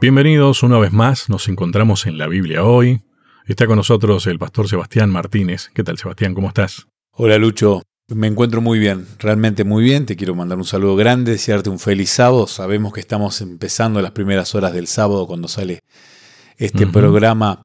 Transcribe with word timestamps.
Bienvenidos 0.00 0.62
una 0.62 0.78
vez 0.78 0.92
más, 0.92 1.28
nos 1.28 1.46
encontramos 1.48 2.06
en 2.06 2.16
la 2.16 2.26
Biblia 2.26 2.64
hoy. 2.64 3.02
Está 3.44 3.66
con 3.66 3.76
nosotros 3.76 4.26
el 4.28 4.38
pastor 4.38 4.66
Sebastián 4.66 5.10
Martínez. 5.10 5.70
¿Qué 5.74 5.84
tal 5.84 5.98
Sebastián? 5.98 6.32
¿Cómo 6.32 6.48
estás? 6.48 6.86
Hola 7.10 7.36
Lucho, 7.36 7.82
me 8.08 8.26
encuentro 8.26 8.62
muy 8.62 8.78
bien, 8.78 9.06
realmente 9.18 9.62
muy 9.62 9.84
bien. 9.84 10.06
Te 10.06 10.16
quiero 10.16 10.34
mandar 10.34 10.56
un 10.56 10.64
saludo 10.64 10.96
grande, 10.96 11.32
desearte 11.32 11.68
un 11.68 11.78
feliz 11.78 12.08
sábado. 12.08 12.46
Sabemos 12.46 12.94
que 12.94 13.00
estamos 13.00 13.42
empezando 13.42 14.00
las 14.00 14.12
primeras 14.12 14.54
horas 14.54 14.72
del 14.72 14.86
sábado 14.86 15.26
cuando 15.26 15.48
sale 15.48 15.80
este 16.56 16.86
programa 16.86 17.60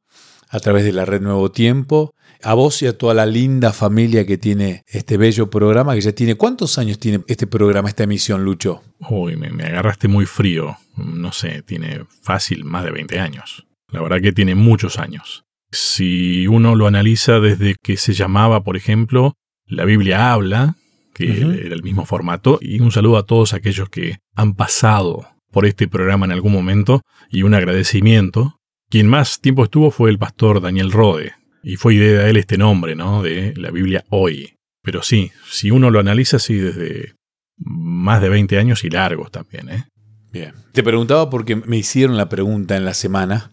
a 0.49 0.59
través 0.59 0.83
de 0.83 0.91
la 0.91 1.05
red 1.05 1.21
Nuevo 1.21 1.52
Tiempo. 1.52 2.11
A 2.43 2.54
vos 2.54 2.81
y 2.81 2.88
a 2.88 2.97
toda 2.97 3.13
la 3.13 3.25
linda 3.25 3.73
familia 3.73 4.25
que 4.25 4.38
tiene 4.38 4.83
este 4.88 5.18
bello 5.18 5.49
programa, 5.49 5.93
que 5.95 6.01
ya 6.01 6.11
tiene... 6.11 6.36
¿Cuántos 6.36 6.77
años 6.77 7.00
tiene 7.00 7.21
este 7.27 7.47
programa, 7.47 7.89
esta 7.89 8.04
emisión, 8.04 8.43
Lucho? 8.43 8.83
Uy, 9.10 9.36
me, 9.36 9.47
agarraste 9.64 10.07
muy 10.07 10.25
frío. 10.25 10.77
No 10.97 11.32
sé, 11.32 11.61
tiene 11.63 12.05
fácil 12.21 12.63
más 12.63 12.83
de 12.83 12.91
20 12.91 13.19
años. 13.19 13.65
La 13.91 14.01
verdad 14.01 14.21
que 14.21 14.32
tiene 14.32 14.55
muchos 14.55 15.00
años. 15.00 15.46
Si 15.71 16.47
uno 16.47 16.75
lo 16.75 16.87
analiza 16.87 17.39
desde 17.39 17.75
que 17.82 17.97
se 17.97 18.13
llamaba, 18.13 18.63
por 18.63 18.77
ejemplo, 18.77 19.33
La 19.65 19.86
Biblia 19.86 20.32
habla, 20.32 20.75
que 21.13 21.41
era 21.41 21.74
el 21.74 21.83
mismo 21.83 22.05
formato, 22.05 22.60
y 22.61 22.79
un 22.82 22.91
saludo 22.91 23.18
a 23.18 23.25
todos 23.25 23.54
aquellos 23.54 23.89
que 23.89 24.19
han 24.36 24.54
pasado 24.54 25.27
por 25.52 25.65
este 25.65 25.88
programa 25.88 26.25
en 26.25 26.33
algún 26.33 26.52
momento, 26.52 27.02
y 27.29 27.43
un 27.43 27.54
agradecimiento. 27.54 28.57
Quien 28.89 29.07
más 29.07 29.41
tiempo 29.41 29.63
estuvo 29.63 29.91
fue 29.91 30.10
el 30.10 30.19
pastor 30.19 30.61
Daniel 30.61 30.91
Rode, 30.91 31.33
y 31.65 31.78
fue 31.78 31.96
idea 31.96 32.22
de 32.22 32.30
él 32.30 32.38
este 32.38 32.59
nombre, 32.59 32.95
¿no? 32.95 33.23
De 33.23 33.53
la 33.58 33.72
Biblia 33.72 34.05
hoy. 34.09 34.53
Pero 34.83 35.02
sí, 35.02 35.31
si 35.50 35.72
uno 35.72 35.89
lo 35.89 36.00
analiza 36.00 36.38
así 36.38 36.53
desde 36.53 37.16
más 37.58 38.22
de 38.22 38.30
20 38.30 38.59
años 38.59 38.83
y 38.83 38.91
largos 38.91 39.31
también, 39.31 39.69
¿eh? 39.69 39.86
Bien. 40.31 40.53
Te 40.73 40.83
preguntaba 40.83 41.30
porque 41.31 41.55
me 41.55 41.77
hicieron 41.77 42.17
la 42.17 42.30
pregunta 42.30 42.77
en 42.77 42.86
la 42.86 42.93
semana. 42.93 43.52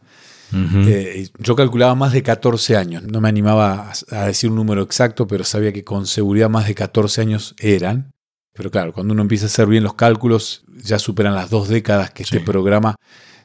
Eh, 0.53 1.29
yo 1.39 1.57
calculaba 1.57 1.95
más 1.95 2.13
de 2.13 2.23
14 2.23 2.77
años. 2.77 3.05
No 3.05 3.23
me 3.23 3.31
animaba 3.31 3.91
a 4.11 4.27
decir 4.27 4.51
un 4.51 4.57
número 4.57 4.83
exacto, 4.83 5.27
pero 5.27 5.45
sabía 5.45 5.73
que 5.73 5.83
con 5.83 6.07
seguridad 6.07 6.51
más 6.51 6.67
de 6.67 6.75
14 6.75 7.23
años 7.23 7.55
eran. 7.59 8.11
Pero 8.53 8.71
claro, 8.71 8.93
cuando 8.93 9.15
uno 9.15 9.23
empieza 9.23 9.47
a 9.47 9.49
hacer 9.49 9.67
bien 9.67 9.85
los 9.85 9.95
cálculos, 9.95 10.65
ya 10.85 10.99
superan 10.99 11.35
las 11.35 11.49
dos 11.49 11.69
décadas 11.69 12.11
que 12.11 12.25
este 12.25 12.41
programa 12.41 12.97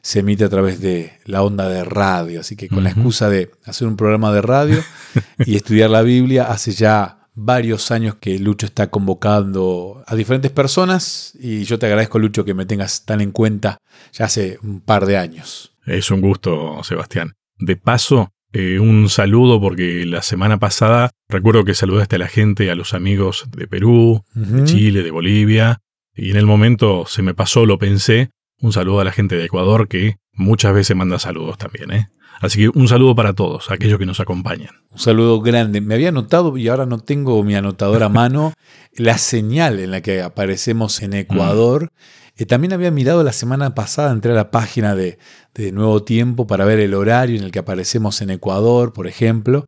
se 0.02 0.20
emite 0.20 0.44
a 0.44 0.48
través 0.48 0.80
de 0.80 1.12
la 1.24 1.42
onda 1.42 1.68
de 1.68 1.84
radio. 1.84 2.40
Así 2.40 2.56
que 2.56 2.68
con 2.68 2.84
la 2.84 2.90
excusa 2.90 3.28
de 3.28 3.50
hacer 3.64 3.88
un 3.88 3.96
programa 3.96 4.32
de 4.32 4.42
radio 4.42 4.82
y 5.46 5.56
estudiar 5.56 5.90
la 5.90 6.02
Biblia, 6.02 6.44
hace 6.44 6.72
ya 6.72 7.18
varios 7.40 7.92
años 7.92 8.16
que 8.16 8.38
Lucho 8.38 8.66
está 8.66 8.90
convocando 8.90 10.02
a 10.06 10.16
diferentes 10.16 10.50
personas 10.50 11.34
y 11.38 11.62
yo 11.64 11.78
te 11.78 11.86
agradezco, 11.86 12.18
Lucho, 12.18 12.44
que 12.44 12.54
me 12.54 12.66
tengas 12.66 13.04
tan 13.04 13.20
en 13.20 13.30
cuenta 13.30 13.78
ya 14.12 14.24
hace 14.24 14.58
un 14.62 14.80
par 14.80 15.06
de 15.06 15.18
años. 15.18 15.72
Es 15.86 16.10
un 16.10 16.20
gusto, 16.20 16.82
Sebastián. 16.82 17.34
De 17.58 17.76
paso, 17.76 18.32
eh, 18.52 18.80
un 18.80 19.08
saludo 19.08 19.60
porque 19.60 20.04
la 20.04 20.22
semana 20.22 20.58
pasada 20.58 21.10
recuerdo 21.28 21.64
que 21.64 21.74
saludaste 21.74 22.16
a 22.16 22.20
la 22.20 22.28
gente, 22.28 22.70
a 22.70 22.74
los 22.74 22.92
amigos 22.92 23.46
de 23.56 23.68
Perú, 23.68 24.24
de 24.34 24.64
Chile, 24.64 25.02
de 25.02 25.10
Bolivia, 25.10 25.80
y 26.14 26.30
en 26.32 26.36
el 26.36 26.46
momento 26.46 27.04
se 27.06 27.22
me 27.22 27.34
pasó, 27.34 27.66
lo 27.66 27.78
pensé, 27.78 28.30
un 28.60 28.72
saludo 28.72 29.00
a 29.00 29.04
la 29.04 29.12
gente 29.12 29.36
de 29.36 29.44
Ecuador 29.44 29.88
que 29.88 30.16
muchas 30.32 30.74
veces 30.74 30.96
manda 30.96 31.18
saludos 31.18 31.58
también, 31.58 31.90
¿eh? 31.92 32.08
Así 32.40 32.60
que 32.60 32.68
un 32.68 32.86
saludo 32.86 33.16
para 33.16 33.32
todos, 33.32 33.70
aquellos 33.70 33.98
que 33.98 34.06
nos 34.06 34.20
acompañan. 34.20 34.70
Un 34.92 34.98
saludo 34.98 35.40
grande. 35.40 35.80
Me 35.80 35.94
había 35.94 36.10
anotado 36.10 36.56
y 36.56 36.68
ahora 36.68 36.86
no 36.86 37.00
tengo 37.00 37.42
mi 37.42 37.56
anotador 37.56 38.04
a 38.04 38.08
mano 38.08 38.52
la 38.96 39.18
señal 39.18 39.80
en 39.80 39.90
la 39.90 40.02
que 40.02 40.22
aparecemos 40.22 41.02
en 41.02 41.14
Ecuador. 41.14 41.84
Mm. 41.84 42.42
Eh, 42.42 42.46
también 42.46 42.72
había 42.72 42.92
mirado 42.92 43.24
la 43.24 43.32
semana 43.32 43.74
pasada, 43.74 44.12
entré 44.12 44.30
a 44.30 44.36
la 44.36 44.52
página 44.52 44.94
de, 44.94 45.18
de 45.54 45.72
Nuevo 45.72 46.04
Tiempo 46.04 46.46
para 46.46 46.64
ver 46.64 46.78
el 46.78 46.94
horario 46.94 47.36
en 47.36 47.44
el 47.44 47.50
que 47.50 47.58
aparecemos 47.58 48.22
en 48.22 48.30
Ecuador, 48.30 48.92
por 48.92 49.08
ejemplo. 49.08 49.66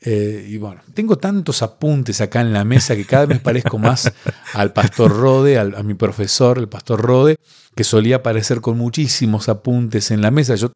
Eh, 0.00 0.46
y 0.48 0.58
bueno, 0.58 0.80
tengo 0.94 1.18
tantos 1.18 1.60
apuntes 1.62 2.20
acá 2.20 2.40
en 2.40 2.52
la 2.52 2.64
mesa 2.64 2.94
que 2.94 3.04
cada 3.04 3.26
vez 3.26 3.40
parezco 3.40 3.78
más 3.78 4.12
al 4.54 4.72
pastor 4.72 5.16
Rode, 5.16 5.58
a 5.58 5.82
mi 5.82 5.94
profesor, 5.94 6.58
el 6.58 6.68
pastor 6.68 7.00
Rode, 7.00 7.36
que 7.74 7.82
solía 7.82 8.16
aparecer 8.16 8.60
con 8.60 8.78
muchísimos 8.78 9.48
apuntes 9.48 10.12
en 10.12 10.22
la 10.22 10.30
mesa. 10.30 10.54
Yo 10.54 10.72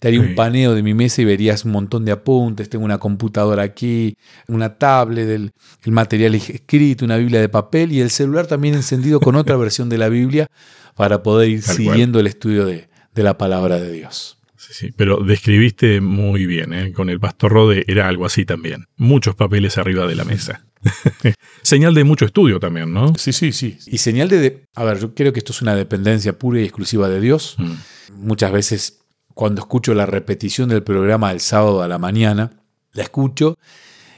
te 0.00 0.08
haría 0.08 0.20
un 0.20 0.34
paneo 0.34 0.74
de 0.74 0.82
mi 0.82 0.92
mesa 0.92 1.22
y 1.22 1.24
verías 1.24 1.64
un 1.64 1.70
montón 1.70 2.04
de 2.04 2.12
apuntes. 2.12 2.68
Tengo 2.68 2.84
una 2.84 2.98
computadora 2.98 3.62
aquí, 3.62 4.16
una 4.48 4.76
tablet, 4.76 5.28
el, 5.28 5.52
el 5.84 5.92
material 5.92 6.34
escrito, 6.34 7.04
una 7.04 7.16
Biblia 7.16 7.40
de 7.40 7.48
papel 7.48 7.92
y 7.92 8.00
el 8.00 8.10
celular 8.10 8.48
también 8.48 8.74
encendido 8.74 9.20
con 9.20 9.36
otra 9.36 9.56
versión 9.56 9.88
de 9.88 9.98
la 9.98 10.08
Biblia 10.08 10.48
para 10.96 11.22
poder 11.22 11.48
ir 11.48 11.62
siguiendo 11.62 12.18
el 12.18 12.26
estudio 12.26 12.66
de 12.66 12.88
la 13.14 13.38
palabra 13.38 13.78
de 13.78 13.92
Dios. 13.92 14.38
Sí, 14.74 14.90
pero 14.96 15.18
describiste 15.18 16.00
muy 16.00 16.46
bien, 16.46 16.72
¿eh? 16.72 16.92
con 16.92 17.08
el 17.08 17.20
pastor 17.20 17.52
Rode 17.52 17.84
era 17.86 18.08
algo 18.08 18.26
así 18.26 18.44
también. 18.44 18.86
Muchos 18.96 19.36
papeles 19.36 19.78
arriba 19.78 20.04
de 20.08 20.16
la 20.16 20.24
mesa. 20.24 20.66
señal 21.62 21.94
de 21.94 22.02
mucho 22.02 22.24
estudio 22.24 22.58
también, 22.58 22.92
¿no? 22.92 23.14
Sí, 23.14 23.32
sí, 23.32 23.52
sí. 23.52 23.78
Y 23.86 23.98
señal 23.98 24.28
de, 24.28 24.64
A 24.74 24.82
ver, 24.82 24.98
yo 24.98 25.14
creo 25.14 25.32
que 25.32 25.38
esto 25.38 25.52
es 25.52 25.62
una 25.62 25.76
dependencia 25.76 26.36
pura 26.36 26.60
y 26.60 26.64
exclusiva 26.64 27.08
de 27.08 27.20
Dios. 27.20 27.54
Mm. 27.56 27.74
Muchas 28.14 28.50
veces 28.50 28.98
cuando 29.32 29.60
escucho 29.60 29.94
la 29.94 30.06
repetición 30.06 30.68
del 30.68 30.82
programa 30.82 31.28
del 31.28 31.38
sábado 31.38 31.80
a 31.80 31.86
la 31.86 31.98
mañana, 31.98 32.50
la 32.94 33.04
escucho 33.04 33.56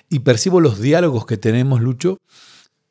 y 0.09 0.21
percibo 0.21 0.63
los 0.63 0.81
diálogos 0.81 1.27
que 1.27 1.37
tenemos, 1.37 1.83
Lucho, 1.83 2.17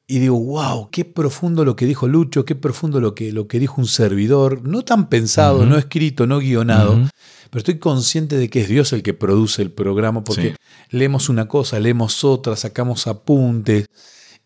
y 0.07 0.19
digo, 0.19 0.39
wow, 0.39 0.89
qué 0.91 1.03
profundo 1.03 1.65
lo 1.65 1.75
que 1.75 1.85
dijo 1.85 2.07
Lucho, 2.07 2.45
qué 2.45 2.53
profundo 2.53 2.99
lo 2.99 3.15
que, 3.15 3.31
lo 3.31 3.47
que 3.47 3.59
dijo 3.59 3.81
un 3.81 3.87
servidor, 3.87 4.67
no 4.67 4.83
tan 4.85 5.09
pensado, 5.09 5.65
no 5.65 5.77
escrito, 5.77 6.27
no 6.27 6.39
guionado, 6.39 6.95
pero 7.49 7.59
estoy 7.59 7.79
consciente 7.79 8.37
de 8.37 8.49
que 8.49 8.61
es 8.61 8.69
Dios 8.69 8.93
el 8.93 9.01
que 9.01 9.15
produce 9.15 9.63
el 9.63 9.71
programa 9.71 10.23
porque 10.23 10.55
leemos 10.91 11.29
una 11.29 11.47
cosa, 11.47 11.79
leemos 11.79 12.23
otra, 12.23 12.55
sacamos 12.55 13.07
apuntes 13.07 13.87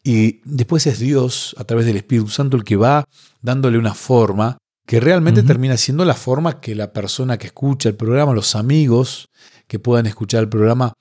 y 0.01 0.39
después 0.45 0.87
es 0.87 0.99
Dios 0.99 1.55
a 1.57 1.65
través 1.65 1.85
del 1.85 1.97
Espíritu 1.97 2.29
Santo 2.29 2.55
el 2.55 2.63
que 2.63 2.77
va 2.77 3.03
dándole 3.41 3.77
una 3.77 3.93
forma 3.93 4.57
que 4.85 4.99
realmente 4.99 5.43
termina 5.43 5.77
siendo 5.77 6.03
la 6.03 6.15
forma 6.15 6.59
que 6.61 6.73
la 6.73 6.93
persona 6.93 7.37
que 7.37 7.47
escucha 7.47 7.89
el 7.89 7.95
programa, 7.95 8.33
los 8.33 8.55
amigos 8.55 9.29
que 9.67 9.77
puedan 9.77 10.07
escuchar 10.07 10.41
el 10.41 10.49
programa 10.49 10.93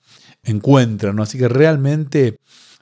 encuentran. 0.43 1.19
Así 1.19 1.39
que 1.39 1.47
realmente 1.47 2.37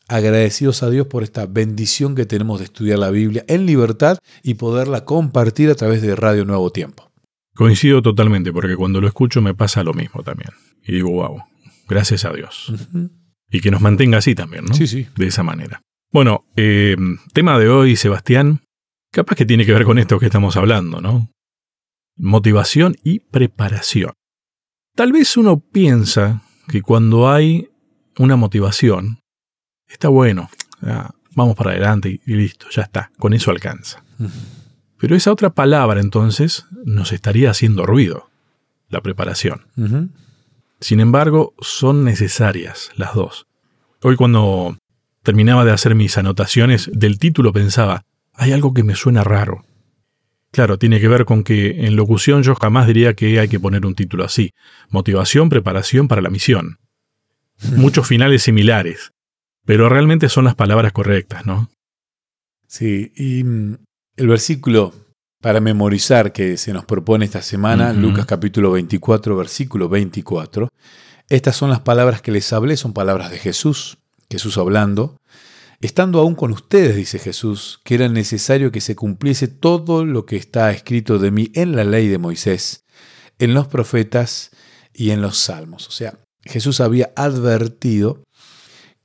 agradecidos 0.08 0.84
a 0.84 0.90
Dios 0.90 1.08
por 1.08 1.24
esta 1.24 1.46
bendición 1.46 2.16
que 2.16 2.26
tenemos 2.26 2.60
de 2.60 2.66
estudiar 2.66 3.00
la 3.00 3.10
Biblia 3.10 3.44
en 3.48 3.66
libertad 3.66 4.18
y 4.44 4.56
poderla 4.56 5.06
compartir 5.06 5.70
a 5.70 5.76
través 5.76 6.02
de 6.02 6.16
Radio 6.16 6.46
Nuevo 6.46 6.72
Tiempo. 6.72 7.12
Coincido 7.56 8.02
totalmente, 8.02 8.54
porque 8.54 8.76
cuando 8.76 9.02
lo 9.02 9.08
escucho 9.08 9.42
me 9.42 9.54
pasa 9.54 9.84
lo 9.84 9.94
mismo 9.94 10.24
también. 10.24 10.52
Y 10.84 10.94
digo, 10.94 11.10
wow, 11.12 11.44
gracias 11.88 12.24
a 12.26 12.32
Dios. 12.32 12.72
Y 13.50 13.62
que 13.62 13.72
nos 13.72 13.82
mantenga 13.82 14.20
así 14.20 14.36
también, 14.36 14.66
¿no? 14.66 14.74
Sí, 14.74 14.88
sí. 14.88 15.08
De 15.16 15.28
esa 15.28 15.44
manera. 15.44 15.82
Bueno, 16.12 16.46
eh, 16.56 16.96
tema 17.34 17.58
de 17.58 17.70
hoy, 17.70 17.96
Sebastián, 17.96 18.62
capaz 19.12 19.36
que 19.36 19.46
tiene 19.46 19.66
que 19.66 19.74
ver 19.74 19.86
con 19.86 19.98
esto 19.98 20.20
que 20.20 20.28
estamos 20.28 20.56
hablando, 20.56 21.02
¿no? 21.02 21.30
Motivación 22.16 22.96
y 23.04 23.20
preparación. 23.20 24.14
Tal 24.96 25.12
vez 25.12 25.38
uno 25.38 25.60
piensa 25.60 26.44
que 26.68 26.82
cuando 26.82 27.30
hay 27.30 27.70
una 28.18 28.36
motivación, 28.36 29.20
está 29.88 30.08
bueno, 30.10 30.50
vamos 31.36 31.56
para 31.56 31.72
adelante 31.72 32.20
y 32.26 32.34
listo, 32.34 32.68
ya 32.70 32.84
está, 32.84 33.12
con 33.18 33.34
eso 33.34 33.52
alcanza. 33.52 34.04
Pero 34.98 35.16
esa 35.16 35.32
otra 35.32 35.52
palabra 35.52 36.02
entonces 36.02 36.66
nos 36.86 37.12
estaría 37.12 37.52
haciendo 37.52 37.86
ruido, 37.86 38.30
la 38.90 39.02
preparación. 39.02 39.68
Sin 40.80 41.00
embargo, 41.00 41.54
son 41.60 42.04
necesarias 42.04 42.92
las 42.96 43.14
dos. 43.14 43.48
Hoy 44.02 44.16
cuando 44.16 44.78
terminaba 45.24 45.66
de 45.66 45.72
hacer 45.72 45.96
mis 45.96 46.18
anotaciones 46.18 46.90
del 46.94 47.20
título 47.20 47.52
pensaba, 47.52 48.04
hay 48.34 48.52
algo 48.54 48.74
que 48.74 48.84
me 48.84 48.96
suena 48.96 49.24
raro. 49.24 49.66
Claro, 50.52 50.78
tiene 50.78 51.00
que 51.00 51.08
ver 51.08 51.26
con 51.26 51.44
que 51.44 51.86
en 51.86 51.96
locución 51.96 52.44
yo 52.44 52.56
jamás 52.56 52.88
diría 52.88 53.14
que 53.16 53.40
hay 53.40 53.50
que 53.50 53.60
poner 53.60 53.86
un 53.86 53.96
título 53.96 54.24
así. 54.24 54.52
Motivación, 54.90 55.50
preparación 55.50 56.08
para 56.08 56.22
la 56.22 56.30
misión. 56.30 56.78
Muchos 57.76 58.08
finales 58.08 58.44
similares, 58.44 59.12
pero 59.68 59.90
realmente 59.90 60.30
son 60.30 60.46
las 60.46 60.56
palabras 60.56 60.94
correctas, 60.94 61.46
¿no? 61.46 61.70
Sí, 62.68 63.12
y 63.18 63.44
mm, 63.44 63.78
el 64.16 64.28
versículo 64.28 64.94
para 65.42 65.60
memorizar 65.60 66.32
que 66.32 66.56
se 66.56 66.72
nos 66.72 66.86
propone 66.86 67.26
esta 67.26 67.42
semana, 67.42 67.92
Lucas 67.92 68.26
capítulo 68.26 68.72
24, 68.72 69.36
versículo 69.36 69.90
24, 69.90 70.70
estas 71.30 71.58
son 71.58 71.70
las 71.70 71.82
palabras 71.82 72.22
que 72.22 72.32
les 72.32 72.52
hablé, 72.54 72.78
son 72.78 72.94
palabras 72.94 73.30
de 73.30 73.40
Jesús, 73.40 73.98
Jesús 74.32 74.58
hablando. 74.58 75.18
Estando 75.82 76.20
aún 76.20 76.36
con 76.36 76.52
ustedes, 76.52 76.96
dice 76.96 77.20
Jesús, 77.20 77.82
que 77.84 77.96
era 77.96 78.08
necesario 78.08 78.72
que 78.72 78.82
se 78.82 78.96
cumpliese 78.96 79.50
todo 79.50 80.06
lo 80.06 80.26
que 80.26 80.38
está 80.38 80.72
escrito 80.72 81.20
de 81.20 81.30
mí 81.30 81.52
en 81.54 81.76
la 81.76 81.84
ley 81.84 82.08
de 82.08 82.18
Moisés, 82.18 82.86
en 83.38 83.54
los 83.54 83.68
profetas 83.68 84.50
y 84.94 85.12
en 85.12 85.22
los 85.22 85.38
salmos. 85.38 85.90
O 85.90 85.92
sea, 85.92 86.18
Jesús 86.46 86.80
había 86.80 87.12
advertido 87.18 88.24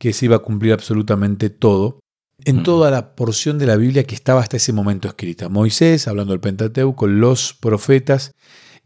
que 0.03 0.13
se 0.13 0.25
iba 0.25 0.35
a 0.35 0.41
cumplir 0.41 0.73
absolutamente 0.73 1.49
todo 1.49 2.01
en 2.45 2.65
toda 2.65 2.91
la 2.91 3.15
porción 3.15 3.57
de 3.57 3.67
la 3.67 3.77
Biblia 3.77 4.03
que 4.03 4.17
estaba 4.17 4.41
hasta 4.41 4.57
ese 4.57 4.73
momento 4.73 5.07
escrita. 5.07 5.49
Moisés, 5.49 6.09
hablando 6.09 6.33
del 6.33 6.41
Pentateuco, 6.41 7.07
los 7.07 7.55
profetas 7.55 8.33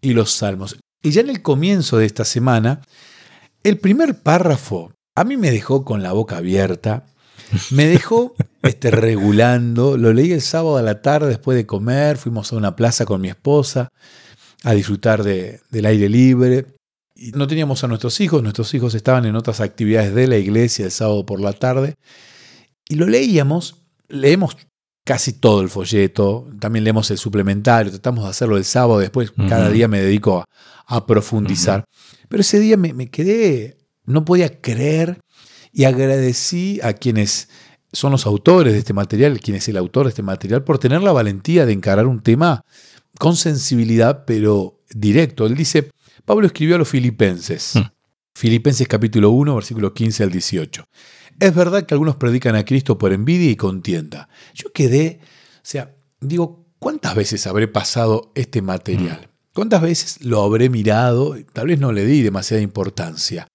y 0.03 0.13
los 0.13 0.33
salmos. 0.33 0.77
Y 1.03 1.13
ya 1.13 1.23
en 1.23 1.31
el 1.31 1.41
comienzo 1.41 1.97
de 1.97 2.05
esta 2.05 2.27
semana, 2.27 2.83
el 3.63 3.79
primer 3.79 4.21
párrafo 4.21 4.93
a 5.15 5.25
mí 5.25 5.39
me 5.39 5.51
dejó 5.51 5.87
con 5.87 6.03
la 6.03 6.13
boca 6.13 6.37
abierta, 6.37 7.07
me 7.71 7.87
dejó 7.87 8.35
este, 8.63 8.91
regulando, 8.91 9.97
lo 9.97 10.13
leí 10.13 10.33
el 10.33 10.43
sábado 10.43 10.77
a 10.77 10.83
la 10.83 11.01
tarde 11.01 11.29
después 11.29 11.57
de 11.57 11.65
comer, 11.65 12.19
fuimos 12.19 12.53
a 12.53 12.57
una 12.57 12.77
plaza 12.77 13.07
con 13.07 13.23
mi 13.23 13.31
esposa 13.31 13.89
a 14.65 14.75
disfrutar 14.75 15.23
del 15.23 15.87
aire 15.87 16.11
libre. 16.11 16.67
Y 17.19 17.33
no 17.33 17.47
teníamos 17.47 17.83
a 17.83 17.89
nuestros 17.89 18.21
hijos, 18.21 18.43
nuestros 18.43 18.75
hijos 18.75 18.95
estaban 18.95 19.25
en 19.25 19.37
otras 19.37 19.61
actividades 19.61 20.15
de 20.15 20.29
la 20.29 20.37
iglesia 20.37 20.85
el 20.85 20.91
sábado 20.91 21.25
por 21.25 21.41
la 21.41 21.55
tarde. 21.55 21.95
Y 22.89 22.97
lo 22.97 23.07
leíamos, 23.07 23.87
leemos 24.09 24.59
casi 25.03 25.33
todo 25.33 25.63
el 25.63 25.71
folleto, 25.71 26.47
también 26.61 26.85
leemos 26.85 27.11
el 27.11 27.17
suplementario, 27.17 27.91
tratamos 27.91 28.25
de 28.25 28.31
hacerlo 28.31 28.59
el 28.59 28.65
sábado, 28.67 28.99
después 28.99 29.33
cada 29.49 29.71
día 29.71 29.89
me 29.89 30.01
dedico 30.01 30.45
a, 30.87 31.07
profundizar. 31.07 31.85
Pero 32.29 32.43
ese 32.43 32.61
día 32.61 32.77
me, 32.77 32.93
me 32.93 33.09
quedé, 33.09 33.79
no 34.05 34.25
podía 34.27 34.61
creer 34.61 35.21
y 35.73 35.85
agradecí 35.85 36.81
a 36.83 36.93
quienes 36.93 37.49
son 37.93 38.13
los 38.13 38.27
autores 38.27 38.75
de 38.75 38.81
este 38.81 38.93
material, 38.93 39.41
quien 39.41 39.57
es 39.57 39.67
el 39.69 39.79
autor 39.79 40.05
de 40.05 40.11
este 40.11 40.23
material, 40.23 40.65
por 40.65 40.79
tener 40.79 41.03
la 41.03 41.13
valentía 41.13 41.65
de 41.65 41.73
encarar 41.73 42.07
un 42.07 42.21
tema 42.21 42.61
con 43.19 43.37
sensibilidad, 43.37 44.25
pero 44.27 44.83
directo. 44.91 45.47
Él 45.47 45.55
dice, 45.55 45.91
Pablo 46.27 46.47
escribió 46.47 46.75
a 46.75 46.79
los 46.79 46.89
filipenses, 46.89 47.77
hmm. 47.77 47.83
Filipenses 48.35 48.87
capítulo 48.89 49.31
1, 49.31 49.55
versículo 49.55 49.95
15 49.95 50.25
al 50.25 50.31
18. 50.31 50.85
Es 51.39 51.55
verdad 51.55 51.87
que 51.87 51.95
algunos 51.95 52.17
predican 52.17 52.57
a 52.57 52.65
Cristo 52.65 52.99
por 52.99 53.13
envidia 53.13 53.51
y 53.51 53.57
contienda. 53.57 54.29
Yo 54.53 54.73
quedé, 54.73 55.21
o 55.23 55.61
sea, 55.63 55.95
digo, 56.21 56.67
¿cuántas 56.79 57.15
veces 57.15 57.47
habré 57.47 57.69
pasado 57.69 58.33
este 58.35 58.61
material? 58.61 59.31
¿Cuántas 59.55 59.81
veces 59.81 60.25
lo 60.25 60.43
habré 60.43 60.69
mirado? 60.69 61.37
Tal 61.53 61.69
vez 61.69 61.79
no 61.79 61.93
le 61.93 62.05
di 62.05 62.23
demasiada 62.23 62.63
importancia. 62.63 63.47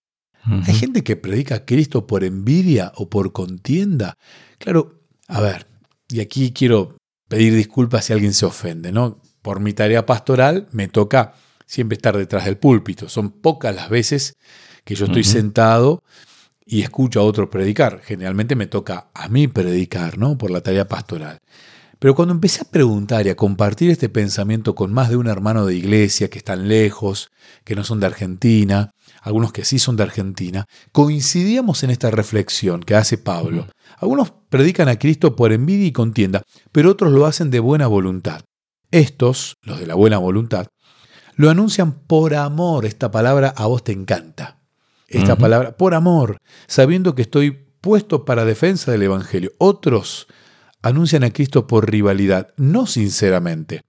Hay 0.44 0.74
gente 0.74 1.03
que 1.03 1.15
predica 1.15 1.56
a 1.56 1.65
Cristo 1.65 2.07
por 2.07 2.24
envidia 2.24 2.91
o 2.95 3.09
por 3.09 3.31
contienda. 3.31 4.15
Claro, 4.57 5.03
a 5.27 5.41
ver, 5.41 5.67
y 6.09 6.21
aquí 6.21 6.51
quiero 6.51 6.97
pedir 7.27 7.53
disculpas 7.53 8.06
si 8.06 8.13
alguien 8.13 8.33
se 8.33 8.47
ofende, 8.47 8.91
¿no? 8.91 9.21
Por 9.44 9.59
mi 9.59 9.74
tarea 9.74 10.07
pastoral 10.07 10.67
me 10.71 10.88
toca 10.88 11.35
siempre 11.71 11.95
estar 11.95 12.18
detrás 12.18 12.44
del 12.44 12.57
púlpito. 12.57 13.07
Son 13.07 13.31
pocas 13.31 13.73
las 13.73 13.89
veces 13.89 14.35
que 14.83 14.94
yo 14.94 15.06
estoy 15.06 15.23
sentado 15.23 16.03
y 16.65 16.81
escucho 16.81 17.21
a 17.21 17.23
otro 17.23 17.50
predicar. 17.50 18.01
Generalmente 18.03 18.57
me 18.57 18.68
toca 18.68 19.09
a 19.13 19.29
mí 19.29 19.47
predicar, 19.47 20.18
¿no? 20.18 20.38
Por 20.38 20.51
la 20.51 20.59
tarea 20.59 20.89
pastoral. 20.89 21.39
Pero 21.97 22.13
cuando 22.13 22.33
empecé 22.33 22.63
a 22.63 22.69
preguntar 22.69 23.25
y 23.25 23.29
a 23.29 23.35
compartir 23.35 23.89
este 23.89 24.09
pensamiento 24.09 24.75
con 24.75 24.91
más 24.91 25.09
de 25.09 25.15
un 25.15 25.27
hermano 25.27 25.65
de 25.65 25.75
iglesia 25.75 26.29
que 26.29 26.39
están 26.39 26.68
lejos, 26.68 27.31
que 27.63 27.75
no 27.75 27.85
son 27.85 28.01
de 28.01 28.07
Argentina, 28.07 28.91
algunos 29.21 29.53
que 29.53 29.63
sí 29.63 29.79
son 29.79 29.95
de 29.95 30.03
Argentina, 30.03 30.65
coincidíamos 30.91 31.83
en 31.83 31.91
esta 31.91 32.12
reflexión 32.12 32.81
que 32.81 32.95
hace 32.95 33.17
Pablo. 33.17 33.67
Algunos 33.97 34.33
predican 34.50 34.89
a 34.89 35.00
Cristo 35.00 35.38
por 35.38 35.53
envidia 35.53 35.88
y 35.88 35.94
contienda, 35.94 36.41
pero 36.74 36.91
otros 36.91 37.13
lo 37.13 37.27
hacen 37.27 37.50
de 37.50 37.62
buena 37.62 37.88
voluntad. 37.88 38.41
Estos, 38.89 39.56
los 39.62 39.79
de 39.79 39.88
la 39.88 39.95
buena 39.95 40.17
voluntad, 40.17 40.67
lo 41.35 41.49
anuncian 41.49 41.93
por 41.93 42.35
amor. 42.35 42.85
Esta 42.85 43.11
palabra 43.11 43.53
a 43.55 43.65
vos 43.67 43.83
te 43.83 43.91
encanta. 43.91 44.57
Esta 45.07 45.35
palabra, 45.35 45.75
por 45.75 45.93
amor, 45.93 46.37
sabiendo 46.67 47.15
que 47.15 47.23
estoy 47.23 47.51
puesto 47.81 48.23
para 48.23 48.45
defensa 48.45 48.91
del 48.91 49.03
Evangelio. 49.03 49.51
Otros 49.57 50.27
anuncian 50.81 51.23
a 51.23 51.31
Cristo 51.31 51.67
por 51.67 51.91
rivalidad, 51.91 52.53
no 52.55 52.87
sinceramente, 52.87 53.81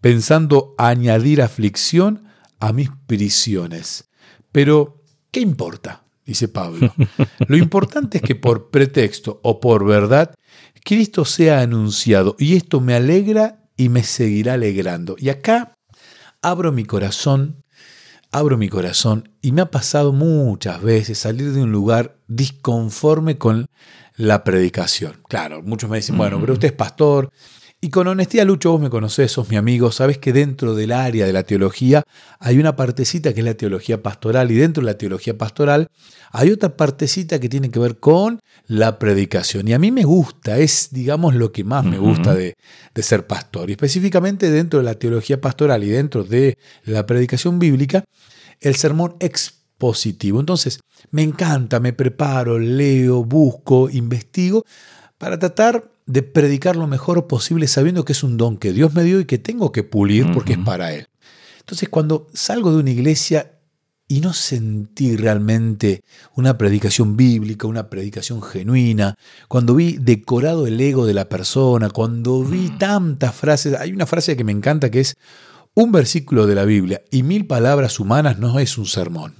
pensando 0.00 0.74
añadir 0.76 1.40
aflicción 1.40 2.24
a 2.60 2.72
mis 2.72 2.90
prisiones. 3.06 4.10
Pero, 4.52 5.02
¿qué 5.30 5.40
importa? 5.40 6.04
dice 6.26 6.48
Pablo. 6.48 6.92
Lo 7.48 7.56
importante 7.56 8.18
es 8.18 8.22
que 8.22 8.34
por 8.34 8.70
pretexto 8.70 9.40
o 9.42 9.60
por 9.60 9.86
verdad, 9.86 10.34
Cristo 10.84 11.24
sea 11.24 11.60
anunciado 11.60 12.36
y 12.38 12.56
esto 12.56 12.82
me 12.82 12.94
alegra 12.94 13.64
y 13.78 13.88
me 13.88 14.02
seguirá 14.02 14.54
alegrando. 14.54 15.16
Y 15.18 15.30
acá 15.30 15.77
abro 16.42 16.72
mi 16.72 16.84
corazón, 16.84 17.64
abro 18.30 18.58
mi 18.58 18.68
corazón 18.68 19.30
y 19.40 19.52
me 19.52 19.62
ha 19.62 19.70
pasado 19.70 20.12
muchas 20.12 20.82
veces 20.82 21.18
salir 21.18 21.52
de 21.52 21.62
un 21.62 21.72
lugar 21.72 22.18
disconforme 22.26 23.38
con 23.38 23.66
la 24.16 24.44
predicación. 24.44 25.20
Claro, 25.28 25.62
muchos 25.62 25.88
me 25.88 25.96
dicen, 25.98 26.16
bueno, 26.16 26.40
pero 26.40 26.54
usted 26.54 26.68
es 26.68 26.74
pastor, 26.74 27.30
y 27.80 27.90
con 27.90 28.08
honestidad, 28.08 28.44
Lucho, 28.44 28.72
vos 28.72 28.80
me 28.80 28.90
conocés, 28.90 29.30
sos 29.30 29.48
mi 29.50 29.56
amigo, 29.56 29.92
sabes 29.92 30.18
que 30.18 30.32
dentro 30.32 30.74
del 30.74 30.90
área 30.90 31.26
de 31.26 31.32
la 31.32 31.44
teología 31.44 32.02
hay 32.40 32.58
una 32.58 32.74
partecita 32.74 33.32
que 33.32 33.40
es 33.40 33.46
la 33.46 33.54
teología 33.54 34.02
pastoral 34.02 34.50
y 34.50 34.56
dentro 34.56 34.82
de 34.82 34.86
la 34.86 34.98
teología 34.98 35.38
pastoral 35.38 35.86
hay 36.32 36.50
otra 36.50 36.76
partecita 36.76 37.38
que 37.38 37.48
tiene 37.48 37.70
que 37.70 37.78
ver 37.78 37.98
con 37.98 38.40
la 38.66 38.98
predicación. 38.98 39.68
Y 39.68 39.74
a 39.74 39.78
mí 39.78 39.92
me 39.92 40.02
gusta, 40.02 40.58
es 40.58 40.88
digamos 40.90 41.36
lo 41.36 41.52
que 41.52 41.62
más 41.62 41.84
me 41.84 41.98
gusta 41.98 42.34
de, 42.34 42.54
de 42.94 43.02
ser 43.04 43.28
pastor. 43.28 43.70
Y 43.70 43.74
específicamente 43.74 44.50
dentro 44.50 44.80
de 44.80 44.84
la 44.84 44.94
teología 44.94 45.40
pastoral 45.40 45.84
y 45.84 45.88
dentro 45.88 46.24
de 46.24 46.58
la 46.84 47.06
predicación 47.06 47.60
bíblica, 47.60 48.02
el 48.60 48.74
sermón 48.74 49.14
expositivo. 49.20 50.40
Entonces, 50.40 50.80
me 51.12 51.22
encanta, 51.22 51.78
me 51.78 51.92
preparo, 51.92 52.58
leo, 52.58 53.24
busco, 53.24 53.88
investigo 53.88 54.64
para 55.16 55.38
tratar 55.38 55.88
de 56.08 56.22
predicar 56.22 56.74
lo 56.74 56.86
mejor 56.88 57.26
posible 57.26 57.68
sabiendo 57.68 58.04
que 58.04 58.12
es 58.12 58.24
un 58.24 58.36
don 58.36 58.56
que 58.56 58.72
Dios 58.72 58.94
me 58.94 59.04
dio 59.04 59.20
y 59.20 59.26
que 59.26 59.38
tengo 59.38 59.70
que 59.70 59.84
pulir 59.84 60.32
porque 60.32 60.54
es 60.54 60.58
para 60.58 60.92
Él. 60.92 61.06
Entonces 61.60 61.88
cuando 61.88 62.26
salgo 62.32 62.72
de 62.72 62.78
una 62.78 62.90
iglesia 62.90 63.52
y 64.08 64.20
no 64.20 64.32
sentí 64.32 65.16
realmente 65.16 66.02
una 66.34 66.56
predicación 66.56 67.16
bíblica, 67.16 67.66
una 67.66 67.90
predicación 67.90 68.42
genuina, 68.42 69.14
cuando 69.48 69.74
vi 69.74 69.98
decorado 69.98 70.66
el 70.66 70.80
ego 70.80 71.06
de 71.06 71.12
la 71.12 71.28
persona, 71.28 71.90
cuando 71.90 72.42
vi 72.42 72.70
mm. 72.70 72.78
tantas 72.78 73.34
frases, 73.34 73.74
hay 73.74 73.92
una 73.92 74.06
frase 74.06 74.34
que 74.34 74.44
me 74.44 74.52
encanta 74.52 74.90
que 74.90 75.00
es, 75.00 75.14
un 75.74 75.92
versículo 75.92 76.48
de 76.48 76.56
la 76.56 76.64
Biblia 76.64 77.02
y 77.08 77.22
mil 77.22 77.46
palabras 77.46 78.00
humanas 78.00 78.40
no 78.40 78.58
es 78.58 78.78
un 78.78 78.86
sermón. 78.86 79.34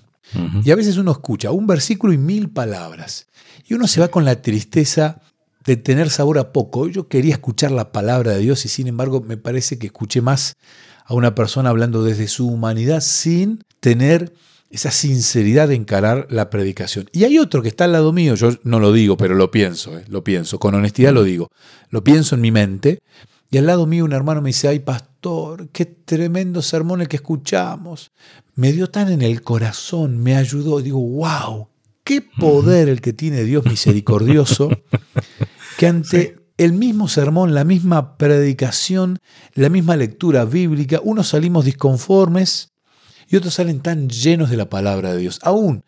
Y 0.63 0.71
a 0.71 0.77
veces 0.77 0.99
uno 0.99 1.11
escucha 1.11 1.51
un 1.51 1.67
versículo 1.67 2.13
y 2.13 2.19
mil 2.19 2.51
palabras. 2.51 3.27
Y 3.67 3.75
uno 3.75 3.89
se 3.89 4.01
va 4.01 4.09
con 4.09 4.27
la 4.27 4.43
tristeza 4.43 5.23
de 5.69 5.77
tener 5.77 6.09
sabor 6.09 6.39
a 6.39 6.51
poco. 6.51 6.89
Yo 6.89 7.09
quería 7.09 7.35
escuchar 7.35 7.71
la 7.73 7.93
palabra 7.93 8.33
de 8.33 8.39
Dios 8.39 8.65
y 8.65 8.71
sin 8.71 8.87
embargo 8.87 9.21
me 9.21 9.37
parece 9.37 9.79
que 9.79 9.89
escuché 9.89 10.23
más 10.23 10.57
a 11.05 11.13
una 11.13 11.35
persona 11.35 11.69
hablando 11.69 12.03
desde 12.03 12.27
su 12.27 12.49
humanidad 12.49 13.03
sin 13.03 13.63
tener 13.79 14.33
esa 14.71 14.91
sinceridad 14.91 15.69
de 15.69 15.75
encarar 15.75 16.27
la 16.31 16.49
predicación. 16.49 17.11
Y 17.13 17.25
hay 17.25 17.39
otro 17.39 17.61
que 17.61 17.69
está 17.69 17.85
al 17.85 17.93
lado 17.93 18.15
mío, 18.15 18.35
yo 18.35 18.51
no 18.63 18.81
lo 18.81 18.95
digo, 18.95 19.19
pero 19.19 19.35
lo 19.35 19.51
pienso, 19.51 19.99
eh, 19.99 20.05
lo 20.09 20.25
pienso, 20.25 20.59
con 20.59 20.75
honestidad 20.75 21.13
lo 21.13 21.23
digo, 21.23 21.51
lo 21.91 22.03
pienso 22.03 22.35
en 22.35 22.41
mi 22.41 22.51
mente, 22.51 23.01
y 23.51 23.59
al 23.59 23.67
lado 23.67 23.87
mío 23.87 24.07
un 24.07 24.13
hermano 24.15 24.41
me 24.41 24.49
dice, 24.49 24.69
ay 24.69 24.79
pastor, 24.79 25.69
qué 25.69 25.85
tremendo 25.85 26.63
sermón 26.63 27.03
el 27.03 27.09
que 27.09 27.17
escuchamos, 27.17 28.11
me 28.55 28.73
dio 28.73 28.89
tan 28.89 29.13
en 29.13 29.21
el 29.21 29.43
corazón, 29.43 30.19
me 30.19 30.35
ayudó, 30.35 30.81
digo, 30.81 30.99
wow, 30.99 31.69
qué 32.05 32.23
poder 32.23 32.89
el 32.89 33.03
que 33.03 33.13
tiene 33.13 33.45
Dios 33.45 33.67
misericordioso 33.67 34.71
que 35.79 35.87
ante 35.87 36.41
el 36.57 36.73
mismo 36.73 37.07
sermón, 37.07 37.55
la 37.55 37.63
misma 37.63 38.17
predicación, 38.17 39.21
la 39.55 39.69
misma 39.69 39.95
lectura 39.95 40.45
bíblica, 40.45 41.01
unos 41.05 41.29
salimos 41.29 41.65
disconformes 41.65 42.73
y 43.29 43.37
otros 43.37 43.55
salen 43.55 43.79
tan 43.79 44.09
llenos 44.09 44.51
de 44.51 44.57
la 44.57 44.69
palabra 44.69 45.13
de 45.13 45.21
Dios. 45.21 45.39
Aún 45.45 45.85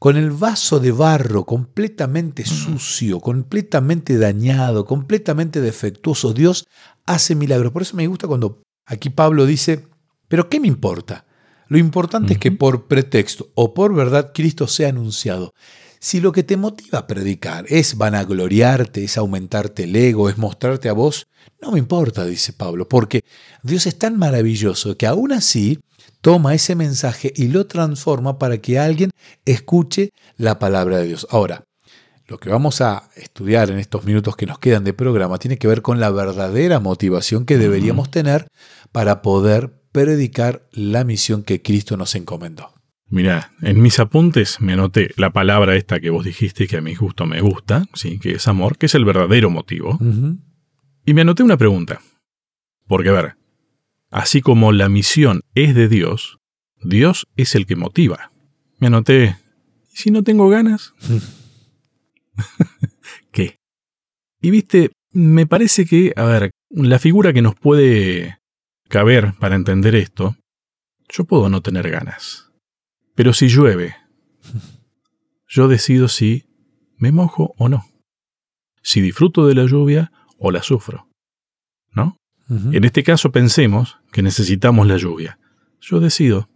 con 0.00 0.16
el 0.16 0.32
vaso 0.32 0.80
de 0.80 0.90
barro 0.90 1.44
completamente 1.44 2.44
sucio, 2.44 3.20
completamente 3.20 4.18
dañado, 4.18 4.84
completamente 4.84 5.60
defectuoso, 5.60 6.32
Dios 6.32 6.66
hace 7.06 7.36
milagros. 7.36 7.70
Por 7.70 7.82
eso 7.82 7.96
me 7.96 8.08
gusta 8.08 8.26
cuando 8.26 8.62
aquí 8.86 9.08
Pablo 9.08 9.46
dice, 9.46 9.86
pero 10.26 10.48
¿qué 10.48 10.58
me 10.58 10.66
importa? 10.66 11.26
Lo 11.68 11.78
importante 11.78 12.32
es 12.32 12.38
que 12.40 12.50
por 12.50 12.88
pretexto 12.88 13.52
o 13.54 13.72
por 13.72 13.94
verdad 13.94 14.32
Cristo 14.34 14.66
sea 14.66 14.88
anunciado. 14.88 15.52
Si 16.00 16.20
lo 16.20 16.32
que 16.32 16.42
te 16.42 16.56
motiva 16.56 17.00
a 17.00 17.06
predicar 17.06 17.64
es 17.68 17.96
vanagloriarte, 17.96 19.04
es 19.04 19.18
aumentarte 19.18 19.84
el 19.84 19.96
ego, 19.96 20.28
es 20.28 20.38
mostrarte 20.38 20.88
a 20.88 20.92
vos, 20.92 21.26
no 21.60 21.72
me 21.72 21.78
importa, 21.78 22.24
dice 22.24 22.52
Pablo, 22.52 22.88
porque 22.88 23.24
Dios 23.62 23.86
es 23.86 23.98
tan 23.98 24.16
maravilloso 24.16 24.96
que 24.96 25.06
aún 25.06 25.32
así 25.32 25.80
toma 26.20 26.54
ese 26.54 26.74
mensaje 26.74 27.32
y 27.34 27.48
lo 27.48 27.66
transforma 27.66 28.38
para 28.38 28.58
que 28.58 28.78
alguien 28.78 29.10
escuche 29.44 30.10
la 30.36 30.58
palabra 30.58 30.98
de 30.98 31.06
Dios. 31.06 31.26
Ahora, 31.30 31.64
lo 32.26 32.38
que 32.38 32.50
vamos 32.50 32.80
a 32.80 33.08
estudiar 33.16 33.70
en 33.70 33.78
estos 33.78 34.04
minutos 34.04 34.36
que 34.36 34.46
nos 34.46 34.58
quedan 34.58 34.84
de 34.84 34.92
programa 34.92 35.38
tiene 35.38 35.58
que 35.58 35.66
ver 35.66 35.82
con 35.82 35.98
la 35.98 36.10
verdadera 36.10 36.78
motivación 36.78 37.46
que 37.46 37.58
deberíamos 37.58 38.10
tener 38.10 38.48
para 38.92 39.22
poder 39.22 39.72
predicar 39.92 40.68
la 40.70 41.04
misión 41.04 41.42
que 41.42 41.62
Cristo 41.62 41.96
nos 41.96 42.14
encomendó. 42.14 42.77
Mira, 43.10 43.52
en 43.62 43.80
mis 43.80 43.98
apuntes 44.00 44.60
me 44.60 44.74
anoté 44.74 45.12
la 45.16 45.32
palabra 45.32 45.76
esta 45.76 45.98
que 45.98 46.10
vos 46.10 46.24
dijiste 46.24 46.66
que 46.66 46.76
a 46.76 46.82
mi 46.82 46.94
gusto 46.94 47.26
me 47.26 47.40
gusta, 47.40 47.86
sí, 47.94 48.18
que 48.18 48.32
es 48.32 48.48
amor, 48.48 48.76
que 48.76 48.86
es 48.86 48.94
el 48.94 49.04
verdadero 49.04 49.50
motivo. 49.50 49.98
Y 51.06 51.14
me 51.14 51.22
anoté 51.22 51.42
una 51.42 51.56
pregunta. 51.56 52.00
Porque, 52.86 53.08
a 53.08 53.12
ver, 53.12 53.38
Así 54.10 54.40
como 54.40 54.72
la 54.72 54.88
misión 54.88 55.42
es 55.54 55.74
de 55.74 55.88
Dios, 55.88 56.38
Dios 56.82 57.26
es 57.36 57.54
el 57.54 57.66
que 57.66 57.76
motiva. 57.76 58.32
Me 58.78 58.86
anoté, 58.86 59.36
¿y 59.92 59.96
si 59.96 60.10
no 60.10 60.22
tengo 60.22 60.48
ganas? 60.48 60.94
¿Qué? 63.32 63.58
Y 64.40 64.50
viste, 64.50 64.92
me 65.12 65.46
parece 65.46 65.84
que, 65.84 66.14
a 66.16 66.24
ver, 66.24 66.50
la 66.70 66.98
figura 66.98 67.34
que 67.34 67.42
nos 67.42 67.54
puede 67.54 68.38
caber 68.88 69.34
para 69.38 69.56
entender 69.56 69.94
esto, 69.94 70.36
yo 71.10 71.24
puedo 71.24 71.50
no 71.50 71.60
tener 71.60 71.90
ganas. 71.90 72.47
Pero 73.18 73.32
si 73.32 73.48
llueve, 73.48 73.96
yo 75.48 75.66
decido 75.66 76.06
si 76.06 76.44
me 76.98 77.10
mojo 77.10 77.52
o 77.58 77.68
no. 77.68 77.84
Si 78.80 79.00
disfruto 79.00 79.48
de 79.48 79.56
la 79.56 79.64
lluvia 79.64 80.12
o 80.38 80.52
la 80.52 80.62
sufro. 80.62 81.08
¿No? 81.90 82.16
En 82.48 82.84
este 82.84 83.02
caso 83.02 83.32
pensemos 83.32 83.98
que 84.12 84.22
necesitamos 84.22 84.86
la 84.86 84.98
lluvia. 84.98 85.40
Yo 85.80 85.98
decido, 85.98 86.48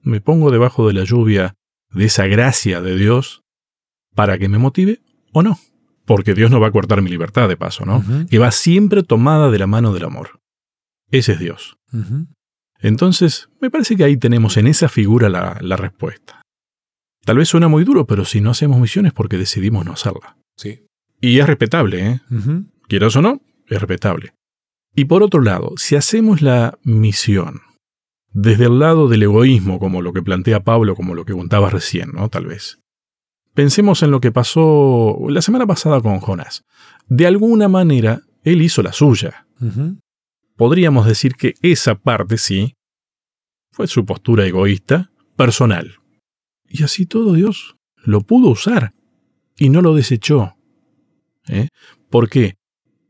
me 0.00 0.22
pongo 0.22 0.50
debajo 0.50 0.88
de 0.88 0.94
la 0.94 1.04
lluvia 1.04 1.52
de 1.90 2.06
esa 2.06 2.26
gracia 2.26 2.80
de 2.80 2.96
Dios 2.96 3.42
para 4.14 4.38
que 4.38 4.48
me 4.48 4.56
motive 4.56 5.02
o 5.34 5.42
no. 5.42 5.58
Porque 6.06 6.32
Dios 6.32 6.50
no 6.50 6.60
va 6.60 6.68
a 6.68 6.72
cortar 6.72 7.02
mi 7.02 7.10
libertad 7.10 7.46
de 7.46 7.58
paso, 7.58 7.84
¿no? 7.84 8.02
Que 8.30 8.38
va 8.38 8.52
siempre 8.52 9.02
tomada 9.02 9.50
de 9.50 9.58
la 9.58 9.66
mano 9.66 9.92
del 9.92 10.06
amor. 10.06 10.40
Ese 11.10 11.32
es 11.32 11.40
Dios. 11.40 11.76
Entonces, 12.80 13.48
me 13.60 13.70
parece 13.70 13.96
que 13.96 14.04
ahí 14.04 14.16
tenemos 14.16 14.56
en 14.56 14.66
esa 14.66 14.88
figura 14.88 15.28
la, 15.28 15.58
la, 15.60 15.76
respuesta. 15.76 16.42
Tal 17.24 17.38
vez 17.38 17.48
suena 17.48 17.68
muy 17.68 17.84
duro, 17.84 18.06
pero 18.06 18.24
si 18.24 18.40
no 18.40 18.50
hacemos 18.50 18.80
misiones 18.80 19.12
porque 19.12 19.38
decidimos 19.38 19.84
no 19.84 19.92
hacerla. 19.92 20.36
Sí. 20.56 20.86
Y 21.20 21.38
es 21.38 21.46
respetable, 21.46 22.06
¿eh? 22.06 22.20
Quieras 22.88 23.16
o 23.16 23.22
no, 23.22 23.40
es 23.66 23.80
respetable. 23.80 24.34
Y 24.94 25.06
por 25.06 25.22
otro 25.22 25.40
lado, 25.40 25.72
si 25.76 25.96
hacemos 25.96 26.42
la 26.42 26.78
misión 26.82 27.60
desde 28.32 28.66
el 28.66 28.78
lado 28.78 29.08
del 29.08 29.22
egoísmo, 29.22 29.78
como 29.78 30.02
lo 30.02 30.12
que 30.12 30.22
plantea 30.22 30.60
Pablo, 30.60 30.94
como 30.94 31.14
lo 31.14 31.24
que 31.24 31.32
contabas 31.32 31.72
recién, 31.72 32.12
¿no? 32.12 32.28
Tal 32.28 32.46
vez. 32.46 32.78
Pensemos 33.54 34.02
en 34.02 34.10
lo 34.10 34.20
que 34.20 34.30
pasó 34.30 35.18
la 35.28 35.40
semana 35.40 35.66
pasada 35.66 36.02
con 36.02 36.20
Jonás. 36.20 36.62
De 37.08 37.26
alguna 37.26 37.68
manera, 37.68 38.20
él 38.44 38.60
hizo 38.60 38.82
la 38.82 38.92
suya. 38.92 39.46
Podríamos 40.56 41.06
decir 41.06 41.34
que 41.34 41.54
esa 41.62 41.96
parte 41.96 42.38
sí 42.38 42.74
fue 43.70 43.86
su 43.86 44.04
postura 44.06 44.46
egoísta, 44.46 45.10
personal. 45.36 45.96
Y 46.68 46.82
así 46.82 47.06
todo 47.06 47.34
Dios 47.34 47.76
lo 48.04 48.22
pudo 48.22 48.48
usar 48.48 48.94
y 49.58 49.68
no 49.68 49.82
lo 49.82 49.94
desechó. 49.94 50.54
¿Eh? 51.48 51.68
¿Por 52.10 52.28
qué? 52.28 52.54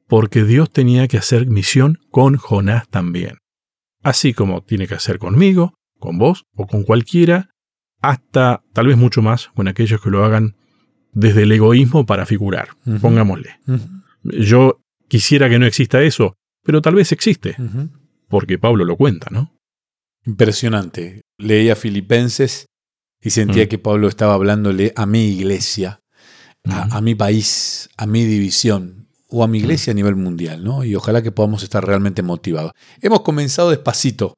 Porque 0.09 0.45
Dios 0.45 0.71
tenía 0.71 1.09
que 1.09 1.19
hacer 1.19 1.47
misión 1.47 1.99
con 2.11 2.37
Jonás 2.37 2.89
también. 2.89 3.39
Así 4.03 4.35
como 4.35 4.63
tiene 4.63 4.87
que 4.87 4.95
hacer 4.95 5.19
conmigo, 5.19 5.75
con 5.99 6.19
vos 6.19 6.45
o 6.55 6.67
con 6.67 6.83
cualquiera 6.83 7.51
hasta 8.01 8.63
tal 8.73 8.89
vez 8.89 8.97
mucho 8.97 9.23
más 9.23 9.49
con 9.55 9.69
aquellos 9.69 10.01
que 10.01 10.11
lo 10.11 10.25
hagan 10.25 10.57
desde 11.13 11.45
el 11.45 11.53
egoísmo 11.53 12.07
para 12.07 12.27
figurar, 12.27 12.69
pongámosle. 13.01 13.59
Yo 14.23 14.81
quisiera 15.09 15.49
que 15.49 15.59
no 15.59 15.67
exista 15.67 16.03
eso, 16.03 16.37
pero 16.67 16.83
tal 16.83 16.97
vez 16.97 17.13
existe, 17.13 17.57
porque 18.29 18.59
Pablo 18.59 18.85
lo 18.85 18.97
cuenta, 18.97 19.29
¿no? 19.31 19.57
Impresionante. 20.25 21.23
Leía 21.39 21.77
Filipenses 21.77 22.67
y 23.23 23.31
sentía 23.31 23.65
mm. 23.65 23.69
que 23.69 23.79
Pablo 23.79 24.09
estaba 24.09 24.35
hablándole 24.35 24.93
a 24.97 25.07
mi 25.07 25.29
iglesia, 25.29 26.01
a, 26.65 27.01
mi 27.01 27.15
país, 27.15 27.89
a 27.97 28.07
mi 28.07 28.25
división 28.25 29.07
o 29.29 29.45
a 29.45 29.47
mi 29.47 29.59
iglesia 29.59 29.93
a 29.93 29.95
nivel 29.95 30.17
mundial, 30.17 30.65
¿no? 30.65 30.83
Y 30.83 30.97
ojalá 30.97 31.23
que 31.23 31.31
podamos 31.31 31.63
estar 31.63 31.87
realmente 31.87 32.25
motivados. 32.25 32.73
Hemos 33.01 33.21
comenzado 33.21 33.71
despacito, 33.71 34.37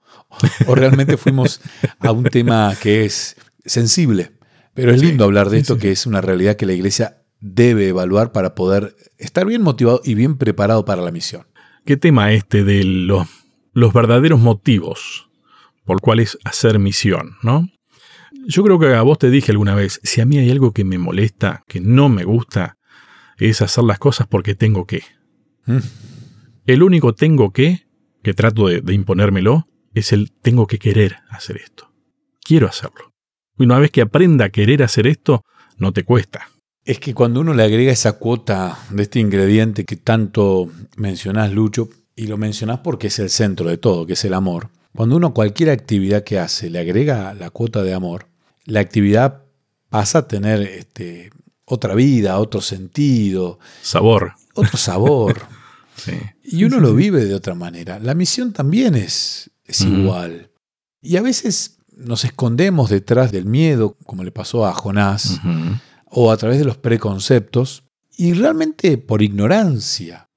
o 0.66 0.74
realmente 0.74 1.16
fuimos 1.16 1.62
a 2.00 2.12
un 2.12 2.24
tema 2.24 2.76
que 2.82 3.06
es 3.06 3.36
sensible. 3.64 4.32
Pero 4.74 4.92
es 4.92 5.00
lindo 5.00 5.24
hablar 5.24 5.48
de 5.48 5.60
esto, 5.60 5.78
que 5.78 5.90
es 5.92 6.04
una 6.04 6.20
realidad 6.20 6.56
que 6.56 6.66
la 6.66 6.74
iglesia 6.74 7.22
debe 7.40 7.88
evaluar 7.88 8.32
para 8.32 8.54
poder 8.54 8.94
estar 9.16 9.46
bien 9.46 9.62
motivado 9.62 10.02
y 10.04 10.14
bien 10.14 10.36
preparado 10.36 10.84
para 10.84 11.00
la 11.00 11.10
misión. 11.10 11.46
¿Qué 11.88 11.96
tema 11.96 12.34
este 12.34 12.64
de 12.64 12.84
los, 12.84 13.26
los 13.72 13.94
verdaderos 13.94 14.38
motivos 14.38 15.30
por 15.86 16.02
cuales 16.02 16.36
hacer 16.44 16.78
misión, 16.78 17.38
no? 17.42 17.66
Yo 18.46 18.62
creo 18.62 18.78
que 18.78 18.88
a 18.88 19.00
vos 19.00 19.16
te 19.16 19.30
dije 19.30 19.52
alguna 19.52 19.74
vez, 19.74 19.98
si 20.02 20.20
a 20.20 20.26
mí 20.26 20.36
hay 20.36 20.50
algo 20.50 20.74
que 20.74 20.84
me 20.84 20.98
molesta, 20.98 21.64
que 21.66 21.80
no 21.80 22.10
me 22.10 22.24
gusta, 22.24 22.76
es 23.38 23.62
hacer 23.62 23.84
las 23.84 23.98
cosas 23.98 24.26
porque 24.26 24.54
tengo 24.54 24.86
que. 24.86 25.00
Mm. 25.64 25.78
El 26.66 26.82
único 26.82 27.14
tengo 27.14 27.54
que, 27.54 27.86
que 28.22 28.34
trato 28.34 28.66
de 28.66 28.92
imponérmelo, 28.92 29.66
es 29.94 30.12
el 30.12 30.30
tengo 30.30 30.66
que 30.66 30.78
querer 30.78 31.20
hacer 31.30 31.56
esto. 31.56 31.90
Quiero 32.42 32.66
hacerlo. 32.66 33.14
Y 33.58 33.64
una 33.64 33.78
vez 33.78 33.92
que 33.92 34.02
aprenda 34.02 34.44
a 34.44 34.50
querer 34.50 34.82
hacer 34.82 35.06
esto, 35.06 35.42
no 35.78 35.94
te 35.94 36.04
cuesta. 36.04 36.50
Es 36.88 37.00
que 37.00 37.12
cuando 37.12 37.42
uno 37.42 37.52
le 37.52 37.64
agrega 37.64 37.92
esa 37.92 38.14
cuota 38.14 38.78
de 38.88 39.02
este 39.02 39.20
ingrediente 39.20 39.84
que 39.84 39.96
tanto 39.96 40.70
mencionás, 40.96 41.52
Lucho, 41.52 41.90
y 42.16 42.28
lo 42.28 42.38
mencionás 42.38 42.78
porque 42.78 43.08
es 43.08 43.18
el 43.18 43.28
centro 43.28 43.68
de 43.68 43.76
todo, 43.76 44.06
que 44.06 44.14
es 44.14 44.24
el 44.24 44.32
amor, 44.32 44.70
cuando 44.96 45.16
uno 45.16 45.34
cualquier 45.34 45.68
actividad 45.68 46.24
que 46.24 46.38
hace 46.38 46.70
le 46.70 46.78
agrega 46.78 47.34
la 47.34 47.50
cuota 47.50 47.82
de 47.82 47.92
amor, 47.92 48.28
la 48.64 48.80
actividad 48.80 49.42
pasa 49.90 50.20
a 50.20 50.28
tener 50.28 50.62
este, 50.62 51.30
otra 51.66 51.94
vida, 51.94 52.38
otro 52.38 52.62
sentido. 52.62 53.58
Sabor. 53.82 54.32
Otro 54.54 54.78
sabor. 54.78 55.42
Y 56.42 56.62
uno 56.64 56.78
lo 56.78 56.94
vive 56.94 57.24
de 57.24 57.34
otra 57.34 57.54
manera. 57.54 57.98
La 57.98 58.14
misión 58.14 58.52
también 58.52 58.94
es, 58.94 59.50
es 59.66 59.82
igual. 59.82 60.48
Y 61.02 61.16
a 61.16 61.22
veces 61.22 61.80
nos 61.90 62.24
escondemos 62.24 62.88
detrás 62.88 63.32
del 63.32 63.44
miedo, 63.46 63.96
como 64.06 64.22
le 64.22 64.30
pasó 64.30 64.64
a 64.64 64.72
Jonás, 64.72 65.40
o 66.10 66.30
a 66.30 66.36
través 66.36 66.58
de 66.58 66.64
los 66.64 66.76
preconceptos, 66.76 67.84
y 68.16 68.32
realmente 68.32 68.98
por 68.98 69.22
ignorancia. 69.22 70.28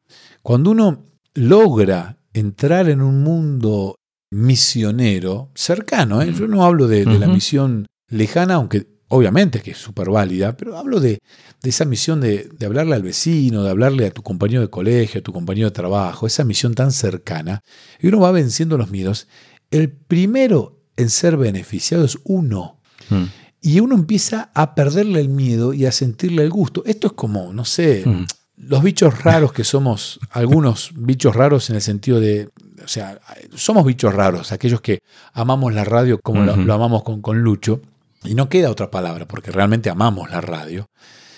Cuando 0.42 0.72
uno 0.72 1.06
logra 1.34 2.18
entrar 2.34 2.90
en 2.90 3.02
un 3.02 3.24
mundo 3.24 3.96
misionero, 4.32 5.52
cercano, 5.56 6.22
¿eh? 6.22 6.34
yo 6.34 6.48
no 6.48 6.64
hablo 6.64 6.88
de, 6.88 7.06
la 7.06 7.28
misión 7.28 7.88
lejana, 8.08 8.56
aunque 8.56 8.88
obviamente 9.10 9.62
que 9.62 9.72
es 9.72 9.78
súper 9.78 10.10
válida, 10.10 10.56
pero 10.56 10.78
hablo 10.78 11.00
de, 11.00 11.20
esa 11.64 11.86
misión 11.86 12.22
de, 12.22 12.50
de, 12.58 12.66
hablarle 12.66 12.96
al 12.96 13.04
vecino, 13.04 13.64
de 13.64 13.70
hablarle 13.70 14.08
a 14.08 14.12
tu 14.12 14.24
compañero 14.24 14.62
de 14.62 14.70
colegio, 14.70 15.20
a 15.20 15.24
tu 15.24 15.34
compañero 15.34 15.68
de 15.68 15.74
trabajo, 15.74 16.28
esa 16.28 16.46
misión 16.46 16.74
tan 16.76 16.92
cercana, 16.92 17.62
y 18.00 18.08
uno 18.08 18.20
va 18.20 18.32
venciendo 18.32 18.78
los 18.78 18.90
miedos. 18.90 19.28
El 19.70 19.92
primero 19.92 20.82
en 20.96 21.10
ser 21.10 21.36
beneficiado 21.38 22.06
es 22.06 22.18
uno. 22.24 22.80
Hmm. 23.10 23.26
Y 23.62 23.80
uno 23.80 23.96
empieza 23.96 24.50
a 24.54 24.74
perderle 24.74 25.20
el 25.22 25.30
miedo 25.30 25.74
y 25.74 25.86
a 25.86 25.92
sentirle 25.92 26.44
el 26.44 26.50
gusto. 26.50 26.84
Esto 26.86 27.08
es 27.08 27.14
como, 27.14 27.54
no 27.54 27.64
sé, 27.64 28.04
hmm. 28.06 28.26
los 28.58 28.82
bichos 28.82 29.24
raros 29.24 29.54
que 29.54 29.64
somos, 29.64 30.20
algunos 30.32 30.92
bichos 30.96 31.36
raros 31.36 31.70
en 31.70 31.76
el 31.76 31.82
sentido 31.82 32.20
de, 32.20 32.50
o 32.84 32.88
sea, 32.88 33.20
somos 33.54 33.86
bichos 33.86 34.14
raros, 34.14 34.52
aquellos 34.52 34.82
que 34.82 35.00
amamos 35.34 35.74
la 35.74 35.84
radio 35.84 36.20
como 36.20 36.44
lo, 36.44 36.74
amamos 36.74 37.04
con, 37.04 37.22
con 37.22 37.42
Lucho. 37.42 37.82
Y 38.24 38.36
no 38.36 38.50
queda 38.50 38.70
otra 38.70 38.92
palabra, 38.92 39.28
porque 39.28 39.52
realmente 39.52 39.90
amamos 39.90 40.30
la 40.30 40.42
radio. 40.42 40.88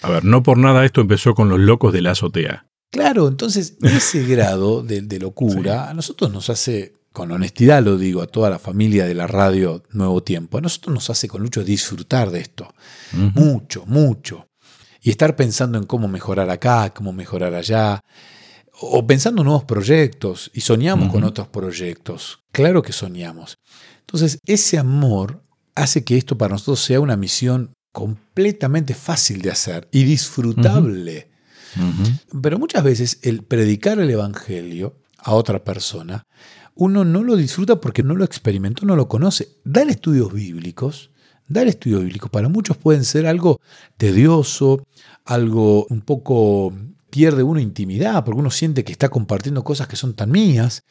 A 0.01 0.09
ver, 0.09 0.25
no 0.25 0.43
por 0.43 0.57
nada 0.57 0.83
esto 0.83 0.99
empezó 0.99 1.33
con 1.33 1.47
los 1.47 1.59
locos 1.59 1.93
de 1.93 2.01
la 2.01 2.11
azotea. 2.11 2.65
Claro, 2.91 3.27
entonces 3.27 3.77
ese 3.81 4.23
grado 4.27 4.83
de, 4.83 5.01
locura 5.19 5.89
a 5.89 5.93
nosotros 5.93 6.31
nos 6.31 6.49
hace 6.49 6.93
con 7.13 7.31
honestidad 7.31 7.83
lo 7.83 7.97
digo 7.97 8.21
a 8.23 8.27
toda 8.27 8.49
la 8.49 8.59
familia 8.59 9.05
de 9.05 9.13
la 9.13 9.27
radio 9.27 9.83
Nuevo 9.91 10.23
Tiempo, 10.23 10.57
a 10.57 10.61
nosotros 10.61 10.93
nos 10.93 11.09
hace 11.11 11.27
con 11.27 11.43
mucho 11.43 11.63
disfrutar 11.63 12.31
de 12.31 12.41
esto. 12.41 12.73
Mucho, 13.13 13.85
mucho. 13.85 14.47
Y 14.99 15.11
estar 15.11 15.35
pensando 15.35 15.77
en 15.77 15.85
cómo 15.85 16.07
mejorar 16.07 16.49
acá, 16.49 16.91
cómo 16.93 17.13
mejorar 17.13 17.53
allá, 17.53 18.01
o 18.81 19.05
pensando 19.05 19.41
en 19.41 19.45
nuevos 19.45 19.65
proyectos, 19.65 20.49
y 20.53 20.61
soñamos 20.61 21.11
con 21.11 21.23
otros 21.23 21.47
proyectos. 21.47 22.39
Claro 22.51 22.81
que 22.81 22.93
soñamos. 22.93 23.59
Entonces, 23.99 24.39
ese 24.45 24.79
amor 24.79 25.43
hace 25.75 26.03
que 26.03 26.17
esto 26.17 26.37
para 26.37 26.53
nosotros 26.53 26.79
sea 26.81 26.99
una 26.99 27.15
misión 27.15 27.73
completamente 27.91 28.95
fácil 28.95 29.41
de 29.41 29.51
hacer 29.51 29.87
y 29.91 30.03
disfrutable. 30.03 31.29
Pero 32.41 32.57
muchas 32.57 32.83
veces 32.83 33.19
el 33.21 33.43
predicar 33.43 33.99
el 33.99 34.09
Evangelio 34.09 34.97
a 35.17 35.33
otra 35.33 35.63
persona 35.63 36.23
uno 36.75 37.05
no 37.05 37.23
lo 37.23 37.35
disfruta 37.35 37.79
porque 37.79 38.03
no 38.03 38.15
lo 38.15 38.23
experimentó, 38.23 38.85
no 38.85 38.95
lo 38.95 39.07
conoce. 39.07 39.49
Dar 39.63 39.89
estudios 39.89 40.33
bíblicos, 40.33 41.11
dar 41.47 41.67
estudios 41.67 42.03
bíblicos 42.03 42.29
para 42.29 42.49
muchos 42.49 42.77
pueden 42.77 43.03
ser 43.03 43.27
algo 43.27 43.59
tedioso, 43.97 44.83
algo 45.25 45.85
un 45.89 46.01
poco 46.01 46.73
pierde 47.09 47.43
uno 47.43 47.59
intimidad, 47.59 48.23
porque 48.25 48.39
uno 48.39 48.49
siente 48.49 48.83
que 48.83 48.91
está 48.91 49.09
compartiendo 49.09 49.63
cosas 49.63 49.87
que 49.87 49.95
son 49.95 50.15
tan 50.15 50.31
mías. 50.31 50.83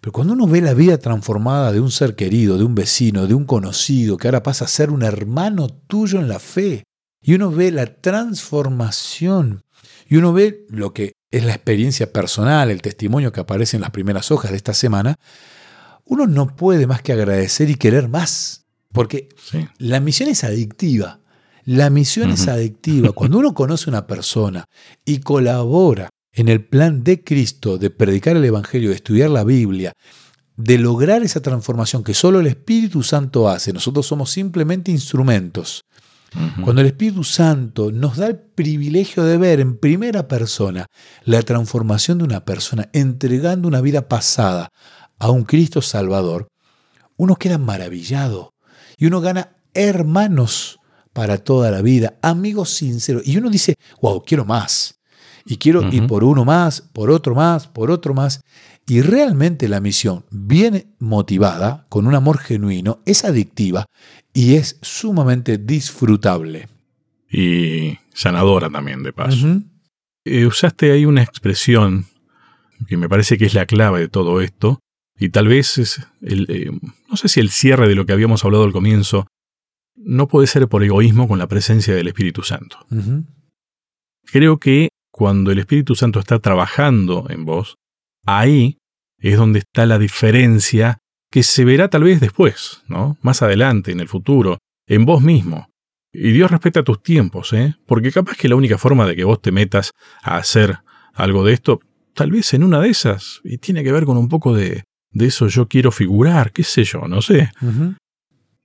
Pero 0.00 0.12
cuando 0.12 0.32
uno 0.32 0.46
ve 0.46 0.60
la 0.62 0.74
vida 0.74 0.98
transformada 0.98 1.72
de 1.72 1.80
un 1.80 1.90
ser 1.90 2.16
querido, 2.16 2.58
de 2.58 2.64
un 2.64 2.74
vecino, 2.74 3.26
de 3.26 3.34
un 3.34 3.44
conocido, 3.44 4.16
que 4.16 4.26
ahora 4.26 4.42
pasa 4.42 4.64
a 4.64 4.68
ser 4.68 4.90
un 4.90 5.02
hermano 5.02 5.68
tuyo 5.68 6.18
en 6.18 6.28
la 6.28 6.38
fe, 6.38 6.84
y 7.22 7.34
uno 7.34 7.50
ve 7.50 7.70
la 7.70 7.86
transformación, 7.86 9.62
y 10.08 10.16
uno 10.16 10.32
ve 10.32 10.66
lo 10.70 10.92
que 10.92 11.12
es 11.30 11.44
la 11.44 11.52
experiencia 11.52 12.12
personal, 12.12 12.70
el 12.70 12.82
testimonio 12.82 13.32
que 13.32 13.40
aparece 13.40 13.76
en 13.76 13.82
las 13.82 13.90
primeras 13.90 14.30
hojas 14.30 14.50
de 14.50 14.56
esta 14.56 14.74
semana, 14.74 15.16
uno 16.04 16.26
no 16.26 16.56
puede 16.56 16.86
más 16.86 17.02
que 17.02 17.12
agradecer 17.12 17.70
y 17.70 17.76
querer 17.76 18.08
más, 18.08 18.66
porque 18.92 19.28
la 19.78 20.00
misión 20.00 20.28
es 20.28 20.42
adictiva. 20.44 21.20
La 21.64 21.90
misión 21.90 22.30
es 22.30 22.48
adictiva. 22.48 23.12
Cuando 23.14 23.38
uno 23.38 23.54
conoce 23.54 23.88
a 23.88 23.92
una 23.92 24.06
persona 24.06 24.64
y 25.04 25.20
colabora 25.20 26.08
en 26.32 26.48
el 26.48 26.64
plan 26.64 27.04
de 27.04 27.22
Cristo 27.22 27.78
de 27.78 27.90
predicar 27.90 28.36
el 28.36 28.44
Evangelio, 28.44 28.88
de 28.88 28.96
estudiar 28.96 29.30
la 29.30 29.44
Biblia, 29.44 29.92
de 30.56 30.78
lograr 30.78 31.22
esa 31.22 31.40
transformación 31.40 32.02
que 32.02 32.14
solo 32.14 32.40
el 32.40 32.46
Espíritu 32.46 33.02
Santo 33.02 33.48
hace, 33.48 33.72
nosotros 33.72 34.06
somos 34.06 34.30
simplemente 34.30 34.90
instrumentos. 34.90 35.84
Cuando 36.62 36.80
el 36.80 36.86
Espíritu 36.86 37.24
Santo 37.24 37.90
nos 37.90 38.16
da 38.16 38.28
el 38.28 38.38
privilegio 38.38 39.24
de 39.24 39.36
ver 39.36 39.60
en 39.60 39.78
primera 39.78 40.28
persona 40.28 40.86
la 41.24 41.42
transformación 41.42 42.18
de 42.18 42.24
una 42.24 42.44
persona 42.44 42.88
entregando 42.92 43.66
una 43.66 43.80
vida 43.80 44.08
pasada 44.08 44.68
a 45.18 45.30
un 45.30 45.44
Cristo 45.44 45.82
Salvador, 45.82 46.48
uno 47.16 47.36
queda 47.36 47.58
maravillado 47.58 48.54
y 48.96 49.06
uno 49.06 49.20
gana 49.20 49.56
hermanos 49.74 50.78
para 51.12 51.38
toda 51.38 51.70
la 51.70 51.82
vida, 51.82 52.18
amigos 52.22 52.70
sinceros. 52.70 53.26
Y 53.26 53.36
uno 53.36 53.50
dice, 53.50 53.74
wow, 54.00 54.22
quiero 54.24 54.44
más. 54.44 55.00
Y 55.44 55.56
quiero 55.56 55.82
ir 55.90 56.06
por 56.06 56.22
uno 56.22 56.44
más, 56.44 56.80
por 56.80 57.10
otro 57.10 57.34
más, 57.34 57.66
por 57.66 57.90
otro 57.90 58.14
más. 58.14 58.40
Y 58.90 59.02
realmente 59.02 59.68
la 59.68 59.80
misión, 59.80 60.24
bien 60.32 60.96
motivada, 60.98 61.86
con 61.88 62.08
un 62.08 62.16
amor 62.16 62.38
genuino, 62.38 63.00
es 63.06 63.24
adictiva 63.24 63.86
y 64.34 64.56
es 64.56 64.80
sumamente 64.82 65.58
disfrutable. 65.58 66.68
Y 67.30 67.98
sanadora 68.12 68.68
también, 68.68 69.04
de 69.04 69.12
paso. 69.12 69.62
Eh, 70.24 70.44
usaste 70.44 70.90
ahí 70.90 71.04
una 71.04 71.22
expresión 71.22 72.06
que 72.88 72.96
me 72.96 73.08
parece 73.08 73.38
que 73.38 73.44
es 73.44 73.54
la 73.54 73.64
clave 73.64 74.00
de 74.00 74.08
todo 74.08 74.40
esto, 74.40 74.80
y 75.16 75.28
tal 75.28 75.46
vez 75.46 75.78
es 75.78 76.04
el, 76.20 76.46
eh, 76.48 76.72
no 77.08 77.16
sé 77.16 77.28
si 77.28 77.38
el 77.38 77.50
cierre 77.50 77.86
de 77.86 77.94
lo 77.94 78.06
que 78.06 78.12
habíamos 78.12 78.44
hablado 78.44 78.64
al 78.64 78.72
comienzo, 78.72 79.28
no 79.94 80.26
puede 80.26 80.48
ser 80.48 80.66
por 80.66 80.82
egoísmo 80.82 81.28
con 81.28 81.38
la 81.38 81.46
presencia 81.46 81.94
del 81.94 82.08
Espíritu 82.08 82.42
Santo. 82.42 82.84
Creo 84.24 84.58
que 84.58 84.88
cuando 85.12 85.52
el 85.52 85.60
Espíritu 85.60 85.94
Santo 85.94 86.18
está 86.18 86.40
trabajando 86.40 87.26
en 87.30 87.44
vos, 87.44 87.76
ahí 88.26 88.78
es 89.20 89.36
donde 89.36 89.60
está 89.60 89.86
la 89.86 89.98
diferencia 89.98 90.98
que 91.30 91.42
se 91.42 91.64
verá 91.64 91.88
tal 91.88 92.04
vez 92.04 92.20
después, 92.20 92.82
¿no? 92.88 93.16
Más 93.22 93.42
adelante, 93.42 93.92
en 93.92 94.00
el 94.00 94.08
futuro, 94.08 94.58
en 94.86 95.04
vos 95.04 95.22
mismo. 95.22 95.68
Y 96.12 96.32
Dios 96.32 96.50
respeta 96.50 96.82
tus 96.82 97.02
tiempos, 97.02 97.52
¿eh? 97.52 97.76
Porque 97.86 98.10
capaz 98.10 98.36
que 98.36 98.48
la 98.48 98.56
única 98.56 98.78
forma 98.78 99.06
de 99.06 99.14
que 99.14 99.24
vos 99.24 99.40
te 99.40 99.52
metas 99.52 99.92
a 100.22 100.36
hacer 100.36 100.78
algo 101.14 101.44
de 101.44 101.52
esto, 101.52 101.80
tal 102.14 102.32
vez 102.32 102.52
en 102.54 102.64
una 102.64 102.80
de 102.80 102.88
esas, 102.88 103.40
y 103.44 103.58
tiene 103.58 103.84
que 103.84 103.92
ver 103.92 104.04
con 104.04 104.16
un 104.16 104.28
poco 104.28 104.54
de, 104.54 104.82
de 105.12 105.26
eso 105.26 105.46
yo 105.46 105.68
quiero 105.68 105.92
figurar, 105.92 106.52
qué 106.52 106.64
sé 106.64 106.84
yo, 106.84 107.06
no 107.06 107.22
sé. 107.22 107.52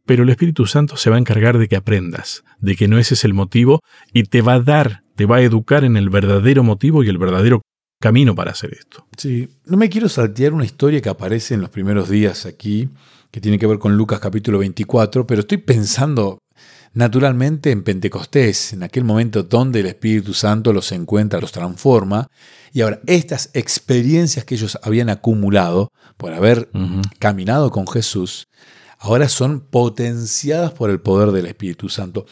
Pero 0.05 0.23
el 0.23 0.29
Espíritu 0.29 0.65
Santo 0.65 0.97
se 0.97 1.09
va 1.09 1.17
a 1.17 1.19
encargar 1.19 1.57
de 1.57 1.67
que 1.67 1.75
aprendas, 1.75 2.43
de 2.59 2.75
que 2.75 2.87
no 2.87 2.97
ese 2.97 3.13
es 3.13 3.25
el 3.25 3.33
motivo, 3.33 3.81
y 4.13 4.23
te 4.23 4.41
va 4.41 4.55
a 4.55 4.59
dar, 4.59 5.03
te 5.15 5.25
va 5.25 5.37
a 5.37 5.41
educar 5.41 5.83
en 5.83 5.97
el 5.97 6.09
verdadero 6.09 6.63
motivo 6.63 7.03
y 7.03 7.09
el 7.09 7.17
verdadero 7.17 7.61
camino 8.05 8.35
para 8.35 8.51
hacer 8.51 8.71
esto. 8.71 9.07
Sí, 9.17 9.49
no 9.65 9.77
me 9.77 9.89
quiero 9.89 10.09
saltear 10.09 10.53
una 10.53 10.63
historia 10.63 11.01
que 11.01 11.09
aparece 11.09 11.55
en 11.55 11.61
los 11.61 11.71
primeros 11.71 12.07
días 12.07 12.45
aquí, 12.45 12.87
que 13.31 13.41
tiene 13.41 13.57
que 13.57 13.65
ver 13.65 13.79
con 13.79 13.97
Lucas 13.97 14.19
capítulo 14.19 14.59
24, 14.59 15.25
pero 15.25 15.41
estoy 15.41 15.57
pensando 15.57 16.37
naturalmente 16.93 17.71
en 17.71 17.83
Pentecostés, 17.83 18.73
en 18.73 18.83
aquel 18.83 19.05
momento 19.05 19.41
donde 19.41 19.79
el 19.79 19.87
Espíritu 19.87 20.35
Santo 20.35 20.71
los 20.71 20.91
encuentra, 20.91 21.41
los 21.41 21.51
transforma, 21.51 22.27
y 22.71 22.81
ahora 22.81 23.01
estas 23.07 23.49
experiencias 23.55 24.45
que 24.45 24.53
ellos 24.53 24.77
habían 24.83 25.09
acumulado 25.09 25.89
por 26.15 26.31
haber 26.31 26.69
caminado 27.17 27.71
con 27.71 27.87
Jesús, 27.87 28.49
ahora 28.99 29.29
son 29.29 29.59
potenciadas 29.59 30.71
por 30.71 30.89
el 30.89 30.99
poder 30.99 31.31
del 31.31 31.45
Espíritu 31.45 31.89
Santo. 31.89 32.25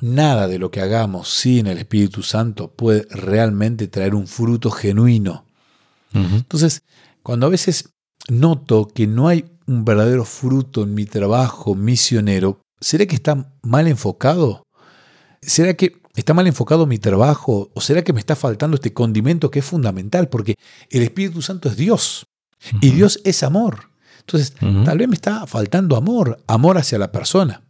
Nada 0.00 0.48
de 0.48 0.58
lo 0.58 0.70
que 0.70 0.80
hagamos 0.80 1.28
sin 1.28 1.66
el 1.66 1.78
Espíritu 1.78 2.22
Santo 2.22 2.72
puede 2.72 3.06
realmente 3.10 3.88
traer 3.88 4.14
un 4.14 4.26
fruto 4.26 4.70
genuino. 4.70 5.44
Entonces, 6.12 6.82
cuando 7.22 7.46
a 7.46 7.50
veces 7.50 7.90
noto 8.28 8.88
que 8.88 9.06
no 9.06 9.28
hay 9.28 9.44
un 9.66 9.84
verdadero 9.84 10.24
fruto 10.24 10.82
en 10.82 10.94
mi 10.94 11.04
trabajo 11.04 11.74
misionero, 11.74 12.60
¿será 12.80 13.06
que 13.06 13.14
está 13.14 13.52
mal 13.62 13.86
enfocado? 13.86 14.62
¿Será 15.42 15.74
que 15.74 16.00
está 16.16 16.34
mal 16.34 16.46
enfocado 16.46 16.86
mi 16.86 16.98
trabajo? 16.98 17.70
¿O 17.74 17.80
será 17.80 18.02
que 18.02 18.12
me 18.12 18.20
está 18.20 18.34
faltando 18.34 18.74
este 18.74 18.92
condimento 18.92 19.50
que 19.50 19.60
es 19.60 19.64
fundamental? 19.64 20.28
Porque 20.28 20.56
el 20.90 21.02
Espíritu 21.02 21.42
Santo 21.42 21.68
es 21.68 21.76
Dios 21.76 22.26
y 22.80 22.90
Dios 22.90 23.20
es 23.24 23.42
amor. 23.42 23.90
Entonces, 24.28 24.52
tal 24.84 24.98
vez 24.98 25.08
me 25.08 25.14
está 25.14 25.46
faltando 25.46 25.96
amor, 25.96 26.38
amor 26.46 26.76
hacia 26.76 26.98
la 26.98 27.10
persona. 27.10 27.62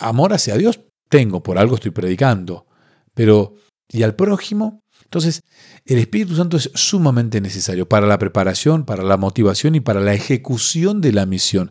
Amor 0.00 0.32
hacia 0.32 0.56
Dios 0.56 0.80
tengo, 1.10 1.42
por 1.42 1.58
algo 1.58 1.74
estoy 1.74 1.90
predicando. 1.90 2.66
Pero, 3.12 3.54
¿y 3.86 4.02
al 4.02 4.14
prójimo? 4.14 4.82
Entonces, 5.04 5.42
el 5.84 5.98
Espíritu 5.98 6.34
Santo 6.34 6.56
es 6.56 6.70
sumamente 6.74 7.42
necesario 7.42 7.86
para 7.86 8.06
la 8.06 8.18
preparación, 8.18 8.86
para 8.86 9.02
la 9.02 9.18
motivación 9.18 9.74
y 9.74 9.80
para 9.80 10.00
la 10.00 10.14
ejecución 10.14 11.02
de 11.02 11.12
la 11.12 11.26
misión. 11.26 11.70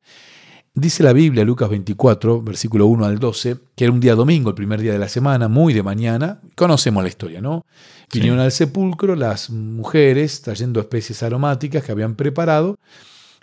Dice 0.76 1.02
la 1.02 1.14
Biblia, 1.14 1.44
Lucas 1.44 1.68
24, 1.68 2.44
versículo 2.44 2.86
1 2.86 3.04
al 3.04 3.18
12, 3.18 3.58
que 3.76 3.84
era 3.84 3.92
un 3.92 4.00
día 4.00 4.14
domingo, 4.14 4.50
el 4.50 4.56
primer 4.56 4.80
día 4.80 4.94
de 4.94 5.00
la 5.00 5.10
semana, 5.10 5.48
muy 5.48 5.74
de 5.74 5.82
mañana. 5.82 6.40
Conocemos 6.56 7.02
la 7.02 7.10
historia, 7.10 7.42
¿no? 7.42 7.66
Vinieron 8.14 8.40
al 8.40 8.52
sepulcro 8.52 9.16
las 9.16 9.50
mujeres 9.50 10.44
trayendo 10.44 10.80
especies 10.80 11.24
aromáticas 11.24 11.84
que 11.84 11.92
habían 11.92 12.14
preparado 12.14 12.78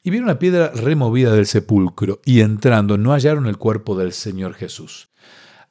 y 0.05 0.11
vieron 0.11 0.29
la 0.29 0.39
piedra 0.39 0.71
removida 0.71 1.33
del 1.33 1.47
sepulcro, 1.47 2.21
y 2.27 2.41
entrando 2.41 2.99
no 2.99 3.13
hallaron 3.13 3.47
el 3.47 3.57
cuerpo 3.57 3.97
del 3.97 4.13
Señor 4.13 4.53
Jesús. 4.53 5.09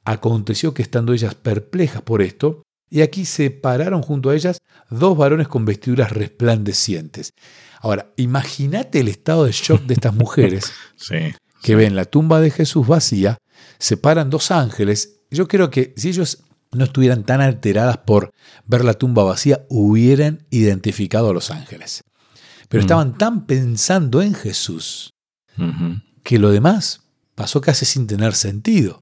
Aconteció 0.04 0.74
que 0.74 0.82
estando 0.82 1.14
ellas 1.14 1.36
perplejas 1.36 2.02
por 2.02 2.24
esto, 2.24 2.64
y 2.90 3.02
aquí 3.02 3.26
se 3.26 3.52
pararon 3.52 4.02
junto 4.02 4.32
a 4.32 4.36
ellas 4.36 4.58
dos 4.90 5.16
varones 5.16 5.48
con 5.48 5.66
vestiduras 5.66 6.12
resplandecientes. 6.12 7.34
Ahora, 7.80 8.12
imagínate 8.18 9.02
el 9.02 9.08
estado 9.08 9.46
de 9.46 9.52
shock 9.52 9.84
de 9.84 9.94
estas 9.94 10.16
mujeres 10.16 10.74
que 11.62 11.76
ven 11.76 11.96
la 11.96 12.06
tumba 12.06 12.42
de 12.42 12.50
Jesús 12.50 12.88
vacía, 12.88 13.38
se 13.78 13.98
paran 13.98 14.32
dos 14.32 14.50
ángeles. 14.50 15.22
Yo 15.30 15.48
creo 15.48 15.70
que 15.70 15.94
si 15.96 16.10
ellos 16.10 16.44
no 16.72 16.86
estuvieran 16.86 17.24
tan 17.24 17.40
alteradas 17.40 17.98
por 17.98 18.32
ver 18.66 18.84
la 18.84 18.96
tumba 18.96 19.24
vacía, 19.24 19.64
hubieran 19.70 20.48
identificado 20.50 21.30
a 21.30 21.34
los 21.34 21.52
ángeles. 21.52 22.04
Pero 22.74 22.82
mm. 22.82 22.86
estaban 22.86 23.18
tan 23.20 23.46
pensando 23.46 24.24
en 24.24 24.34
Jesús 24.34 25.14
que 26.24 26.40
lo 26.40 26.50
demás 26.50 27.02
pasó 27.36 27.62
casi 27.62 27.86
sin 27.86 28.08
tener 28.08 28.34
sentido. 28.34 29.02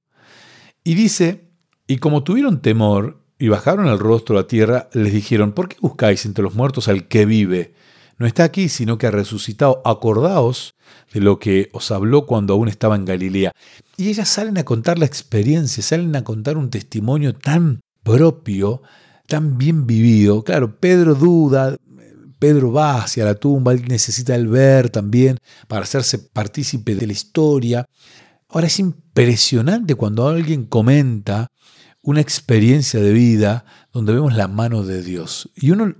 Y 0.83 0.95
dice, 0.95 1.53
y 1.87 1.99
como 1.99 2.25
tuvieron 2.25 2.61
temor 2.61 3.23
y 3.39 3.47
bajaron 3.47 3.87
el 3.87 3.97
rostro 3.97 4.37
a 4.37 4.45
tierra, 4.45 4.89
les 4.91 5.13
dijeron, 5.13 5.53
¿por 5.53 5.69
qué 5.69 5.77
buscáis 5.79 6.25
entre 6.25 6.43
los 6.43 6.53
muertos 6.53 6.89
al 6.89 7.07
que 7.07 7.25
vive? 7.25 7.73
No 8.17 8.27
está 8.27 8.43
aquí, 8.43 8.67
sino 8.67 8.97
que 8.97 9.07
ha 9.07 9.11
resucitado. 9.11 9.81
Acordaos 9.85 10.73
de 11.13 11.21
lo 11.21 11.39
que 11.39 11.69
os 11.71 11.91
habló 11.91 12.25
cuando 12.25 12.55
aún 12.55 12.67
estaba 12.67 12.97
en 12.97 13.05
Galilea. 13.05 13.53
Y 13.95 14.09
ellas 14.09 14.27
salen 14.27 14.57
a 14.57 14.65
contar 14.65 14.99
la 14.99 15.05
experiencia, 15.05 15.81
salen 15.81 16.13
a 16.17 16.25
contar 16.25 16.57
un 16.57 16.69
testimonio 16.69 17.33
tan 17.33 17.79
propio, 18.03 18.81
tan 19.27 19.57
bien 19.57 19.87
vivido. 19.87 20.43
Claro, 20.43 20.77
Pedro 20.77 21.15
duda, 21.15 21.77
Pedro 22.41 22.71
va 22.71 23.03
hacia 23.03 23.23
la 23.23 23.35
tumba, 23.35 23.71
él 23.71 23.85
necesita 23.87 24.33
el 24.33 24.47
ver 24.47 24.89
también 24.89 25.37
para 25.67 25.83
hacerse 25.83 26.17
partícipe 26.17 26.95
de 26.95 27.05
la 27.05 27.13
historia. 27.13 27.85
Ahora 28.49 28.65
es 28.65 28.79
impresionante 28.79 29.93
cuando 29.93 30.27
alguien 30.27 30.65
comenta 30.65 31.51
una 32.01 32.19
experiencia 32.19 32.99
de 32.99 33.13
vida 33.13 33.63
donde 33.93 34.13
vemos 34.13 34.35
la 34.35 34.47
mano 34.47 34.81
de 34.81 35.03
Dios. 35.03 35.51
Y 35.55 35.69
uno 35.69 35.93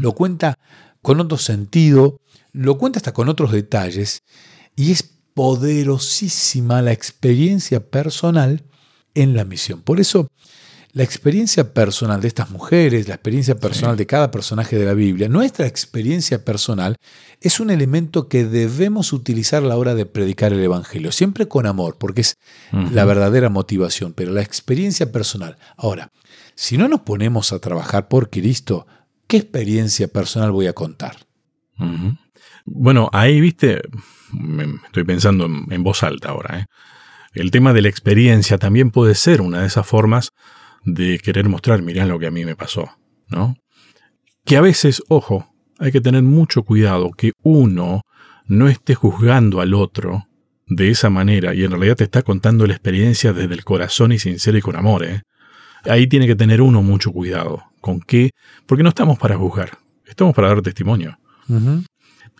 lo 0.00 0.12
cuenta 0.12 0.56
con 1.02 1.18
otro 1.18 1.36
sentido, 1.36 2.20
lo 2.52 2.78
cuenta 2.78 3.00
hasta 3.00 3.12
con 3.12 3.28
otros 3.28 3.50
detalles, 3.50 4.22
y 4.76 4.92
es 4.92 5.02
poderosísima 5.34 6.80
la 6.80 6.92
experiencia 6.92 7.90
personal 7.90 8.62
en 9.14 9.34
la 9.34 9.44
misión. 9.44 9.82
Por 9.82 9.98
eso 9.98 10.28
la 10.98 11.04
experiencia 11.04 11.72
personal 11.74 12.20
de 12.20 12.26
estas 12.26 12.50
mujeres, 12.50 13.06
la 13.06 13.14
experiencia 13.14 13.54
personal 13.54 13.96
de 13.96 14.04
cada 14.04 14.32
personaje 14.32 14.76
de 14.76 14.84
la 14.84 14.94
Biblia, 14.94 15.28
nuestra 15.28 15.64
experiencia 15.64 16.44
personal 16.44 16.96
es 17.40 17.60
un 17.60 17.70
elemento 17.70 18.26
que 18.26 18.44
debemos 18.44 19.12
utilizar 19.12 19.62
a 19.62 19.66
la 19.66 19.76
hora 19.76 19.94
de 19.94 20.06
predicar 20.06 20.52
el 20.52 20.58
Evangelio, 20.58 21.12
siempre 21.12 21.46
con 21.46 21.66
amor, 21.66 21.98
porque 22.00 22.22
es 22.22 22.36
la 22.72 23.04
verdadera 23.04 23.48
motivación, 23.48 24.12
pero 24.12 24.32
la 24.32 24.42
experiencia 24.42 25.12
personal. 25.12 25.56
Ahora, 25.76 26.10
si 26.56 26.76
no 26.76 26.88
nos 26.88 27.02
ponemos 27.02 27.52
a 27.52 27.60
trabajar 27.60 28.08
por 28.08 28.28
Cristo, 28.28 28.88
¿qué 29.28 29.36
experiencia 29.36 30.08
personal 30.08 30.50
voy 30.50 30.66
a 30.66 30.72
contar? 30.72 31.14
Bueno, 32.64 33.08
ahí, 33.12 33.40
viste, 33.40 33.82
estoy 34.86 35.04
pensando 35.04 35.46
en, 35.46 35.84
voz 35.84 36.02
alta 36.02 36.30
ahora. 36.30 36.58
¿eh? 36.58 36.66
El 37.34 37.52
tema 37.52 37.72
de 37.72 37.82
la 37.82 37.88
experiencia 37.88 38.58
también 38.58 38.90
puede 38.90 39.14
ser 39.14 39.42
una 39.42 39.60
de 39.60 39.68
esas 39.68 39.86
formas 39.86 40.32
de 40.84 41.18
querer 41.18 41.48
mostrar, 41.48 41.82
mirá 41.82 42.06
lo 42.06 42.18
que 42.18 42.26
a 42.26 42.30
mí 42.30 42.44
me 42.44 42.56
pasó, 42.56 42.88
¿no? 43.28 43.56
Que 44.44 44.56
a 44.56 44.60
veces, 44.60 45.02
ojo, 45.08 45.52
hay 45.78 45.92
que 45.92 46.00
tener 46.00 46.22
mucho 46.22 46.62
cuidado 46.62 47.10
que 47.10 47.32
uno 47.42 48.02
no 48.46 48.68
esté 48.68 48.94
juzgando 48.94 49.60
al 49.60 49.74
otro 49.74 50.24
de 50.66 50.90
esa 50.90 51.10
manera 51.10 51.54
y 51.54 51.64
en 51.64 51.70
realidad 51.70 51.96
te 51.96 52.04
está 52.04 52.22
contando 52.22 52.66
la 52.66 52.72
experiencia 52.72 53.32
desde 53.32 53.54
el 53.54 53.64
corazón 53.64 54.12
y 54.12 54.18
sincero 54.18 54.58
y 54.58 54.62
con 54.62 54.76
amor, 54.76 55.04
¿eh? 55.04 55.22
ahí 55.84 56.06
tiene 56.06 56.26
que 56.26 56.36
tener 56.36 56.60
uno 56.60 56.82
mucho 56.82 57.12
cuidado. 57.12 57.62
¿Con 57.80 58.00
qué? 58.00 58.30
Porque 58.66 58.82
no 58.82 58.88
estamos 58.88 59.18
para 59.18 59.36
juzgar, 59.36 59.78
estamos 60.06 60.34
para 60.34 60.48
dar 60.48 60.62
testimonio. 60.62 61.18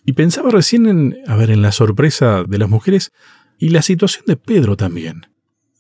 Y 0.05 0.13
pensaba 0.13 0.51
recién 0.51 0.87
en, 0.87 1.19
a 1.27 1.37
ver, 1.37 1.51
en 1.51 1.63
la 1.63 1.73
sorpresa 1.73 2.45
de 2.45 2.59
las 2.59 2.69
mujeres 2.69 3.11
y 3.59 3.71
la 3.71 3.83
situación 3.83 4.25
de 4.27 4.37
Pedro 4.37 4.77
también. 4.77 5.27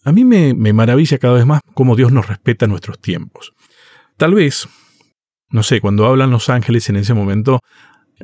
A 0.08 0.12
mí 0.12 0.24
me, 0.24 0.54
me 0.54 0.72
maravilla 0.72 1.18
cada 1.18 1.34
vez 1.34 1.44
más 1.44 1.60
cómo 1.74 1.94
Dios 1.94 2.12
nos 2.12 2.28
respeta 2.28 2.66
nuestros 2.66 2.98
tiempos. 2.98 3.52
Tal 4.16 4.32
vez, 4.32 4.66
no 5.50 5.62
sé, 5.62 5.82
cuando 5.82 6.06
hablan 6.06 6.30
los 6.30 6.48
ángeles 6.48 6.88
en 6.88 6.96
ese 6.96 7.12
momento, 7.12 7.60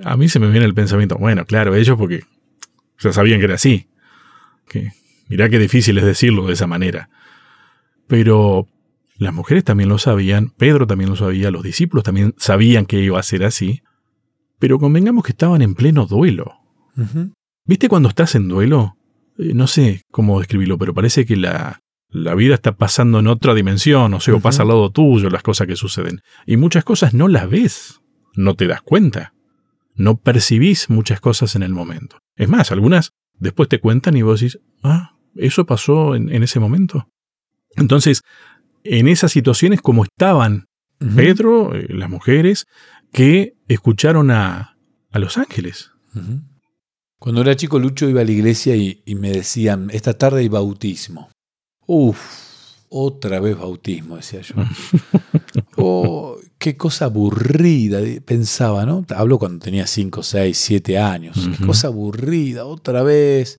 a 0.02 0.16
mí 0.16 0.30
se 0.30 0.38
me 0.38 0.48
viene 0.48 0.64
el 0.64 0.72
pensamiento, 0.72 1.16
bueno, 1.16 1.44
claro, 1.44 1.74
ellos 1.74 1.98
porque 1.98 2.24
ya 2.98 3.12
sabían 3.12 3.38
que 3.38 3.44
era 3.44 3.56
así. 3.56 3.90
Que, 4.66 4.92
mirá 5.28 5.50
qué 5.50 5.58
difícil 5.58 5.98
es 5.98 6.04
decirlo 6.06 6.46
de 6.46 6.54
esa 6.54 6.66
manera. 6.66 7.10
Pero 8.06 8.66
las 9.18 9.34
mujeres 9.34 9.62
también 9.62 9.90
lo 9.90 9.98
sabían, 9.98 10.54
Pedro 10.56 10.86
también 10.86 11.10
lo 11.10 11.16
sabía, 11.16 11.50
los 11.50 11.62
discípulos 11.62 12.02
también 12.02 12.34
sabían 12.38 12.86
que 12.86 12.98
iba 12.98 13.20
a 13.20 13.22
ser 13.22 13.44
así, 13.44 13.82
pero 14.58 14.78
convengamos 14.78 15.22
que 15.22 15.32
estaban 15.32 15.60
en 15.60 15.74
pleno 15.74 16.06
duelo. 16.06 16.54
¿Viste 17.66 17.90
cuando 17.90 18.08
estás 18.08 18.36
en 18.36 18.48
duelo? 18.48 18.96
Eh, 19.38 19.52
no 19.54 19.66
sé 19.66 20.02
cómo 20.10 20.38
describirlo, 20.38 20.78
pero 20.78 20.94
parece 20.94 21.24
que 21.24 21.36
la, 21.36 21.80
la 22.08 22.34
vida 22.34 22.54
está 22.54 22.76
pasando 22.76 23.18
en 23.18 23.26
otra 23.26 23.54
dimensión, 23.54 24.14
o 24.14 24.20
sea, 24.20 24.34
o 24.34 24.40
pasa 24.40 24.62
al 24.62 24.68
lado 24.68 24.90
tuyo 24.90 25.30
las 25.30 25.42
cosas 25.42 25.66
que 25.66 25.76
suceden. 25.76 26.20
Y 26.46 26.56
muchas 26.56 26.84
cosas 26.84 27.14
no 27.14 27.28
las 27.28 27.48
ves, 27.48 28.00
no 28.34 28.54
te 28.54 28.66
das 28.66 28.82
cuenta, 28.82 29.34
no 29.94 30.16
percibís 30.16 30.90
muchas 30.90 31.20
cosas 31.20 31.56
en 31.56 31.62
el 31.62 31.72
momento. 31.72 32.18
Es 32.36 32.48
más, 32.48 32.72
algunas 32.72 33.12
después 33.34 33.68
te 33.68 33.80
cuentan 33.80 34.16
y 34.16 34.22
vos 34.22 34.40
decís, 34.40 34.60
ah, 34.82 35.16
eso 35.34 35.66
pasó 35.66 36.14
en 36.14 36.42
ese 36.42 36.60
momento. 36.60 37.08
Entonces, 37.76 38.22
en 38.84 39.08
esas 39.08 39.32
situaciones 39.32 39.80
como 39.80 40.04
estaban 40.04 40.66
Pedro, 40.98 41.74
eh, 41.74 41.86
las 41.90 42.08
mujeres, 42.08 42.66
que 43.12 43.54
escucharon 43.68 44.30
a, 44.30 44.76
a 45.10 45.18
los 45.18 45.38
ángeles. 45.38 45.92
Cuando 47.24 47.40
era 47.40 47.56
chico, 47.56 47.78
Lucho 47.78 48.06
iba 48.06 48.20
a 48.20 48.24
la 48.24 48.32
iglesia 48.32 48.76
y, 48.76 49.02
me 49.14 49.30
decían, 49.30 49.88
esta 49.90 50.12
tarde 50.12 50.40
hay 50.40 50.48
bautismo. 50.48 51.30
Uf, 51.86 52.18
otra 52.90 53.40
vez 53.40 53.56
bautismo, 53.56 54.16
decía 54.16 54.42
yo. 54.42 54.56
oh, 55.78 56.36
qué 56.58 56.76
cosa 56.76 57.06
aburrida, 57.06 58.00
pensaba, 58.26 58.84
¿no? 58.84 59.06
Hablo 59.08 59.38
cuando 59.38 59.64
tenía 59.64 59.86
5, 59.86 60.22
6, 60.22 60.54
7 60.54 60.98
años. 60.98 61.48
Qué 61.58 61.64
cosa 61.64 61.88
aburrida, 61.88 62.66
otra 62.66 63.02
vez. 63.02 63.56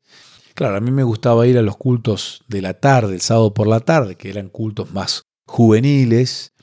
Claro, 0.53 0.75
a 0.75 0.79
mí 0.79 0.91
me 0.91 1.01
gustaba 1.01 1.47
ir 1.47 1.57
a 1.57 1.63
los 1.63 1.75
cultos 1.75 2.43
de 2.47 2.61
la 2.61 2.75
tarde, 2.75 3.15
el 3.15 3.21
sábado 3.21 3.55
por 3.55 3.65
la 3.65 3.79
tarde, 3.79 4.13
que 4.15 4.29
eran 4.29 4.49
cultos 4.49 4.93
más 4.93 5.23
juveniles, 5.47 6.53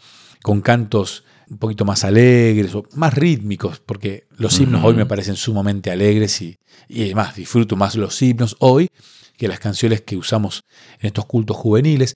con 0.45 0.61
cantos 0.61 1.25
un 1.53 1.59
poquito 1.59 1.85
más 1.85 2.03
alegres 2.03 2.75
o 2.75 2.85
más 2.95 3.13
rítmicos, 3.13 3.81
porque 3.85 4.27
los 4.39 4.59
himnos 4.59 4.83
hoy 4.83 4.95
me 4.95 5.07
parecen 5.07 5.37
sumamente 5.37 5.91
alegres 5.91 6.41
y, 6.41 6.59
y 6.89 7.05
además 7.05 7.37
disfruto 7.37 7.77
más 7.77 7.95
los 7.95 8.21
himnos 8.23 8.57
hoy 8.59 8.89
que 9.37 9.49
las 9.49 9.61
canciones 9.61 10.01
que 10.01 10.17
usamos 10.17 10.65
en 11.01 11.09
estos 11.09 11.27
cultos 11.27 11.57
juveniles. 11.57 12.15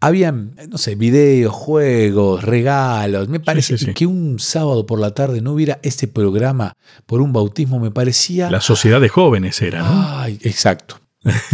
Habían, 0.00 0.54
no 0.68 0.76
sé, 0.76 0.96
videos, 0.96 1.54
juegos, 1.54 2.42
regalos. 2.44 3.28
Me 3.28 3.40
parece 3.40 3.94
que 3.94 4.06
un 4.06 4.38
sábado 4.38 4.84
por 4.84 5.00
la 5.00 5.14
tarde 5.14 5.40
no 5.40 5.52
hubiera 5.52 5.80
ese 5.82 6.08
programa 6.08 6.74
por 7.06 7.22
un 7.22 7.32
bautismo, 7.32 7.80
me 7.80 7.90
parecía... 7.90 8.50
La 8.50 8.60
sociedad 8.60 9.00
de 9.00 9.08
jóvenes 9.08 9.62
era, 9.62 9.78
¿no? 9.78 10.18
Ay, 10.18 10.38
exacto. 10.42 11.00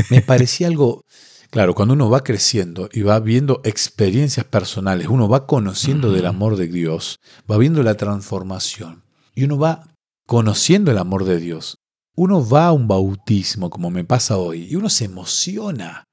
Me 0.08 0.20
parecía 0.20 0.66
algo, 0.66 1.04
claro, 1.50 1.74
cuando 1.74 1.94
uno 1.94 2.08
va 2.10 2.24
creciendo 2.24 2.88
y 2.92 3.02
va 3.02 3.20
viendo 3.20 3.60
experiencias 3.64 4.46
personales, 4.46 5.08
uno 5.08 5.28
va 5.28 5.46
conociendo 5.46 6.12
del 6.12 6.26
amor 6.26 6.56
de 6.56 6.68
Dios, 6.68 7.18
va 7.50 7.58
viendo 7.58 7.82
la 7.82 7.96
transformación 7.96 9.04
y 9.34 9.44
uno 9.44 9.58
va 9.58 9.94
conociendo 10.26 10.90
el 10.90 10.98
amor 10.98 11.24
de 11.24 11.38
Dios. 11.38 11.78
Uno 12.14 12.46
va 12.46 12.66
a 12.66 12.72
un 12.72 12.86
bautismo, 12.86 13.70
como 13.70 13.90
me 13.90 14.04
pasa 14.04 14.36
hoy, 14.36 14.68
y 14.70 14.76
uno 14.76 14.88
se 14.88 15.06
emociona. 15.06 16.04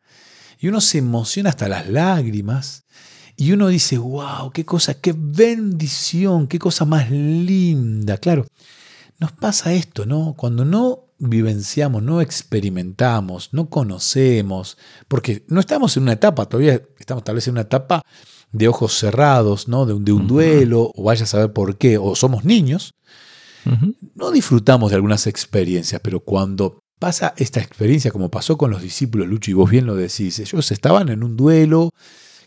Y 0.60 0.70
uno 0.70 0.82
se 0.82 1.00
emociona 1.00 1.50
hasta 1.50 1.68
las 1.68 1.88
lágrimas. 1.90 2.84
Y 3.36 3.52
uno 3.52 3.68
dice, 3.68 3.98
wow, 3.98 4.50
qué 4.52 4.66
cosa, 4.66 4.96
qué 4.96 5.14
bendición, 5.16 6.48
qué 6.48 6.58
cosa 6.58 6.86
más 6.86 7.12
linda. 7.12 8.18
Claro, 8.18 8.48
nos 9.20 9.32
pasa 9.34 9.74
esto, 9.74 10.06
¿no? 10.06 10.34
Cuando 10.36 10.66
no 10.66 11.07
vivenciamos, 11.20 12.04
no 12.04 12.22
experimentamos, 12.22 13.50
no 13.54 13.70
conocemos, 13.70 14.78
porque 15.08 15.44
no 15.48 15.60
estamos 15.60 15.98
en 15.98 16.04
una 16.04 16.14
etapa, 16.14 16.46
todavía 16.48 16.82
estamos 17.00 17.24
tal 17.24 17.36
vez 17.36 17.48
en 17.48 17.54
una 17.54 17.62
etapa 17.62 18.04
de 18.52 18.68
ojos 18.68 18.94
cerrados, 18.98 19.68
¿no? 19.68 19.86
de, 19.86 19.94
un, 19.94 20.06
de 20.06 20.12
un 20.12 20.28
duelo, 20.28 20.92
o 20.96 21.04
vaya 21.04 21.24
a 21.24 21.28
saber 21.28 21.54
por 21.54 21.78
qué, 21.78 21.98
o 21.98 22.16
somos 22.16 22.46
niños, 22.46 22.94
no 24.16 24.32
disfrutamos 24.32 24.92
de 24.92 24.96
algunas 24.96 25.28
experiencias, 25.28 26.00
pero 26.02 26.22
cuando 26.22 26.80
pasa 27.00 27.34
esta 27.36 27.60
experiencia, 27.60 28.12
como 28.12 28.32
pasó 28.32 28.58
con 28.58 28.72
los 28.72 28.82
discípulos, 28.82 29.28
Lucho, 29.28 29.52
y 29.52 29.56
vos 29.56 29.70
bien 29.70 29.86
lo 29.86 29.96
decís, 29.96 30.40
ellos 30.40 30.72
estaban 30.72 31.10
en 31.10 31.22
un 31.24 31.36
duelo, 31.36 31.92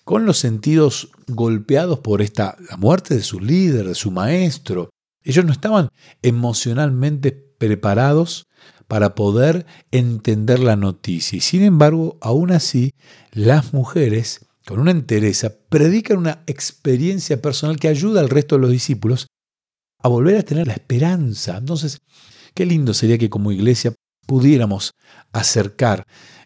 con 0.04 0.24
los 0.24 0.38
sentidos 0.38 1.10
golpeados 1.28 2.00
por 2.00 2.22
esta, 2.22 2.56
la 2.68 2.76
muerte 2.76 3.14
de 3.14 3.22
su 3.22 3.38
líder, 3.38 3.86
de 3.86 3.94
su 3.94 4.10
maestro. 4.10 4.90
Ellos 5.22 5.44
no 5.44 5.52
estaban 5.52 5.90
emocionalmente 6.22 7.32
preparados 7.32 8.46
para 8.90 9.14
poder 9.14 9.66
entender 9.92 10.58
la 10.58 10.74
noticia. 10.74 11.36
Y 11.36 11.40
sin 11.40 11.62
embargo, 11.62 12.18
aún 12.20 12.50
así, 12.50 12.90
las 13.30 13.72
mujeres, 13.72 14.46
con 14.66 14.80
una 14.80 14.90
entereza, 14.90 15.52
predican 15.68 16.18
una 16.18 16.42
experiencia 16.48 17.40
personal 17.40 17.78
que 17.78 17.86
ayuda 17.86 18.18
al 18.20 18.28
resto 18.28 18.56
de 18.56 18.62
los 18.62 18.72
discípulos 18.72 19.28
a 20.02 20.08
volver 20.08 20.38
a 20.38 20.42
tener 20.42 20.66
la 20.66 20.72
esperanza. 20.72 21.56
Entonces, 21.56 22.00
qué 22.52 22.66
lindo 22.66 22.92
sería 22.92 23.16
que 23.16 23.30
como 23.30 23.52
iglesia 23.52 23.94
pudiéramos 24.26 24.90
acercar 25.30 26.02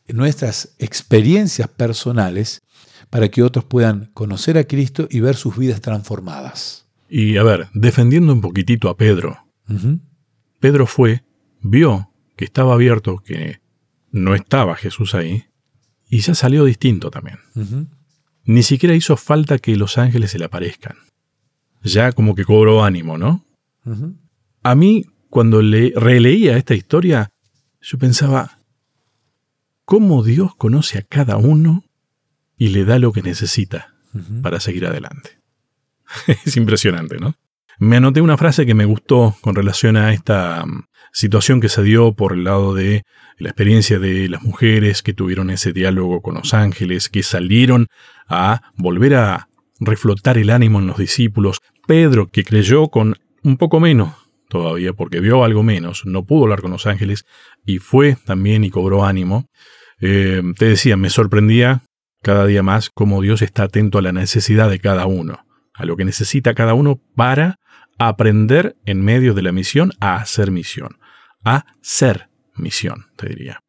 nuestras 0.07 0.75
experiencias 0.79 1.69
personales 1.69 2.61
para 3.09 3.31
que 3.31 3.43
otros 3.43 3.65
puedan 3.65 4.11
conocer 4.13 4.59
a 4.59 4.65
Cristo 4.65 5.09
y 5.11 5.21
ver 5.21 5.37
sus 5.37 5.57
vidas 5.57 5.81
transformadas. 5.81 6.85
Y 7.09 7.39
a 7.39 7.43
ver, 7.43 7.69
defendiendo 7.73 8.35
un 8.35 8.43
poquitito 8.43 8.91
a 8.91 8.99
Pedro. 8.99 9.39
Pedro 10.61 10.87
fue, 10.87 11.25
vio 11.63 12.11
que 12.37 12.45
estaba 12.45 12.75
abierto, 12.75 13.19
que 13.19 13.61
no 14.11 14.35
estaba 14.35 14.77
Jesús 14.77 15.15
ahí, 15.15 15.45
y 16.09 16.21
ya 16.21 16.35
salió 16.35 16.65
distinto 16.65 17.11
también. 17.11 17.39
Ni 18.45 18.63
siquiera 18.63 18.95
hizo 18.95 19.17
falta 19.17 19.59
que 19.59 19.77
los 19.77 19.99
ángeles 19.99 20.31
se 20.31 20.39
le 20.39 20.45
aparezcan. 20.45 20.97
Ya 21.83 22.13
como 22.13 22.35
que 22.35 22.45
cobró 22.45 22.85
ánimo, 22.85 23.19
¿no? 23.19 23.45
A 24.63 24.75
mí, 24.75 25.07
cuando 25.29 25.63
le 25.63 25.93
releía 25.97 26.57
esta 26.57 26.75
historia, 26.75 27.33
yo 27.81 27.99
pensaba, 27.99 28.61
¿cómo 29.85 30.23
Dios 30.23 30.55
conoce 30.55 30.99
a 30.99 31.03
cada 31.03 31.37
uno 31.37 31.85
y 32.57 32.69
le 32.69 32.85
da 32.85 32.99
lo 32.99 33.13
que 33.13 33.23
necesita 33.23 33.95
para 34.43 34.61
seguir 34.61 34.87
adelante? 34.87 35.41
es 36.45 36.57
impresionante, 36.57 37.19
¿no? 37.19 37.35
Me 37.79 37.97
anoté 37.97 38.21
una 38.21 38.37
frase 38.37 38.67
que 38.67 38.75
me 38.75 38.85
gustó 38.85 39.37
con 39.41 39.55
relación 39.55 39.97
a 39.97 40.13
esta 40.13 40.65
mm, 40.65 40.85
situación 41.15 41.61
que 41.61 41.69
se 41.69 41.83
dio 41.83 42.13
por 42.13 42.33
el 42.33 42.45
lado 42.45 42.75
de 42.75 43.05
la 43.39 43.49
experiencia 43.51 43.99
de 43.99 44.29
las 44.29 44.43
mujeres 44.43 45.03
que 45.03 45.15
tuvieron 45.15 45.49
ese 45.49 45.73
diálogo 45.73 46.21
con 46.21 46.35
los 46.35 46.53
ángeles, 46.55 47.09
que 47.09 47.23
salieron 47.23 47.87
a 48.29 48.73
volver 48.77 49.15
a 49.15 49.49
reflotar 49.79 50.39
el 50.39 50.51
ánimo 50.51 50.81
en 50.81 50.89
los 50.89 50.99
discípulos. 50.99 51.61
Pedro, 51.87 52.27
que 52.27 52.43
creyó 52.43 52.89
con 52.89 53.15
un 53.45 53.57
poco 53.57 53.79
menos 53.79 54.13
todavía, 54.49 54.93
porque 54.93 55.21
vio 55.21 55.45
algo 55.45 55.63
menos, 55.63 56.05
no 56.05 56.25
pudo 56.25 56.45
hablar 56.45 56.61
con 56.61 56.73
los 56.73 56.87
ángeles 56.87 57.25
y 57.65 57.79
fue 57.79 58.17
también 58.25 58.65
y 58.65 58.71
cobró 58.71 59.05
ánimo. 59.05 59.47
Eh, 60.01 60.43
te 60.59 60.67
decía, 60.67 60.97
me 60.97 61.11
sorprendía 61.11 61.83
cada 62.23 62.45
día 62.45 62.63
más 62.63 62.91
cómo 62.91 63.23
Dios 63.23 63.41
está 63.41 63.65
atento 63.65 63.99
a 63.99 64.03
la 64.03 64.13
necesidad 64.13 64.69
de 64.69 64.81
cada 64.81 65.07
uno, 65.07 65.47
a 65.75 65.85
lo 65.85 65.97
que 65.97 66.05
necesita 66.05 66.55
cada 66.55 66.75
uno 66.75 67.01
para 67.15 67.61
aprender 67.99 68.77
en 68.85 69.05
medio 69.05 69.35
de 69.35 69.43
la 69.43 69.53
misión 69.53 69.93
a 70.01 70.17
hacer 70.17 70.51
misión 70.51 70.97
a 71.45 71.67
ser 71.81 72.29
misión, 72.57 73.07
te 73.17 73.29
diría. 73.29 73.61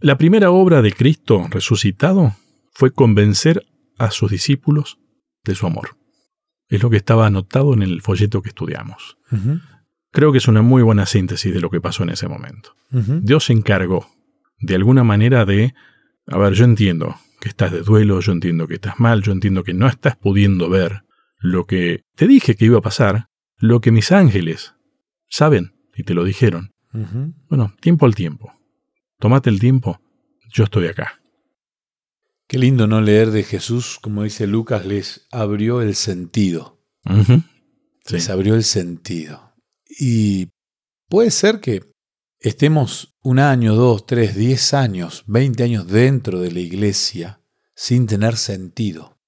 La 0.00 0.16
primera 0.16 0.50
obra 0.50 0.82
de 0.82 0.92
Cristo 0.92 1.46
resucitado 1.50 2.34
fue 2.72 2.92
convencer 2.92 3.66
a 3.98 4.10
sus 4.10 4.30
discípulos 4.30 4.98
de 5.44 5.54
su 5.54 5.66
amor. 5.66 5.96
Es 6.68 6.82
lo 6.82 6.90
que 6.90 6.98
estaba 6.98 7.26
anotado 7.26 7.74
en 7.74 7.82
el 7.82 8.02
folleto 8.02 8.42
que 8.42 8.50
estudiamos. 8.50 9.18
Creo 10.12 10.32
que 10.32 10.38
es 10.38 10.48
una 10.48 10.62
muy 10.62 10.82
buena 10.82 11.06
síntesis 11.06 11.52
de 11.52 11.60
lo 11.60 11.70
que 11.70 11.80
pasó 11.80 12.04
en 12.04 12.10
ese 12.10 12.28
momento. 12.28 12.74
Dios 12.90 13.46
se 13.46 13.52
encargó, 13.52 14.08
de 14.60 14.74
alguna 14.74 15.04
manera, 15.04 15.44
de, 15.44 15.74
a 16.26 16.38
ver, 16.38 16.52
yo 16.52 16.64
entiendo 16.64 17.16
que 17.40 17.48
estás 17.48 17.72
de 17.72 17.82
duelo, 17.82 18.20
yo 18.20 18.32
entiendo 18.32 18.66
que 18.66 18.74
estás 18.74 18.98
mal, 19.00 19.22
yo 19.22 19.32
entiendo 19.32 19.64
que 19.64 19.74
no 19.74 19.86
estás 19.86 20.16
pudiendo 20.16 20.68
ver 20.68 21.04
lo 21.38 21.66
que 21.66 22.02
te 22.16 22.26
dije 22.26 22.56
que 22.56 22.64
iba 22.64 22.78
a 22.78 22.82
pasar, 22.82 23.28
lo 23.56 23.80
que 23.80 23.92
mis 23.92 24.12
ángeles 24.12 24.74
saben 25.28 25.74
y 25.96 26.02
te 26.04 26.14
lo 26.14 26.24
dijeron. 26.24 26.72
Bueno, 27.48 27.74
tiempo 27.80 28.06
al 28.06 28.14
tiempo. 28.14 28.52
Tomate 29.18 29.50
el 29.50 29.60
tiempo, 29.60 30.00
yo 30.52 30.64
estoy 30.64 30.86
acá. 30.86 31.20
Qué 32.46 32.58
lindo 32.58 32.86
no 32.86 33.00
leer 33.00 33.30
de 33.30 33.42
Jesús, 33.42 33.98
como 34.00 34.22
dice 34.22 34.46
Lucas, 34.46 34.86
les 34.86 35.26
abrió 35.30 35.82
el 35.82 35.94
sentido. 35.94 36.80
Les 38.10 38.30
abrió 38.30 38.54
el 38.54 38.64
sentido. 38.64 39.54
Y 40.00 40.48
puede 41.08 41.30
ser 41.30 41.60
que 41.60 41.92
estemos 42.38 43.16
un 43.22 43.38
año, 43.38 43.74
dos, 43.74 44.06
tres, 44.06 44.34
diez 44.34 44.72
años, 44.72 45.24
veinte 45.26 45.62
años 45.62 45.86
dentro 45.86 46.40
de 46.40 46.52
la 46.52 46.60
iglesia 46.60 47.42
sin 47.74 48.06
tener 48.06 48.36
sentido. 48.36 49.18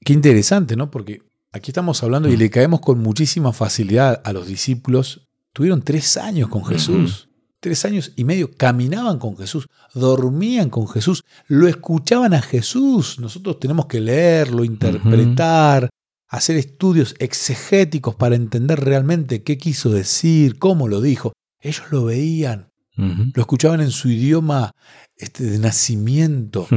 Qué 0.00 0.12
interesante, 0.12 0.76
¿no? 0.76 0.90
Porque 0.90 1.20
aquí 1.52 1.72
estamos 1.72 2.02
hablando 2.02 2.28
y 2.28 2.36
le 2.36 2.48
caemos 2.48 2.80
con 2.80 3.00
muchísima 3.00 3.52
facilidad 3.52 4.22
a 4.24 4.32
los 4.32 4.46
discípulos. 4.46 5.28
Tuvieron 5.56 5.80
tres 5.80 6.18
años 6.18 6.50
con 6.50 6.66
Jesús. 6.66 7.30
Tres 7.60 7.86
años 7.86 8.12
y 8.14 8.24
medio 8.24 8.54
caminaban 8.54 9.18
con 9.18 9.38
Jesús, 9.38 9.68
dormían 9.94 10.68
con 10.68 10.86
Jesús, 10.86 11.24
lo 11.48 11.66
escuchaban 11.66 12.34
a 12.34 12.42
Jesús. 12.42 13.18
Nosotros 13.20 13.58
tenemos 13.58 13.86
que 13.86 14.02
leerlo, 14.02 14.64
interpretar, 14.64 15.88
hacer 16.28 16.58
estudios 16.58 17.14
exegéticos 17.20 18.14
para 18.14 18.36
entender 18.36 18.80
realmente 18.80 19.42
qué 19.42 19.56
quiso 19.56 19.88
decir, 19.88 20.58
cómo 20.58 20.88
lo 20.88 21.00
dijo. 21.00 21.32
Ellos 21.58 21.86
lo 21.90 22.04
veían, 22.04 22.70
lo 22.94 23.40
escuchaban 23.40 23.80
en 23.80 23.92
su 23.92 24.10
idioma 24.10 24.72
este, 25.16 25.44
de 25.44 25.58
nacimiento. 25.58 26.68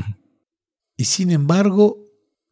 y 0.95 1.03
sin 1.03 1.31
embargo, 1.31 1.97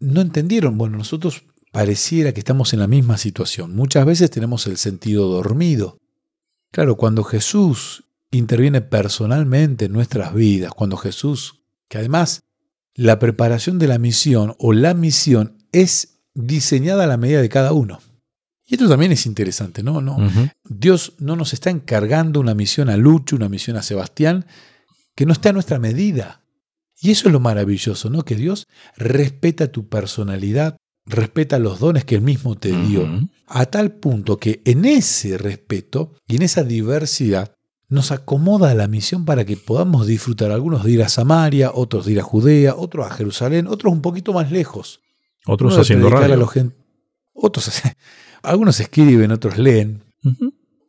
no 0.01 0.19
entendieron. 0.19 0.77
Bueno, 0.77 0.97
nosotros 0.97 1.45
pareciera 1.71 2.33
que 2.33 2.41
estamos 2.41 2.73
en 2.73 2.79
la 2.79 2.87
misma 2.87 3.17
situación. 3.17 3.73
Muchas 3.77 4.05
veces 4.05 4.29
tenemos 4.29 4.67
el 4.67 4.75
sentido 4.75 5.29
dormido. 5.29 5.99
Claro, 6.71 6.95
cuando 6.95 7.23
Jesús 7.23 8.03
interviene 8.31 8.81
personalmente 8.81 9.85
en 9.85 9.93
nuestras 9.93 10.33
vidas, 10.33 10.73
cuando 10.73 10.97
Jesús, 10.97 11.63
que 11.87 11.97
además 11.97 12.43
la 12.93 13.19
preparación 13.19 13.79
de 13.79 13.87
la 13.87 13.99
misión 13.99 14.55
o 14.59 14.73
la 14.73 14.93
misión 14.93 15.63
es 15.71 16.19
diseñada 16.33 17.03
a 17.03 17.07
la 17.07 17.17
medida 17.17 17.41
de 17.41 17.49
cada 17.49 17.73
uno. 17.73 17.99
Y 18.65 18.73
esto 18.73 18.89
también 18.89 19.13
es 19.13 19.25
interesante, 19.25 19.81
¿no? 19.81 20.01
no 20.01 20.17
Dios 20.65 21.13
no 21.19 21.37
nos 21.37 21.53
está 21.53 21.69
encargando 21.69 22.41
una 22.41 22.53
misión 22.53 22.89
a 22.89 22.97
Lucho, 22.97 23.37
una 23.37 23.47
misión 23.47 23.77
a 23.77 23.81
Sebastián, 23.81 24.45
que 25.15 25.25
no 25.25 25.31
está 25.31 25.49
a 25.49 25.53
nuestra 25.53 25.79
medida. 25.79 26.43
Y 26.99 27.11
eso 27.11 27.29
es 27.29 27.33
lo 27.33 27.39
maravilloso, 27.39 28.09
¿no? 28.09 28.23
Que 28.23 28.35
Dios 28.35 28.67
respeta 28.97 29.71
tu 29.71 29.87
personalidad, 29.87 30.77
respeta 31.07 31.57
los 31.59 31.79
dones 31.79 32.05
que 32.05 32.15
Él 32.15 32.21
mismo 32.21 32.55
te 32.55 32.71
dio, 32.71 33.07
a 33.47 33.65
tal 33.65 33.91
punto 33.91 34.37
que 34.37 34.61
en 34.65 34.85
ese 34.85 35.37
respeto 35.37 36.13
y 36.27 36.35
en 36.35 36.43
esa 36.43 36.63
diversidad 36.63 37.53
nos 37.89 38.11
acomoda 38.11 38.73
la 38.73 38.87
misión 38.87 39.23
para 39.25 39.45
que 39.45 39.55
podamos 39.55 40.07
disfrutar, 40.07 40.51
algunos 40.51 40.83
de 40.83 40.91
ir 40.91 41.03
a 41.03 41.09
Samaria, 41.09 41.71
otros 41.73 42.05
de 42.05 42.13
ir 42.13 42.19
a 42.19 42.23
Judea, 42.23 42.75
otros 42.75 43.05
a 43.05 43.11
Jerusalén, 43.11 43.67
otros 43.67 43.93
un 43.93 44.01
poquito 44.01 44.33
más 44.33 44.51
lejos. 44.51 44.99
Otros 45.45 45.77
haciendo 45.77 46.09
radio. 46.09 46.45
otros 47.33 47.81
algunos 48.43 48.79
escriben, 48.79 49.31
otros 49.31 49.57
leen, 49.57 50.03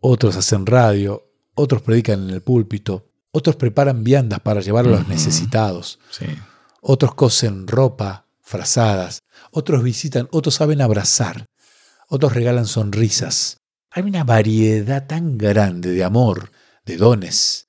otros 0.01 0.37
hacen 0.37 0.67
radio, 0.67 1.23
otros 1.55 1.83
predican 1.83 2.25
en 2.25 2.31
el 2.31 2.43
púlpito, 2.43 3.07
otros 3.31 3.55
preparan 3.55 4.03
viandas 4.03 4.41
para 4.41 4.61
llevar 4.61 4.87
a 4.87 4.91
los 4.91 5.09
necesitados. 5.09 6.01
Otros 6.81 7.15
cosen 7.15 7.69
ropa, 7.69 8.28
frazadas. 8.49 9.21
Otros 9.53 9.83
visitan, 9.83 10.29
otros 10.33 10.55
saben 10.55 10.81
abrazar. 10.81 11.47
Otros 12.09 12.33
regalan 12.33 12.67
sonrisas. 12.67 13.59
Hay 13.91 14.03
una 14.03 14.25
variedad 14.25 15.07
tan 15.07 15.37
grande 15.39 15.91
de 15.91 16.03
amor, 16.03 16.51
de 16.85 16.97
dones. 16.97 17.69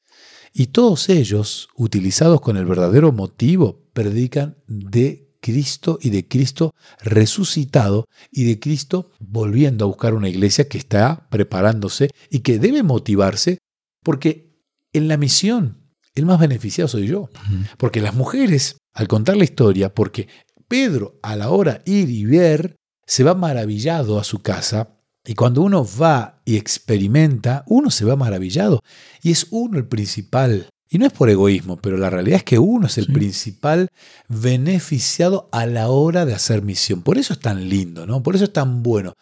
Y 0.54 0.68
todos 0.68 1.10
ellos, 1.10 1.70
utilizados 1.76 2.42
con 2.42 2.58
el 2.58 2.66
verdadero 2.66 3.12
motivo, 3.12 3.84
predican 3.94 4.58
de 4.68 5.30
Cristo 5.42 6.00
y 6.02 6.10
de 6.10 6.28
Cristo 6.28 6.74
resucitado 7.02 8.06
y 8.32 8.46
de 8.46 8.60
Cristo 8.60 9.12
volviendo 9.20 9.86
a 9.86 9.88
buscar 9.88 10.14
una 10.14 10.30
iglesia 10.30 10.68
que 10.68 10.78
está 10.78 11.28
preparándose 11.30 12.10
y 12.30 12.40
que 12.40 12.60
debe 12.60 12.84
motivarse 12.84 13.60
porque 14.04 14.50
en 14.94 15.08
la 15.08 15.18
misión, 15.18 15.78
el 16.16 16.26
más 16.26 16.40
beneficiado 16.40 16.88
soy 16.88 17.08
yo. 17.08 17.30
Porque 17.78 18.02
las 18.02 18.16
mujeres, 18.16 18.78
al 18.94 19.08
contar 19.08 19.38
la 19.38 19.44
historia, 19.44 19.94
porque 19.94 20.28
Pedro 20.70 21.20
a 21.22 21.36
la 21.36 21.50
hora 21.50 21.82
ir 21.86 22.10
y 22.10 22.24
ver, 22.26 22.78
se 23.06 23.26
va 23.26 23.34
maravillado 23.34 24.20
a 24.20 24.24
su 24.24 24.42
casa. 24.42 24.96
Y 25.26 25.34
cuando 25.34 25.62
uno 25.62 25.86
va 26.00 26.42
y 26.46 26.56
experimenta, 26.56 27.64
uno 27.68 27.92
se 27.92 28.06
va 28.06 28.16
maravillado. 28.16 28.80
Y 29.22 29.32
es 29.32 29.48
uno 29.50 29.78
el 29.78 29.88
principal. 29.88 30.70
Y 30.90 31.00
no 31.00 31.06
es 31.06 31.12
por 31.12 31.30
egoísmo, 31.30 31.78
pero 31.78 31.98
la 31.98 32.10
realidad 32.10 32.38
es 32.38 32.44
que 32.44 32.60
uno 32.60 32.88
es 32.88 32.98
el 32.98 33.08
principal 33.08 33.90
beneficiado 34.28 35.50
a 35.52 35.66
la 35.66 35.90
hora 35.90 36.26
de 36.26 36.34
hacer 36.34 36.62
misión. 36.62 37.02
Por 37.02 37.18
eso 37.18 37.34
es 37.34 37.40
tan 37.40 37.68
lindo, 37.68 38.06
¿no? 38.08 38.24
Por 38.24 38.36
eso 38.36 38.46
es 38.46 38.54
tan 38.54 38.82
bueno. 38.82 39.14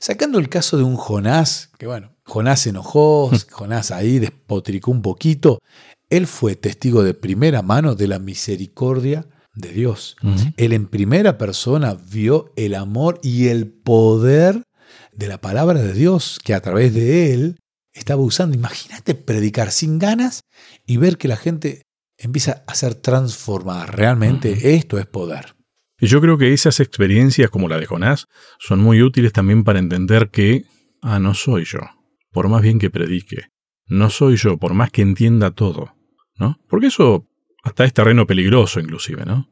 Sacando 0.00 0.38
el 0.38 0.48
caso 0.48 0.76
de 0.76 0.84
un 0.84 0.96
Jonás, 0.96 1.70
que 1.78 1.86
bueno, 1.86 2.12
Jonás 2.24 2.60
se 2.60 2.70
enojó, 2.70 3.30
Jonás 3.50 3.90
ahí 3.90 4.18
despotricó 4.18 4.90
un 4.90 5.02
poquito, 5.02 5.60
él 6.10 6.26
fue 6.26 6.56
testigo 6.56 7.02
de 7.02 7.14
primera 7.14 7.62
mano 7.62 7.94
de 7.94 8.08
la 8.08 8.18
misericordia 8.18 9.26
de 9.54 9.72
Dios. 9.72 10.16
Él 10.56 10.72
en 10.72 10.86
primera 10.86 11.38
persona 11.38 11.94
vio 11.94 12.52
el 12.56 12.74
amor 12.74 13.18
y 13.22 13.48
el 13.48 13.66
poder 13.66 14.62
de 15.12 15.28
la 15.28 15.40
palabra 15.40 15.82
de 15.82 15.92
Dios 15.92 16.38
que 16.42 16.54
a 16.54 16.60
través 16.60 16.94
de 16.94 17.34
él 17.34 17.58
estaba 17.92 18.22
usando. 18.22 18.56
Imagínate 18.56 19.14
predicar 19.14 19.70
sin 19.70 19.98
ganas 19.98 20.42
y 20.86 20.96
ver 20.96 21.18
que 21.18 21.28
la 21.28 21.36
gente 21.36 21.82
empieza 22.16 22.64
a 22.66 22.74
ser 22.74 22.94
transformada. 22.94 23.86
Realmente 23.86 24.74
esto 24.74 24.98
es 24.98 25.06
poder. 25.06 25.56
Y 26.00 26.06
yo 26.06 26.20
creo 26.20 26.38
que 26.38 26.52
esas 26.52 26.78
experiencias 26.80 27.50
como 27.50 27.68
la 27.68 27.78
de 27.78 27.86
Jonás 27.86 28.26
son 28.58 28.80
muy 28.80 29.02
útiles 29.02 29.32
también 29.32 29.64
para 29.64 29.80
entender 29.80 30.30
que, 30.30 30.64
ah, 31.02 31.18
no 31.18 31.34
soy 31.34 31.64
yo, 31.64 31.80
por 32.30 32.48
más 32.48 32.62
bien 32.62 32.78
que 32.78 32.90
predique, 32.90 33.48
no 33.86 34.10
soy 34.10 34.36
yo, 34.36 34.58
por 34.58 34.74
más 34.74 34.90
que 34.90 35.02
entienda 35.02 35.50
todo, 35.50 35.96
¿no? 36.36 36.60
Porque 36.68 36.86
eso 36.86 37.26
hasta 37.62 37.84
es 37.84 37.92
terreno 37.92 38.26
peligroso 38.26 38.80
inclusive, 38.80 39.24
¿no? 39.24 39.50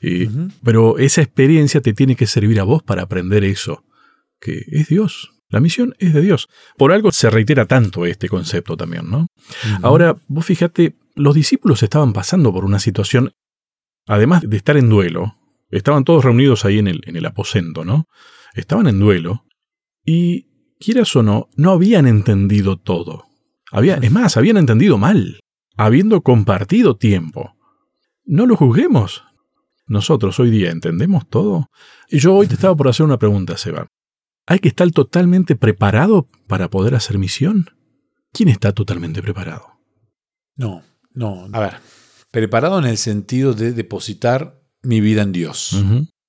Y, 0.00 0.28
Pero 0.64 0.98
esa 0.98 1.20
experiencia 1.20 1.80
te 1.82 1.92
tiene 1.92 2.16
que 2.16 2.26
servir 2.26 2.58
a 2.60 2.64
vos 2.64 2.82
para 2.82 3.02
aprender 3.02 3.44
eso, 3.44 3.84
que 4.40 4.62
es 4.68 4.88
Dios. 4.88 5.32
La 5.50 5.60
misión 5.60 5.94
es 5.98 6.14
de 6.14 6.22
Dios. 6.22 6.48
Por 6.78 6.92
algo 6.92 7.12
se 7.12 7.28
reitera 7.28 7.66
tanto 7.66 8.06
este 8.06 8.28
concepto 8.28 8.76
también, 8.76 9.10
¿no? 9.10 9.26
Ahora, 9.82 10.16
vos 10.28 10.46
fíjate, 10.46 10.94
los 11.16 11.34
discípulos 11.34 11.82
estaban 11.82 12.12
pasando 12.12 12.52
por 12.52 12.64
una 12.64 12.78
situación, 12.78 13.32
además 14.06 14.42
de 14.48 14.56
estar 14.56 14.76
en 14.76 14.88
duelo, 14.88 15.36
Estaban 15.70 16.04
todos 16.04 16.24
reunidos 16.24 16.64
ahí 16.64 16.78
en 16.78 16.88
el, 16.88 17.00
en 17.04 17.16
el 17.16 17.26
aposento, 17.26 17.84
¿no? 17.84 18.06
Estaban 18.54 18.88
en 18.88 18.98
duelo 18.98 19.44
y, 20.04 20.48
quieras 20.80 21.14
o 21.14 21.22
no, 21.22 21.48
no 21.56 21.70
habían 21.70 22.06
entendido 22.06 22.76
todo. 22.76 23.26
Había, 23.70 23.96
es 23.96 24.10
más, 24.10 24.36
habían 24.36 24.56
entendido 24.56 24.98
mal, 24.98 25.40
habiendo 25.80 26.20
compartido 26.20 26.96
tiempo. 26.98 27.56
No 28.26 28.44
lo 28.44 28.54
juzguemos. 28.54 29.24
Nosotros 29.86 30.38
hoy 30.38 30.50
día 30.50 30.70
entendemos 30.70 31.26
todo. 31.26 31.70
Y 32.10 32.18
yo 32.18 32.34
hoy 32.34 32.46
te 32.46 32.54
estaba 32.54 32.76
por 32.76 32.88
hacer 32.88 33.06
una 33.06 33.18
pregunta, 33.18 33.56
Seba. 33.56 33.88
¿Hay 34.46 34.58
que 34.58 34.68
estar 34.68 34.90
totalmente 34.90 35.56
preparado 35.56 36.28
para 36.46 36.68
poder 36.68 36.94
hacer 36.94 37.16
misión? 37.16 37.70
¿Quién 38.30 38.50
está 38.50 38.72
totalmente 38.72 39.22
preparado? 39.22 39.80
No, 40.54 40.82
no. 41.14 41.48
A 41.50 41.60
ver, 41.60 41.76
preparado 42.30 42.78
en 42.78 42.84
el 42.84 42.98
sentido 42.98 43.54
de 43.54 43.72
depositar 43.72 44.60
mi 44.82 45.00
vida 45.00 45.22
en 45.22 45.32
Dios. 45.32 45.82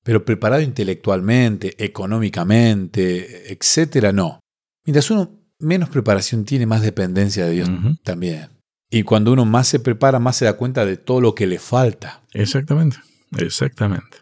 Pero 0.03 0.23
preparado 0.23 0.61
intelectualmente, 0.61 1.75
económicamente, 1.83 3.51
etcétera, 3.51 4.13
no. 4.13 4.39
Mientras 4.85 5.11
uno 5.11 5.41
menos 5.59 5.89
preparación 5.89 6.45
tiene, 6.45 6.65
más 6.65 6.81
dependencia 6.81 7.45
de 7.45 7.51
Dios 7.51 7.69
también. 8.03 8.60
Y 8.91 9.03
cuando 9.03 9.31
uno 9.31 9.45
más 9.45 9.67
se 9.67 9.79
prepara, 9.79 10.19
más 10.19 10.35
se 10.35 10.45
da 10.45 10.53
cuenta 10.53 10.85
de 10.85 10.97
todo 10.97 11.21
lo 11.21 11.33
que 11.33 11.47
le 11.47 11.57
falta. 11.57 12.21
Exactamente, 12.33 12.97
exactamente. 13.37 14.17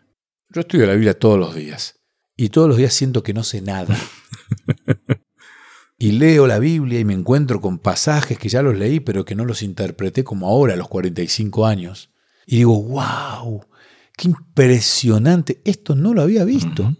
Yo 0.49 0.61
estudio 0.61 0.85
la 0.85 0.93
Biblia 0.93 1.19
todos 1.19 1.37
los 1.37 1.53
días. 1.55 1.95
Y 2.37 2.49
todos 2.49 2.69
los 2.69 2.77
días 2.77 2.93
siento 2.93 3.21
que 3.21 3.33
no 3.33 3.43
sé 3.43 3.61
nada. 3.61 3.97
y 5.97 6.13
leo 6.13 6.47
la 6.47 6.59
Biblia 6.59 6.99
y 6.99 7.05
me 7.05 7.13
encuentro 7.13 7.59
con 7.59 7.79
pasajes 7.79 8.39
que 8.39 8.47
ya 8.47 8.61
los 8.61 8.77
leí, 8.77 9.01
pero 9.01 9.25
que 9.25 9.35
no 9.35 9.43
los 9.43 9.61
interpreté 9.63 10.23
como 10.23 10.47
ahora, 10.47 10.75
a 10.75 10.77
los 10.77 10.87
45 10.87 11.65
años. 11.65 12.11
Y 12.45 12.57
digo, 12.57 12.81
wow, 12.81 13.65
Qué 14.19 14.27
impresionante, 14.27 15.61
esto 15.63 15.95
no 15.95 16.13
lo 16.13 16.21
había 16.21 16.43
visto. 16.43 16.93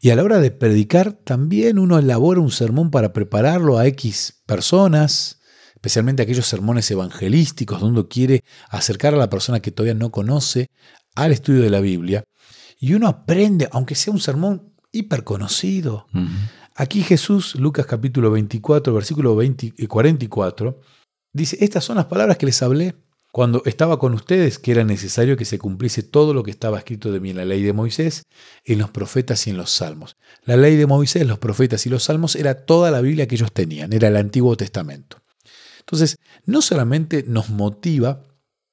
Y 0.00 0.10
a 0.10 0.16
la 0.16 0.24
hora 0.24 0.40
de 0.40 0.50
predicar 0.50 1.12
también 1.12 1.78
uno 1.78 2.00
elabora 2.00 2.40
un 2.40 2.50
sermón 2.50 2.90
para 2.90 3.12
prepararlo 3.12 3.78
a 3.78 3.86
X 3.86 4.42
personas, 4.44 5.40
especialmente 5.84 6.22
aquellos 6.22 6.46
sermones 6.46 6.90
evangelísticos 6.90 7.78
donde 7.78 8.00
uno 8.00 8.08
quiere 8.08 8.42
acercar 8.70 9.12
a 9.12 9.18
la 9.18 9.28
persona 9.28 9.60
que 9.60 9.70
todavía 9.70 9.92
no 9.92 10.10
conoce 10.10 10.70
al 11.14 11.30
estudio 11.30 11.60
de 11.60 11.68
la 11.68 11.80
Biblia. 11.80 12.24
Y 12.80 12.94
uno 12.94 13.06
aprende, 13.06 13.68
aunque 13.70 13.94
sea 13.94 14.14
un 14.14 14.20
sermón 14.20 14.72
hiper 14.92 15.24
conocido, 15.24 16.06
Aquí 16.76 17.02
Jesús, 17.02 17.54
Lucas 17.54 17.86
capítulo 17.86 18.32
24, 18.32 18.92
versículo 18.92 19.36
44, 19.36 20.80
dice, 21.32 21.56
estas 21.60 21.84
son 21.84 21.96
las 21.96 22.06
palabras 22.06 22.36
que 22.36 22.46
les 22.46 22.60
hablé 22.62 22.96
cuando 23.30 23.62
estaba 23.64 24.00
con 24.00 24.12
ustedes, 24.14 24.58
que 24.58 24.72
era 24.72 24.82
necesario 24.82 25.36
que 25.36 25.44
se 25.44 25.58
cumpliese 25.58 26.02
todo 26.02 26.34
lo 26.34 26.42
que 26.42 26.50
estaba 26.50 26.78
escrito 26.78 27.12
de 27.12 27.20
mí 27.20 27.30
en 27.30 27.36
la 27.36 27.44
ley 27.44 27.62
de 27.62 27.72
Moisés, 27.72 28.24
en 28.64 28.78
los 28.80 28.90
profetas 28.90 29.46
y 29.46 29.50
en 29.50 29.56
los 29.56 29.70
salmos. 29.70 30.16
La 30.44 30.56
ley 30.56 30.76
de 30.76 30.86
Moisés, 30.86 31.26
los 31.26 31.38
profetas 31.38 31.86
y 31.86 31.90
los 31.90 32.04
salmos 32.04 32.34
era 32.34 32.64
toda 32.64 32.90
la 32.90 33.00
Biblia 33.00 33.28
que 33.28 33.36
ellos 33.36 33.52
tenían, 33.52 33.92
era 33.92 34.08
el 34.08 34.16
Antiguo 34.16 34.56
Testamento. 34.56 35.23
Entonces, 35.86 36.16
no 36.46 36.62
solamente 36.62 37.24
nos 37.26 37.50
motiva 37.50 38.22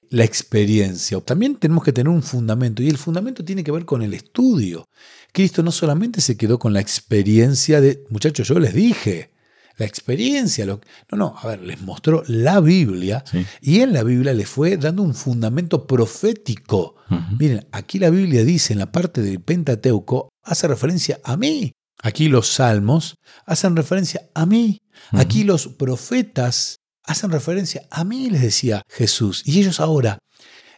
la 0.09 0.25
experiencia, 0.25 1.19
también 1.21 1.55
tenemos 1.55 1.83
que 1.83 1.93
tener 1.93 2.09
un 2.09 2.23
fundamento, 2.23 2.83
y 2.83 2.89
el 2.89 2.97
fundamento 2.97 3.45
tiene 3.45 3.63
que 3.63 3.71
ver 3.71 3.85
con 3.85 4.01
el 4.01 4.13
estudio. 4.13 4.87
Cristo 5.31 5.63
no 5.63 5.71
solamente 5.71 6.19
se 6.19 6.35
quedó 6.35 6.59
con 6.59 6.73
la 6.73 6.81
experiencia 6.81 7.79
de, 7.79 8.03
muchachos, 8.09 8.47
yo 8.47 8.59
les 8.59 8.73
dije, 8.73 9.31
la 9.77 9.85
experiencia, 9.85 10.65
lo, 10.65 10.81
no, 11.11 11.17
no, 11.17 11.35
a 11.41 11.47
ver, 11.47 11.61
les 11.61 11.81
mostró 11.81 12.23
la 12.27 12.59
Biblia 12.59 13.23
y 13.61 13.79
en 13.79 13.93
la 13.93 14.03
Biblia 14.03 14.33
les 14.33 14.47
fue 14.47 14.77
dando 14.77 15.01
un 15.01 15.15
fundamento 15.15 15.87
profético. 15.87 16.95
Miren, 17.39 17.65
aquí 17.71 17.97
la 17.97 18.09
Biblia 18.09 18.43
dice 18.43 18.73
en 18.73 18.79
la 18.79 18.91
parte 18.91 19.21
del 19.21 19.41
Pentateuco, 19.41 20.29
hace 20.43 20.67
referencia 20.67 21.19
a 21.23 21.37
mí. 21.37 21.71
Aquí 22.03 22.27
los 22.27 22.47
salmos 22.47 23.15
hacen 23.45 23.75
referencia 23.75 24.29
a 24.33 24.45
mí. 24.45 24.79
Aquí 25.11 25.43
los 25.43 25.67
profetas 25.67 26.80
hacen 27.11 27.31
referencia 27.31 27.83
a 27.91 28.03
mí, 28.03 28.29
les 28.29 28.41
decía 28.41 28.83
Jesús. 28.89 29.43
Y 29.45 29.59
ellos 29.59 29.79
ahora 29.79 30.19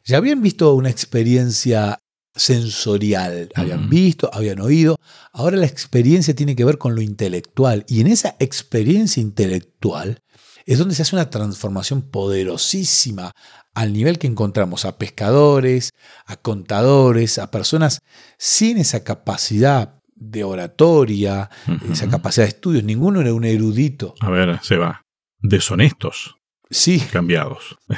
ya 0.04 0.18
habían 0.18 0.42
visto 0.42 0.74
una 0.74 0.90
experiencia 0.90 2.00
sensorial, 2.36 3.50
habían 3.56 3.90
visto, 3.90 4.30
habían 4.34 4.60
oído, 4.60 4.98
ahora 5.32 5.58
la 5.58 5.68
experiencia 5.68 6.36
tiene 6.36 6.56
que 6.56 6.66
ver 6.66 6.78
con 6.78 6.96
lo 6.96 7.02
intelectual. 7.02 7.86
Y 7.88 8.02
en 8.02 8.08
esa 8.08 8.36
experiencia 8.40 9.22
intelectual 9.22 10.20
es 10.66 10.80
donde 10.80 10.96
se 10.96 11.04
hace 11.04 11.16
una 11.16 11.30
transformación 11.30 12.02
poderosísima 12.02 13.34
al 13.76 13.94
nivel 13.94 14.18
que 14.18 14.28
encontramos 14.28 14.86
a 14.86 14.98
pescadores, 14.98 15.92
a 16.26 16.38
contadores, 16.38 17.38
a 17.38 17.52
personas 17.52 18.00
sin 18.38 18.78
esa 18.78 19.04
capacidad 19.04 20.00
de 20.16 20.44
oratoria, 20.44 21.50
esa 21.92 22.08
capacidad 22.08 22.46
de 22.46 22.50
estudios. 22.50 22.84
Ninguno 22.84 23.22
era 23.22 23.34
un 23.34 23.46
erudito. 23.46 24.16
A 24.22 24.30
ver, 24.30 24.60
se 24.64 24.78
va 24.78 25.03
deshonestos. 25.44 26.38
Sí. 26.72 27.00
Cambiados. 27.12 27.78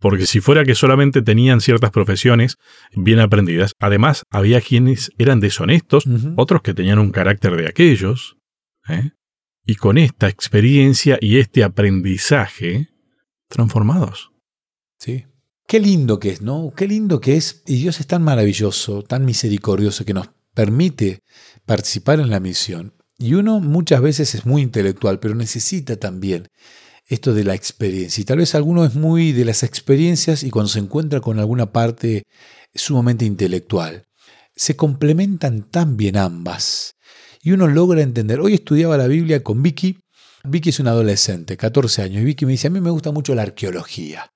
Porque 0.00 0.26
si 0.26 0.40
fuera 0.40 0.64
que 0.64 0.76
solamente 0.76 1.22
tenían 1.22 1.60
ciertas 1.60 1.90
profesiones 1.90 2.56
bien 2.94 3.18
aprendidas, 3.18 3.72
además 3.80 4.22
había 4.30 4.60
quienes 4.60 5.10
eran 5.18 5.40
deshonestos, 5.40 6.04
otros 6.36 6.62
que 6.62 6.72
tenían 6.72 7.00
un 7.00 7.10
carácter 7.10 7.56
de 7.56 7.66
aquellos. 7.66 8.36
¿eh? 8.88 9.10
Y 9.66 9.74
con 9.74 9.98
esta 9.98 10.28
experiencia 10.28 11.18
y 11.20 11.38
este 11.38 11.64
aprendizaje, 11.64 12.90
transformados. 13.48 14.30
Sí. 15.00 15.26
Qué 15.66 15.80
lindo 15.80 16.20
que 16.20 16.30
es, 16.30 16.42
¿no? 16.42 16.72
Qué 16.76 16.86
lindo 16.86 17.20
que 17.20 17.36
es. 17.36 17.64
Y 17.66 17.80
Dios 17.80 17.98
es 17.98 18.06
tan 18.06 18.22
maravilloso, 18.22 19.02
tan 19.02 19.24
misericordioso, 19.24 20.04
que 20.04 20.14
nos 20.14 20.30
permite 20.54 21.24
participar 21.66 22.20
en 22.20 22.30
la 22.30 22.38
misión 22.38 22.94
y 23.18 23.34
uno 23.34 23.58
muchas 23.58 24.00
veces 24.00 24.34
es 24.36 24.46
muy 24.46 24.62
intelectual, 24.62 25.18
pero 25.18 25.34
necesita 25.34 25.96
también 25.96 26.48
esto 27.06 27.34
de 27.34 27.42
la 27.42 27.54
experiencia. 27.54 28.22
Y 28.22 28.24
tal 28.24 28.38
vez 28.38 28.54
alguno 28.54 28.84
es 28.84 28.94
muy 28.94 29.32
de 29.32 29.44
las 29.44 29.64
experiencias 29.64 30.44
y 30.44 30.50
cuando 30.50 30.68
se 30.68 30.78
encuentra 30.78 31.20
con 31.20 31.40
alguna 31.40 31.72
parte 31.72 32.22
sumamente 32.74 33.24
intelectual. 33.24 34.06
Se 34.54 34.76
complementan 34.76 35.62
tan 35.70 35.96
bien 35.96 36.16
ambas. 36.16 36.96
Y 37.42 37.52
uno 37.52 37.66
logra 37.66 38.02
entender. 38.02 38.40
Hoy 38.40 38.54
estudiaba 38.54 38.96
la 38.96 39.06
Biblia 39.06 39.42
con 39.42 39.62
Vicky. 39.62 39.98
Vicky 40.44 40.70
es 40.70 40.80
una 40.80 40.90
adolescente, 40.90 41.56
14 41.56 42.02
años, 42.02 42.22
y 42.22 42.24
Vicky 42.24 42.46
me 42.46 42.52
dice, 42.52 42.68
a 42.68 42.70
mí 42.70 42.80
me 42.80 42.90
gusta 42.90 43.10
mucho 43.10 43.34
la 43.34 43.42
arqueología. 43.42 44.32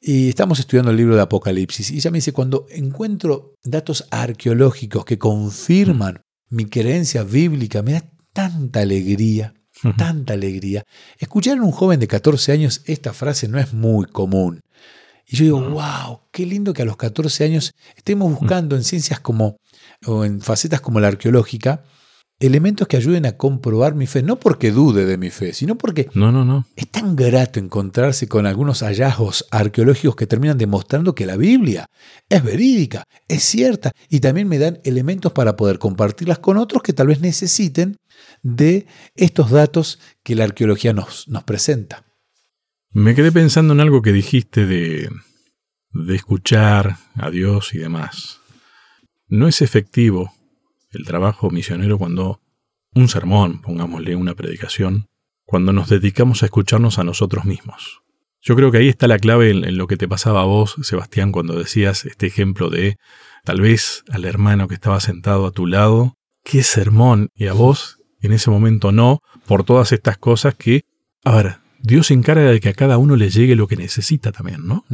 Y 0.00 0.28
estamos 0.28 0.58
estudiando 0.58 0.90
el 0.90 0.96
libro 0.96 1.16
de 1.16 1.22
Apocalipsis. 1.22 1.90
Y 1.90 1.96
ella 1.96 2.10
me 2.10 2.18
dice, 2.18 2.32
cuando 2.32 2.66
encuentro 2.70 3.54
datos 3.64 4.06
arqueológicos 4.10 5.04
que 5.04 5.18
confirman 5.18 6.25
mi 6.48 6.66
creencia 6.66 7.22
bíblica, 7.22 7.82
me 7.82 7.92
da 7.92 8.04
tanta 8.32 8.80
alegría, 8.80 9.54
tanta 9.96 10.34
alegría. 10.34 10.84
Escuchar 11.18 11.58
a 11.58 11.62
un 11.62 11.72
joven 11.72 12.00
de 12.00 12.08
14 12.08 12.52
años 12.52 12.82
esta 12.86 13.12
frase 13.12 13.48
no 13.48 13.58
es 13.58 13.72
muy 13.72 14.06
común. 14.06 14.60
Y 15.26 15.36
yo 15.36 15.44
digo, 15.44 15.60
wow, 15.60 16.20
qué 16.30 16.46
lindo 16.46 16.72
que 16.72 16.82
a 16.82 16.84
los 16.84 16.96
14 16.96 17.44
años 17.44 17.74
estemos 17.96 18.30
buscando 18.38 18.76
en 18.76 18.84
ciencias 18.84 19.18
como, 19.20 19.56
o 20.06 20.24
en 20.24 20.40
facetas 20.40 20.80
como 20.80 21.00
la 21.00 21.08
arqueológica, 21.08 21.84
elementos 22.38 22.86
que 22.86 22.96
ayuden 22.96 23.24
a 23.26 23.36
comprobar 23.36 23.94
mi 23.94 24.06
fe, 24.06 24.22
no 24.22 24.38
porque 24.38 24.70
dude 24.70 25.06
de 25.06 25.16
mi 25.16 25.30
fe, 25.30 25.54
sino 25.54 25.76
porque 25.78 26.08
no, 26.14 26.32
no, 26.32 26.44
no. 26.44 26.66
es 26.76 26.88
tan 26.90 27.16
grato 27.16 27.58
encontrarse 27.58 28.28
con 28.28 28.46
algunos 28.46 28.82
hallazgos 28.82 29.46
arqueológicos 29.50 30.16
que 30.16 30.26
terminan 30.26 30.58
demostrando 30.58 31.14
que 31.14 31.26
la 31.26 31.36
Biblia 31.36 31.86
es 32.28 32.44
verídica, 32.44 33.04
es 33.28 33.42
cierta, 33.42 33.92
y 34.10 34.20
también 34.20 34.48
me 34.48 34.58
dan 34.58 34.80
elementos 34.84 35.32
para 35.32 35.56
poder 35.56 35.78
compartirlas 35.78 36.38
con 36.38 36.58
otros 36.58 36.82
que 36.82 36.92
tal 36.92 37.06
vez 37.06 37.20
necesiten 37.20 37.96
de 38.42 38.86
estos 39.14 39.50
datos 39.50 39.98
que 40.22 40.34
la 40.34 40.44
arqueología 40.44 40.92
nos, 40.92 41.28
nos 41.28 41.44
presenta. 41.44 42.04
Me 42.90 43.14
quedé 43.14 43.32
pensando 43.32 43.72
en 43.72 43.80
algo 43.80 44.02
que 44.02 44.12
dijiste 44.12 44.66
de, 44.66 45.08
de 45.92 46.14
escuchar 46.14 46.96
a 47.14 47.30
Dios 47.30 47.74
y 47.74 47.78
demás. 47.78 48.40
No 49.28 49.48
es 49.48 49.60
efectivo 49.60 50.35
el 50.96 51.04
trabajo 51.04 51.50
misionero 51.50 51.98
cuando 51.98 52.40
un 52.94 53.08
sermón, 53.08 53.60
pongámosle 53.60 54.16
una 54.16 54.34
predicación, 54.34 55.06
cuando 55.44 55.72
nos 55.72 55.88
dedicamos 55.88 56.42
a 56.42 56.46
escucharnos 56.46 56.98
a 56.98 57.04
nosotros 57.04 57.44
mismos. 57.44 58.00
Yo 58.40 58.56
creo 58.56 58.70
que 58.70 58.78
ahí 58.78 58.88
está 58.88 59.08
la 59.08 59.18
clave 59.18 59.50
en, 59.50 59.76
lo 59.76 59.86
que 59.86 59.96
te 59.96 60.08
pasaba 60.08 60.42
a 60.42 60.46
vos, 60.46 60.76
Sebastián, 60.82 61.32
cuando 61.32 61.58
decías 61.58 62.04
este 62.04 62.26
ejemplo 62.26 62.70
de 62.70 62.96
tal 63.44 63.60
vez 63.60 64.04
al 64.10 64.24
hermano 64.24 64.68
que 64.68 64.74
estaba 64.74 65.00
sentado 65.00 65.46
a 65.46 65.50
tu 65.50 65.66
lado, 65.66 66.14
qué 66.44 66.62
sermón, 66.62 67.28
y 67.34 67.46
a 67.46 67.52
vos 67.52 67.98
en 68.20 68.32
ese 68.32 68.50
momento 68.50 68.92
no, 68.92 69.20
por 69.46 69.64
todas 69.64 69.92
estas 69.92 70.16
cosas 70.18 70.54
que, 70.54 70.82
a 71.24 71.34
ver, 71.34 71.56
Dios 71.80 72.08
se 72.08 72.14
encarga 72.14 72.50
de 72.50 72.60
que 72.60 72.68
a 72.68 72.74
cada 72.74 72.98
uno 72.98 73.16
le 73.16 73.30
llegue 73.30 73.56
lo 73.56 73.66
que 73.66 73.76
necesita 73.76 74.32
también, 74.32 74.66
¿no? 74.66 74.84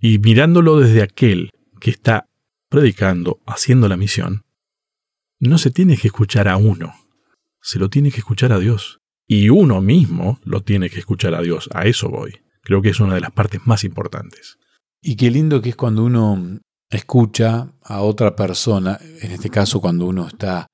Y 0.00 0.18
mirándolo 0.18 0.78
desde 0.78 1.02
aquel 1.02 1.50
que 1.80 1.90
está 1.90 2.26
predicando, 2.68 3.40
haciendo 3.46 3.88
la 3.88 3.96
misión, 3.96 4.42
no 5.40 5.58
se 5.58 5.70
tiene 5.70 5.96
que 5.96 6.08
escuchar 6.08 6.48
a 6.48 6.56
uno, 6.56 6.94
se 7.62 7.78
lo 7.78 7.88
tiene 7.88 8.10
que 8.10 8.18
escuchar 8.18 8.52
a 8.52 8.58
Dios. 8.58 9.00
Y 9.26 9.48
uno 9.48 9.80
mismo 9.80 10.40
lo 10.44 10.62
tiene 10.62 10.90
que 10.90 10.98
escuchar 10.98 11.34
a 11.34 11.40
Dios. 11.40 11.68
A 11.72 11.86
eso 11.86 12.08
voy. 12.08 12.40
Creo 12.62 12.82
que 12.82 12.90
es 12.90 13.00
una 13.00 13.14
de 13.14 13.20
las 13.20 13.30
partes 13.30 13.60
más 13.64 13.84
importantes. 13.84 14.58
Y 15.00 15.16
qué 15.16 15.30
lindo 15.30 15.62
que 15.62 15.70
es 15.70 15.76
cuando 15.76 16.04
uno 16.04 16.60
escucha 16.90 17.72
a 17.82 18.02
otra 18.02 18.34
persona, 18.34 18.98
en 19.22 19.30
este 19.30 19.48
caso 19.48 19.80
cuando 19.80 20.06
uno 20.06 20.26
está 20.26 20.66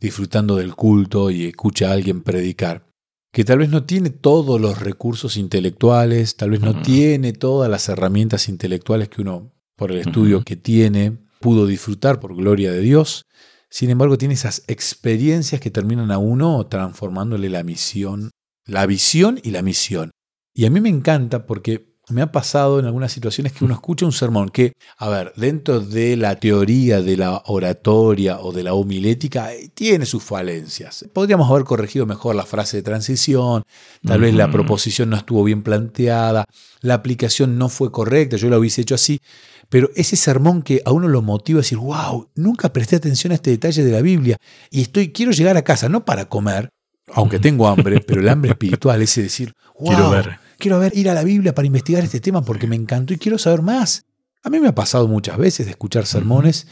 disfrutando 0.00 0.56
del 0.56 0.74
culto 0.74 1.30
y 1.30 1.46
escucha 1.46 1.90
a 1.90 1.92
alguien 1.92 2.22
predicar, 2.22 2.84
que 3.32 3.44
tal 3.44 3.58
vez 3.58 3.70
no 3.70 3.84
tiene 3.84 4.10
todos 4.10 4.60
los 4.60 4.80
recursos 4.80 5.36
intelectuales, 5.36 6.36
tal 6.36 6.50
vez 6.50 6.60
no 6.60 6.82
tiene 6.82 7.32
todas 7.32 7.70
las 7.70 7.88
herramientas 7.88 8.48
intelectuales 8.48 9.08
que 9.08 9.22
uno, 9.22 9.52
por 9.76 9.92
el 9.92 9.98
estudio 9.98 10.42
que 10.42 10.56
tiene, 10.56 11.16
pudo 11.38 11.66
disfrutar 11.66 12.18
por 12.18 12.34
gloria 12.34 12.72
de 12.72 12.80
Dios, 12.80 13.24
sin 13.70 13.90
embargo, 13.90 14.18
tiene 14.18 14.34
esas 14.34 14.64
experiencias 14.66 15.60
que 15.60 15.70
terminan 15.70 16.10
a 16.10 16.18
uno 16.18 16.66
transformándole 16.66 17.48
la 17.48 17.62
misión, 17.62 18.30
la 18.66 18.84
visión 18.86 19.40
y 19.42 19.50
la 19.50 19.62
misión. 19.62 20.10
Y 20.52 20.64
a 20.66 20.70
mí 20.70 20.80
me 20.80 20.88
encanta 20.88 21.46
porque 21.46 21.89
me 22.10 22.22
ha 22.22 22.32
pasado 22.32 22.78
en 22.78 22.86
algunas 22.86 23.12
situaciones 23.12 23.52
que 23.52 23.64
uno 23.64 23.74
escucha 23.74 24.06
un 24.06 24.12
sermón 24.12 24.48
que, 24.48 24.72
a 24.96 25.08
ver, 25.08 25.32
dentro 25.36 25.80
de 25.80 26.16
la 26.16 26.36
teoría 26.36 27.00
de 27.02 27.16
la 27.16 27.42
oratoria 27.46 28.40
o 28.40 28.52
de 28.52 28.62
la 28.62 28.74
homilética, 28.74 29.52
eh, 29.52 29.70
tiene 29.72 30.06
sus 30.06 30.22
falencias. 30.22 31.04
Podríamos 31.12 31.50
haber 31.50 31.64
corregido 31.64 32.06
mejor 32.06 32.34
la 32.34 32.46
frase 32.46 32.78
de 32.78 32.82
transición, 32.82 33.62
tal 34.04 34.20
vez 34.20 34.34
la 34.34 34.50
proposición 34.50 35.10
no 35.10 35.16
estuvo 35.16 35.44
bien 35.44 35.62
planteada, 35.62 36.44
la 36.80 36.94
aplicación 36.94 37.58
no 37.58 37.68
fue 37.68 37.90
correcta, 37.90 38.36
yo 38.36 38.48
lo 38.48 38.58
hubiese 38.58 38.82
hecho 38.82 38.94
así, 38.94 39.20
pero 39.68 39.90
ese 39.94 40.16
sermón 40.16 40.62
que 40.62 40.82
a 40.84 40.92
uno 40.92 41.08
lo 41.08 41.22
motiva 41.22 41.58
a 41.58 41.62
decir, 41.62 41.78
wow, 41.78 42.28
nunca 42.34 42.72
presté 42.72 42.96
atención 42.96 43.32
a 43.32 43.36
este 43.36 43.50
detalle 43.50 43.84
de 43.84 43.92
la 43.92 44.02
Biblia 44.02 44.36
y 44.70 44.82
estoy, 44.82 45.12
quiero 45.12 45.32
llegar 45.32 45.56
a 45.56 45.62
casa, 45.62 45.88
no 45.88 46.04
para 46.04 46.26
comer, 46.28 46.70
aunque 47.12 47.38
tengo 47.38 47.66
hambre, 47.68 48.00
pero 48.00 48.20
el 48.20 48.28
hambre 48.28 48.50
espiritual, 48.52 49.02
ese 49.02 49.22
decir, 49.22 49.52
wow, 49.78 49.88
quiero 49.88 50.10
ver. 50.10 50.49
Quiero 50.60 50.78
ver, 50.78 50.96
ir 50.96 51.10
a 51.10 51.14
la 51.14 51.24
Biblia 51.24 51.54
para 51.54 51.66
investigar 51.66 52.04
este 52.04 52.20
tema 52.20 52.44
porque 52.44 52.68
me 52.68 52.76
encantó 52.76 53.12
y 53.12 53.18
quiero 53.18 53.38
saber 53.38 53.62
más. 53.62 54.06
A 54.44 54.50
mí 54.50 54.60
me 54.60 54.68
ha 54.68 54.74
pasado 54.74 55.08
muchas 55.08 55.36
veces 55.36 55.66
de 55.66 55.72
escuchar 55.72 56.06
sermones 56.06 56.68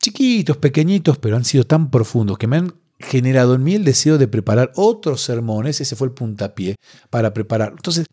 chiquitos, 0.00 0.56
pequeñitos, 0.56 1.18
pero 1.18 1.36
han 1.36 1.44
sido 1.44 1.64
tan 1.64 1.90
profundos 1.90 2.38
que 2.38 2.46
me 2.46 2.56
han 2.56 2.74
generado 2.98 3.54
en 3.54 3.62
mí 3.62 3.74
el 3.74 3.84
deseo 3.84 4.18
de 4.18 4.26
preparar 4.26 4.72
otros 4.74 5.22
sermones, 5.22 5.80
ese 5.80 5.94
fue 5.96 6.08
el 6.08 6.14
puntapié, 6.14 6.76
para 7.10 7.32
preparar. 7.34 7.72
Entonces, 7.76 8.06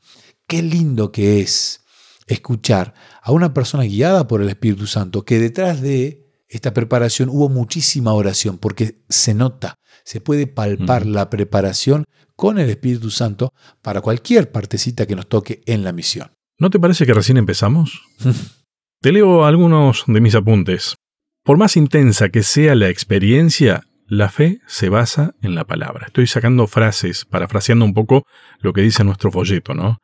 qué 0.47 0.61
lindo 0.61 1.11
que 1.11 1.41
es 1.41 1.81
escuchar 2.27 2.93
a 3.21 3.31
una 3.31 3.53
persona 3.53 3.83
guiada 3.83 4.27
por 4.27 4.41
el 4.41 4.49
Espíritu 4.49 4.87
Santo 4.87 5.23
que 5.23 5.39
detrás 5.39 5.81
de 5.81 6.25
esta 6.47 6.73
preparación 6.73 7.29
hubo 7.29 7.49
muchísima 7.49 8.13
oración, 8.13 8.57
porque 8.57 9.03
se 9.09 9.33
nota, 9.33 9.75
se 10.03 10.21
puede 10.21 10.47
palpar 10.47 11.05
la 11.05 11.29
preparación 11.29 12.05
con 12.35 12.59
el 12.59 12.69
Espíritu 12.69 13.09
Santo 13.09 13.53
para 13.81 14.01
cualquier 14.01 14.51
partecita 14.51 15.05
que 15.05 15.15
nos 15.15 15.27
toque 15.27 15.61
en 15.65 15.83
la 15.83 15.93
misión. 15.93 16.31
¿No 16.57 16.69
te 16.69 16.79
parece 16.79 17.05
que 17.05 17.13
recién 17.13 17.37
empezamos? 17.37 18.01
te 19.01 19.11
leo 19.11 19.45
algunos 19.45 20.03
de 20.07 20.21
mis 20.21 20.35
apuntes. 20.35 20.95
Por 21.43 21.57
más 21.57 21.77
intensa 21.77 22.29
que 22.29 22.43
sea 22.43 22.75
la 22.75 22.89
experiencia, 22.89 23.83
la 24.07 24.29
fe 24.29 24.61
se 24.67 24.89
basa 24.89 25.35
en 25.41 25.55
la 25.55 25.65
palabra. 25.65 26.07
Estoy 26.07 26.27
sacando 26.27 26.67
frases, 26.67 27.25
parafraseando 27.25 27.85
un 27.85 27.93
poco 27.93 28.25
lo 28.59 28.73
que 28.73 28.81
dice 28.81 29.03
nuestro 29.03 29.31
folleto, 29.31 29.73
¿no? 29.73 29.99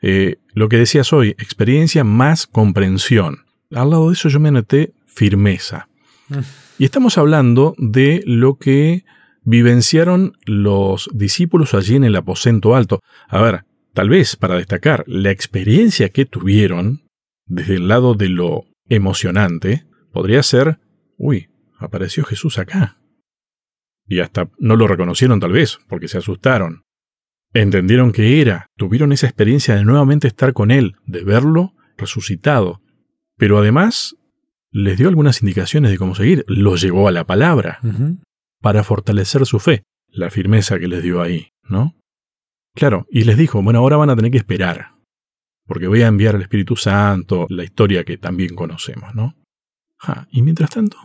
Eh, 0.00 0.36
lo 0.52 0.68
que 0.68 0.78
decías 0.78 1.12
hoy, 1.12 1.30
experiencia 1.30 2.02
más 2.02 2.46
comprensión. 2.46 3.44
Al 3.70 3.90
lado 3.90 4.08
de 4.08 4.14
eso 4.14 4.28
yo 4.28 4.40
me 4.40 4.48
anoté 4.48 4.92
firmeza. 5.06 5.88
Mm. 6.28 6.38
Y 6.78 6.84
estamos 6.84 7.16
hablando 7.18 7.74
de 7.78 8.22
lo 8.26 8.56
que 8.56 9.04
vivenciaron 9.44 10.36
los 10.44 11.08
discípulos 11.12 11.74
allí 11.74 11.96
en 11.96 12.04
el 12.04 12.16
aposento 12.16 12.74
alto. 12.74 13.00
A 13.28 13.40
ver, 13.40 13.64
tal 13.92 14.08
vez 14.08 14.36
para 14.36 14.56
destacar 14.56 15.04
la 15.06 15.30
experiencia 15.30 16.10
que 16.10 16.26
tuvieron 16.26 17.02
desde 17.46 17.76
el 17.76 17.88
lado 17.88 18.14
de 18.14 18.28
lo 18.28 18.64
emocionante, 18.88 19.86
podría 20.12 20.42
ser, 20.42 20.78
uy, 21.16 21.48
apareció 21.78 22.24
Jesús 22.24 22.58
acá. 22.58 22.98
Y 24.06 24.20
hasta 24.20 24.50
no 24.58 24.76
lo 24.76 24.86
reconocieron 24.86 25.40
tal 25.40 25.52
vez, 25.52 25.78
porque 25.88 26.08
se 26.08 26.18
asustaron. 26.18 26.82
Entendieron 27.54 28.12
que 28.12 28.40
era, 28.40 28.66
tuvieron 28.76 29.12
esa 29.12 29.26
experiencia 29.26 29.74
de 29.74 29.84
nuevamente 29.84 30.28
estar 30.28 30.52
con 30.52 30.70
Él, 30.70 30.96
de 31.06 31.22
verlo 31.24 31.74
resucitado. 31.96 32.80
Pero 33.36 33.58
además 33.58 34.16
les 34.70 34.96
dio 34.96 35.08
algunas 35.08 35.42
indicaciones 35.42 35.90
de 35.90 35.98
cómo 35.98 36.14
seguir, 36.14 36.44
los 36.48 36.80
llevó 36.80 37.08
a 37.08 37.12
la 37.12 37.26
palabra, 37.26 37.78
para 38.62 38.84
fortalecer 38.84 39.44
su 39.44 39.58
fe, 39.58 39.84
la 40.08 40.30
firmeza 40.30 40.78
que 40.78 40.88
les 40.88 41.02
dio 41.02 41.20
ahí, 41.20 41.48
¿no? 41.68 41.94
Claro, 42.74 43.06
y 43.10 43.24
les 43.24 43.36
dijo, 43.36 43.62
bueno, 43.62 43.80
ahora 43.80 43.98
van 43.98 44.10
a 44.10 44.16
tener 44.16 44.30
que 44.30 44.38
esperar, 44.38 44.92
porque 45.66 45.88
voy 45.88 46.02
a 46.02 46.06
enviar 46.06 46.36
al 46.36 46.42
Espíritu 46.42 46.76
Santo, 46.76 47.46
la 47.50 47.64
historia 47.64 48.04
que 48.04 48.16
también 48.16 48.54
conocemos, 48.54 49.14
¿no? 49.14 49.34
y 50.32 50.42
mientras 50.42 50.70
tanto, 50.70 50.96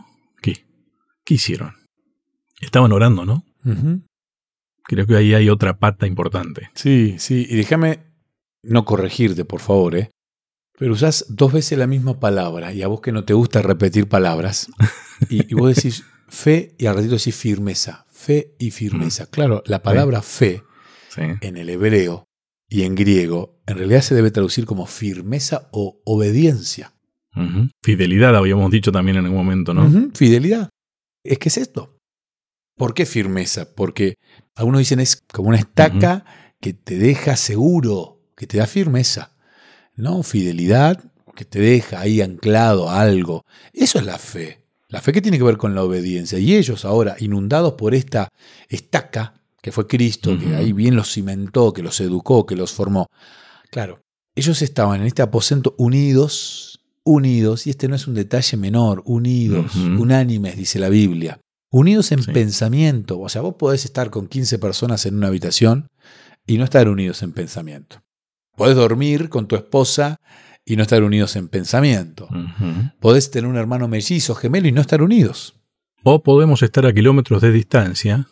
¿qué? 0.42 0.64
¿Qué 1.24 1.34
hicieron? 1.34 1.72
Estaban 2.60 2.90
orando, 2.90 3.24
¿no? 3.24 3.44
Creo 4.82 5.06
que 5.06 5.14
ahí 5.14 5.34
hay 5.34 5.48
otra 5.50 5.78
pata 5.78 6.06
importante. 6.06 6.70
Sí, 6.74 7.14
sí, 7.18 7.46
y 7.48 7.54
déjame 7.54 8.00
no 8.64 8.84
corregirte, 8.84 9.44
por 9.44 9.60
favor, 9.60 9.94
¿eh? 9.94 10.10
Pero 10.78 10.92
usás 10.92 11.26
dos 11.28 11.52
veces 11.52 11.76
la 11.76 11.86
misma 11.86 12.20
palabra 12.20 12.72
y 12.72 12.82
a 12.82 12.88
vos 12.88 13.00
que 13.00 13.12
no 13.12 13.24
te 13.24 13.34
gusta 13.34 13.62
repetir 13.62 14.08
palabras. 14.08 14.68
Y, 15.28 15.52
vos 15.52 15.74
decís 15.74 16.04
fe 16.28 16.74
y 16.78 16.86
al 16.86 16.96
ratito 16.96 17.16
decís 17.16 17.34
firmeza. 17.34 18.06
Fe 18.10 18.54
y 18.58 18.70
firmeza. 18.70 19.26
Claro, 19.26 19.62
la 19.66 19.82
palabra 19.82 20.22
fe 20.22 20.62
en 21.16 21.56
el 21.56 21.68
hebreo 21.68 22.28
y 22.68 22.82
en 22.82 22.94
griego 22.94 23.60
en 23.66 23.76
realidad 23.76 24.02
se 24.02 24.14
debe 24.14 24.30
traducir 24.30 24.66
como 24.66 24.86
firmeza 24.86 25.68
o 25.72 26.00
obediencia. 26.04 26.94
Fidelidad 27.82 28.34
habíamos 28.34 28.70
dicho 28.70 28.90
también 28.90 29.18
en 29.18 29.24
algún 29.26 29.38
momento, 29.38 29.72
¿no? 29.72 30.10
Fidelidad. 30.14 30.70
Es 31.24 31.38
que 31.38 31.48
es 31.48 31.58
esto. 31.58 32.00
¿Por 32.76 32.94
qué 32.94 33.06
firmeza? 33.06 33.74
Porque 33.74 34.14
algunos 34.56 34.80
dicen 34.80 35.00
es 35.00 35.22
como 35.32 35.48
una 35.48 35.58
estaca 35.58 36.24
que 36.60 36.74
te 36.74 36.98
deja 36.98 37.36
seguro, 37.36 38.32
que 38.36 38.46
te 38.46 38.58
da 38.58 38.66
firmeza. 38.66 39.36
¿no? 39.98 40.22
Fidelidad 40.22 41.04
que 41.34 41.44
te 41.44 41.60
deja 41.60 42.00
ahí 42.00 42.22
anclado 42.22 42.88
a 42.88 43.00
algo. 43.00 43.44
Eso 43.72 43.98
es 43.98 44.06
la 44.06 44.18
fe. 44.18 44.57
La 44.90 45.02
fe 45.02 45.12
que 45.12 45.20
tiene 45.20 45.36
que 45.36 45.44
ver 45.44 45.58
con 45.58 45.74
la 45.74 45.84
obediencia. 45.84 46.38
Y 46.38 46.56
ellos 46.56 46.84
ahora, 46.84 47.16
inundados 47.18 47.74
por 47.74 47.94
esta 47.94 48.28
estaca, 48.68 49.34
que 49.60 49.72
fue 49.72 49.86
Cristo, 49.86 50.38
que 50.38 50.54
ahí 50.54 50.72
bien 50.72 50.96
los 50.96 51.12
cimentó, 51.12 51.72
que 51.72 51.82
los 51.82 52.00
educó, 52.00 52.46
que 52.46 52.56
los 52.56 52.72
formó. 52.72 53.08
Claro, 53.70 54.00
ellos 54.34 54.62
estaban 54.62 55.00
en 55.00 55.06
este 55.06 55.20
aposento 55.20 55.74
unidos, 55.78 56.80
unidos, 57.04 57.66
y 57.66 57.70
este 57.70 57.88
no 57.88 57.96
es 57.96 58.06
un 58.06 58.14
detalle 58.14 58.56
menor, 58.56 59.02
unidos, 59.04 59.74
unánimes, 59.74 60.56
dice 60.56 60.78
la 60.78 60.88
Biblia. 60.88 61.40
Unidos 61.70 62.12
en 62.12 62.24
pensamiento. 62.24 63.20
O 63.20 63.28
sea, 63.28 63.42
vos 63.42 63.56
podés 63.58 63.84
estar 63.84 64.08
con 64.10 64.26
15 64.26 64.58
personas 64.58 65.04
en 65.04 65.16
una 65.16 65.26
habitación 65.26 65.88
y 66.46 66.56
no 66.56 66.64
estar 66.64 66.88
unidos 66.88 67.22
en 67.22 67.32
pensamiento. 67.32 68.00
Podés 68.56 68.76
dormir 68.76 69.28
con 69.28 69.48
tu 69.48 69.56
esposa 69.56 70.16
y 70.68 70.76
no 70.76 70.82
estar 70.82 71.02
unidos 71.02 71.34
en 71.36 71.48
pensamiento. 71.48 72.28
Podés 73.00 73.30
tener 73.30 73.48
un 73.48 73.56
hermano 73.56 73.88
mellizo, 73.88 74.34
gemelo 74.34 74.68
y 74.68 74.72
no 74.72 74.82
estar 74.82 75.00
unidos. 75.00 75.54
O 76.04 76.22
podemos 76.22 76.62
estar 76.62 76.84
a 76.84 76.92
kilómetros 76.92 77.40
de 77.40 77.50
distancia 77.50 78.28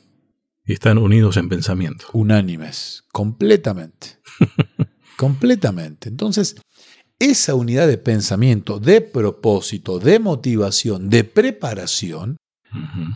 y 0.66 0.74
estar 0.74 0.99
unidos 0.99 1.39
en 1.39 1.49
pensamiento. 1.49 2.05
Unánimes, 2.12 3.05
completamente. 3.11 4.18
completamente. 5.16 6.11
Entonces, 6.11 6.57
esa 7.18 7.55
unidad 7.55 7.89
de 7.89 7.97
pensamiento, 7.97 8.78
de 8.80 9.01
propósito, 9.01 9.99
de 9.99 10.18
motivación, 10.18 11.09
de 11.09 11.24
preparación, 11.24 12.37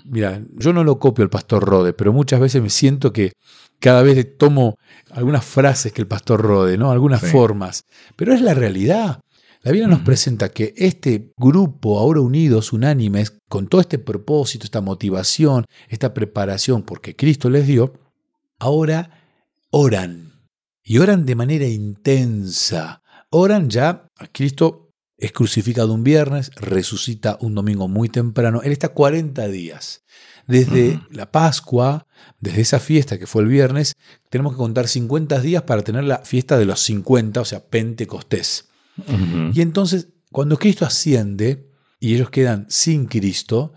mira, 0.06 0.42
yo 0.52 0.72
no 0.72 0.82
lo 0.82 0.98
copio 0.98 1.24
al 1.24 1.30
pastor 1.30 1.62
Rode, 1.62 1.92
pero 1.92 2.14
muchas 2.14 2.40
veces 2.40 2.62
me 2.62 2.70
siento 2.70 3.12
que 3.12 3.32
cada 3.80 4.02
vez 4.02 4.38
tomo 4.38 4.76
algunas 5.10 5.44
frases 5.44 5.92
que 5.92 6.02
el 6.02 6.06
pastor 6.06 6.42
rode, 6.42 6.78
¿no? 6.78 6.90
Algunas 6.90 7.22
formas, 7.22 7.84
pero 8.16 8.32
es 8.32 8.40
la 8.40 8.54
realidad. 8.54 9.20
La 9.62 9.72
Biblia 9.72 9.88
nos 9.88 10.00
presenta 10.00 10.48
que 10.50 10.72
este 10.76 11.32
grupo, 11.36 11.98
ahora 11.98 12.20
unidos, 12.20 12.72
unánimes, 12.72 13.36
con 13.48 13.68
todo 13.68 13.80
este 13.80 13.98
propósito, 13.98 14.64
esta 14.64 14.80
motivación, 14.80 15.66
esta 15.88 16.14
preparación, 16.14 16.82
porque 16.82 17.14
Cristo 17.14 17.50
les 17.50 17.66
dio, 17.66 17.92
ahora 18.58 19.26
oran. 19.70 20.32
Y 20.82 20.98
oran 20.98 21.26
de 21.26 21.34
manera 21.34 21.66
intensa. 21.66 23.02
Oran 23.30 23.68
ya, 23.68 24.08
a 24.16 24.26
Cristo 24.28 24.92
es 25.18 25.32
crucificado 25.32 25.92
un 25.92 26.04
viernes, 26.04 26.50
resucita 26.56 27.36
un 27.42 27.54
domingo 27.54 27.86
muy 27.86 28.08
temprano. 28.08 28.62
Él 28.62 28.72
está 28.72 28.88
40 28.88 29.46
días. 29.48 30.02
Desde 30.46 31.00
la 31.10 31.30
Pascua, 31.30 32.06
desde 32.41 32.62
esa 32.62 32.80
fiesta 32.80 33.18
que 33.18 33.26
fue 33.26 33.43
el 33.43 33.49
viernes, 33.49 33.95
tenemos 34.30 34.55
que 34.55 34.59
contar 34.59 34.88
50 34.88 35.41
días 35.41 35.62
para 35.62 35.82
tener 35.82 36.05
la 36.05 36.18
fiesta 36.18 36.59
de 36.59 36.64
los 36.64 36.80
50, 36.80 37.41
o 37.41 37.45
sea, 37.45 37.64
Pentecostés. 37.66 38.68
Y 39.55 39.61
entonces, 39.61 40.09
cuando 40.32 40.59
Cristo 40.59 40.84
asciende 40.84 41.70
y 42.01 42.14
ellos 42.14 42.30
quedan 42.30 42.66
sin 42.68 43.07
Cristo, 43.07 43.72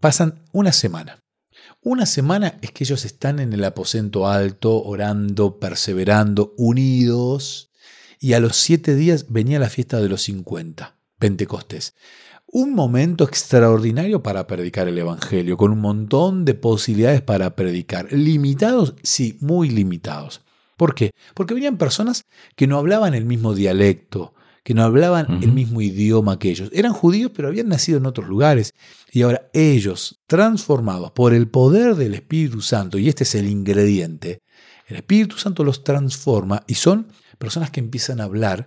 pasan 0.00 0.42
una 0.52 0.72
semana. 0.72 1.20
Una 1.82 2.04
semana 2.04 2.58
es 2.62 2.72
que 2.72 2.84
ellos 2.84 3.04
están 3.04 3.38
en 3.38 3.52
el 3.52 3.64
aposento 3.64 4.26
alto, 4.26 4.82
orando, 4.82 5.60
perseverando, 5.60 6.52
unidos, 6.56 7.70
y 8.18 8.32
a 8.32 8.40
los 8.40 8.56
siete 8.56 8.94
días 8.94 9.26
venía 9.28 9.58
la 9.58 9.70
fiesta 9.70 10.00
de 10.00 10.08
los 10.08 10.22
50, 10.22 10.95
Pentecostés 11.26 11.94
un 12.48 12.74
momento 12.74 13.24
extraordinario 13.24 14.22
para 14.22 14.46
predicar 14.46 14.86
el 14.88 14.96
Evangelio, 14.98 15.56
con 15.56 15.72
un 15.72 15.80
montón 15.80 16.44
de 16.44 16.54
posibilidades 16.54 17.20
para 17.20 17.56
predicar. 17.56 18.12
Limitados, 18.12 18.94
sí, 19.02 19.36
muy 19.40 19.68
limitados. 19.68 20.42
¿Por 20.76 20.94
qué? 20.94 21.10
Porque 21.34 21.54
venían 21.54 21.76
personas 21.76 22.24
que 22.54 22.66
no 22.66 22.78
hablaban 22.78 23.14
el 23.14 23.24
mismo 23.24 23.54
dialecto, 23.54 24.34
que 24.62 24.74
no 24.74 24.84
hablaban 24.84 25.42
el 25.42 25.52
mismo 25.52 25.80
idioma 25.80 26.38
que 26.38 26.50
ellos. 26.50 26.70
Eran 26.72 26.92
judíos, 26.92 27.32
pero 27.34 27.48
habían 27.48 27.68
nacido 27.68 27.98
en 27.98 28.06
otros 28.06 28.28
lugares. 28.28 28.74
Y 29.12 29.22
ahora 29.22 29.48
ellos, 29.52 30.22
transformados 30.26 31.10
por 31.12 31.34
el 31.34 31.48
poder 31.48 31.94
del 31.96 32.14
Espíritu 32.14 32.60
Santo, 32.60 32.98
y 32.98 33.08
este 33.08 33.24
es 33.24 33.34
el 33.34 33.48
ingrediente, 33.48 34.40
el 34.86 34.96
Espíritu 34.96 35.36
Santo 35.36 35.64
los 35.64 35.82
transforma 35.82 36.62
y 36.66 36.74
son 36.74 37.08
personas 37.38 37.70
que 37.70 37.80
empiezan 37.80 38.20
a 38.20 38.24
hablar 38.24 38.66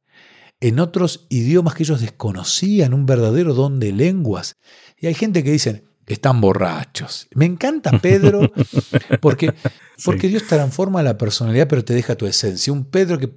en 0.59 0.79
otros 0.79 1.25
idiomas 1.29 1.73
que 1.73 1.83
ellos 1.83 2.01
desconocían, 2.01 2.93
un 2.93 3.05
verdadero 3.05 3.53
don 3.53 3.79
de 3.79 3.91
lenguas. 3.91 4.57
Y 4.97 5.07
hay 5.07 5.13
gente 5.13 5.43
que 5.43 5.51
dicen, 5.51 5.89
están 6.05 6.41
borrachos. 6.41 7.27
Me 7.33 7.45
encanta 7.45 7.91
Pedro 7.99 8.51
porque, 9.21 9.53
porque 10.03 10.27
Dios 10.27 10.43
transforma 10.47 11.03
la 11.03 11.17
personalidad 11.17 11.67
pero 11.67 11.85
te 11.85 11.93
deja 11.93 12.15
tu 12.15 12.25
esencia. 12.25 12.73
Un 12.73 12.85
Pedro 12.85 13.17
que, 13.19 13.31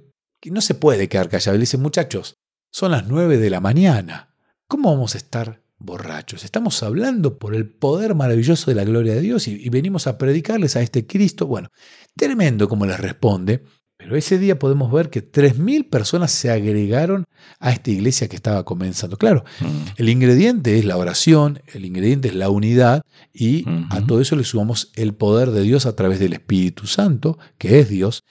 no 0.51 0.59
se 0.59 0.75
puede 0.75 1.07
quedar 1.07 1.29
callado. 1.29 1.57
Le 1.57 1.61
dice, 1.61 1.77
muchachos, 1.77 2.35
son 2.71 2.91
las 2.91 3.07
nueve 3.07 3.37
de 3.37 3.49
la 3.49 3.61
mañana. 3.61 4.35
¿Cómo 4.67 4.91
vamos 4.91 5.15
a 5.15 5.17
estar 5.17 5.63
borrachos? 5.77 6.43
Estamos 6.43 6.83
hablando 6.83 7.37
por 7.37 7.55
el 7.55 7.69
poder 7.69 8.15
maravilloso 8.15 8.69
de 8.69 8.75
la 8.75 8.83
gloria 8.83 9.13
de 9.13 9.21
Dios 9.21 9.47
y, 9.47 9.53
y 9.53 9.69
venimos 9.69 10.07
a 10.07 10.17
predicarles 10.17 10.75
a 10.75 10.81
este 10.81 11.07
Cristo. 11.07 11.47
Bueno, 11.47 11.69
tremendo 12.17 12.67
como 12.67 12.85
les 12.85 12.99
responde. 12.99 13.63
Pero 14.03 14.17
ese 14.17 14.37
día 14.37 14.59
podemos 14.59 14.91
ver 14.91 15.09
que 15.09 15.23
3.000 15.23 15.89
personas 15.89 16.31
se 16.31 16.51
agregaron 16.51 17.23
a 17.59 17.71
esta 17.71 17.89
iglesia 17.89 18.27
que 18.27 18.35
estaba 18.35 18.65
comenzando. 18.65 19.17
Claro, 19.17 19.45
mm. 19.61 19.65
el 19.95 20.09
ingrediente 20.09 20.77
es 20.77 20.83
la 20.83 20.97
oración, 20.97 21.61
el 21.73 21.85
ingrediente 21.85 22.27
es 22.27 22.35
la 22.35 22.49
unidad 22.49 23.01
y 23.33 23.65
a 23.89 24.01
todo 24.01 24.19
eso 24.19 24.35
le 24.35 24.43
sumamos 24.43 24.91
el 24.95 25.13
poder 25.13 25.51
de 25.51 25.61
Dios 25.61 25.85
a 25.85 25.95
través 25.95 26.19
del 26.19 26.33
Espíritu 26.33 26.85
Santo, 26.85 27.37
que 27.57 27.79
es 27.79 27.87
Dios, 27.87 28.23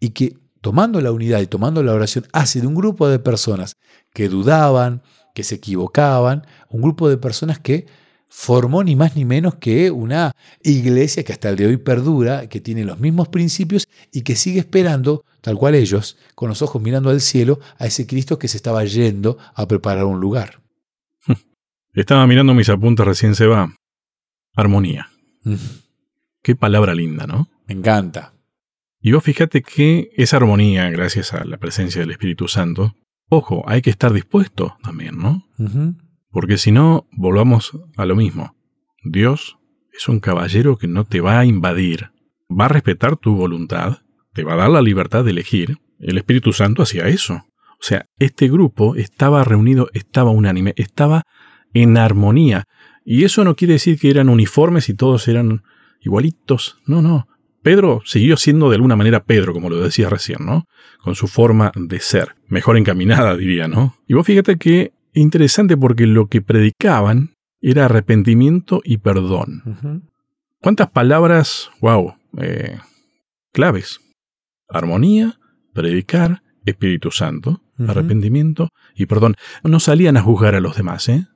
y 0.00 0.10
que 0.10 0.38
tomando 0.62 1.00
la 1.02 1.12
unidad 1.12 1.40
y 1.40 1.46
tomando 1.46 1.82
la 1.82 1.92
oración 1.92 2.26
hace 2.32 2.62
de 2.62 2.66
un 2.66 2.74
grupo 2.74 3.08
de 3.08 3.18
personas 3.18 3.76
que 4.14 4.30
dudaban, 4.30 5.02
que 5.34 5.44
se 5.44 5.56
equivocaban, 5.56 6.46
un 6.70 6.80
grupo 6.80 7.08
de 7.10 7.18
personas 7.18 7.58
que 7.58 7.86
formó 8.28 8.84
ni 8.84 8.94
más 8.94 9.16
ni 9.16 9.24
menos 9.24 9.56
que 9.56 9.90
una 9.90 10.32
iglesia 10.62 11.24
que 11.24 11.32
hasta 11.32 11.48
el 11.48 11.56
de 11.56 11.66
hoy 11.66 11.76
perdura, 11.76 12.48
que 12.48 12.60
tiene 12.60 12.84
los 12.84 13.00
mismos 13.00 13.28
principios 13.28 13.88
y 14.12 14.22
que 14.22 14.36
sigue 14.36 14.60
esperando, 14.60 15.24
tal 15.40 15.56
cual 15.56 15.74
ellos, 15.74 16.16
con 16.34 16.48
los 16.48 16.62
ojos 16.62 16.80
mirando 16.82 17.10
al 17.10 17.20
cielo, 17.20 17.58
a 17.78 17.86
ese 17.86 18.06
Cristo 18.06 18.38
que 18.38 18.48
se 18.48 18.56
estaba 18.56 18.84
yendo 18.84 19.38
a 19.54 19.66
preparar 19.66 20.04
un 20.04 20.20
lugar. 20.20 20.60
Estaba 21.94 22.26
mirando 22.26 22.54
mis 22.54 22.68
apuntes, 22.68 23.04
recién 23.04 23.34
se 23.34 23.46
va. 23.46 23.74
Armonía. 24.54 25.08
Mm. 25.42 25.54
Qué 26.42 26.54
palabra 26.54 26.94
linda, 26.94 27.26
¿no? 27.26 27.48
Me 27.66 27.74
encanta. 27.74 28.34
Y 29.00 29.12
vos 29.12 29.22
fíjate 29.22 29.62
que 29.62 30.10
esa 30.16 30.36
armonía, 30.36 30.90
gracias 30.90 31.32
a 31.32 31.44
la 31.44 31.58
presencia 31.58 32.00
del 32.00 32.10
Espíritu 32.10 32.48
Santo, 32.48 32.94
ojo, 33.28 33.64
hay 33.66 33.82
que 33.82 33.90
estar 33.90 34.12
dispuesto 34.12 34.76
también, 34.82 35.18
¿no? 35.18 35.44
Porque 36.30 36.58
si 36.58 36.72
no, 36.72 37.06
volvamos 37.12 37.72
a 37.96 38.04
lo 38.06 38.16
mismo. 38.16 38.54
Dios 39.02 39.58
es 39.92 40.08
un 40.08 40.20
caballero 40.20 40.76
que 40.76 40.88
no 40.88 41.04
te 41.04 41.20
va 41.20 41.38
a 41.38 41.44
invadir, 41.44 42.10
va 42.48 42.66
a 42.66 42.68
respetar 42.68 43.16
tu 43.16 43.34
voluntad, 43.34 43.98
te 44.32 44.44
va 44.44 44.54
a 44.54 44.56
dar 44.56 44.70
la 44.70 44.82
libertad 44.82 45.24
de 45.24 45.30
elegir. 45.30 45.78
El 45.98 46.18
Espíritu 46.18 46.52
Santo 46.52 46.82
hacía 46.82 47.08
eso. 47.08 47.44
O 47.80 47.82
sea, 47.82 48.06
este 48.18 48.48
grupo 48.48 48.96
estaba 48.96 49.44
reunido, 49.44 49.88
estaba 49.92 50.30
unánime, 50.30 50.74
estaba 50.76 51.22
en 51.74 51.96
armonía. 51.96 52.64
Y 53.04 53.24
eso 53.24 53.44
no 53.44 53.56
quiere 53.56 53.74
decir 53.74 53.98
que 53.98 54.10
eran 54.10 54.28
uniformes 54.28 54.88
y 54.88 54.94
todos 54.94 55.28
eran 55.28 55.62
igualitos. 56.00 56.78
No, 56.86 57.02
no. 57.02 57.26
Pedro 57.62 58.02
siguió 58.04 58.36
siendo 58.36 58.68
de 58.68 58.76
alguna 58.76 58.96
manera 58.96 59.24
Pedro, 59.24 59.52
como 59.52 59.70
lo 59.70 59.80
decía 59.80 60.08
recién, 60.08 60.44
¿no? 60.44 60.64
Con 61.02 61.14
su 61.14 61.26
forma 61.26 61.72
de 61.74 62.00
ser. 62.00 62.36
Mejor 62.46 62.76
encaminada, 62.76 63.36
diría, 63.36 63.68
¿no? 63.68 63.96
Y 64.06 64.14
vos 64.14 64.26
fíjate 64.26 64.58
que 64.58 64.92
interesante 65.12 65.76
porque 65.76 66.06
lo 66.06 66.26
que 66.26 66.42
predicaban 66.42 67.34
era 67.60 67.86
arrepentimiento 67.86 68.80
y 68.84 68.98
perdón. 68.98 70.10
¿Cuántas 70.60 70.90
palabras, 70.90 71.70
wow, 71.80 72.14
eh, 72.38 72.78
claves? 73.52 74.00
Armonía, 74.68 75.38
predicar, 75.72 76.42
Espíritu 76.64 77.10
Santo, 77.10 77.62
arrepentimiento 77.86 78.70
y 78.94 79.06
perdón. 79.06 79.36
No 79.62 79.80
salían 79.80 80.16
a 80.16 80.22
juzgar 80.22 80.54
a 80.54 80.60
los 80.60 80.76
demás, 80.76 81.08
¿eh? 81.08 81.26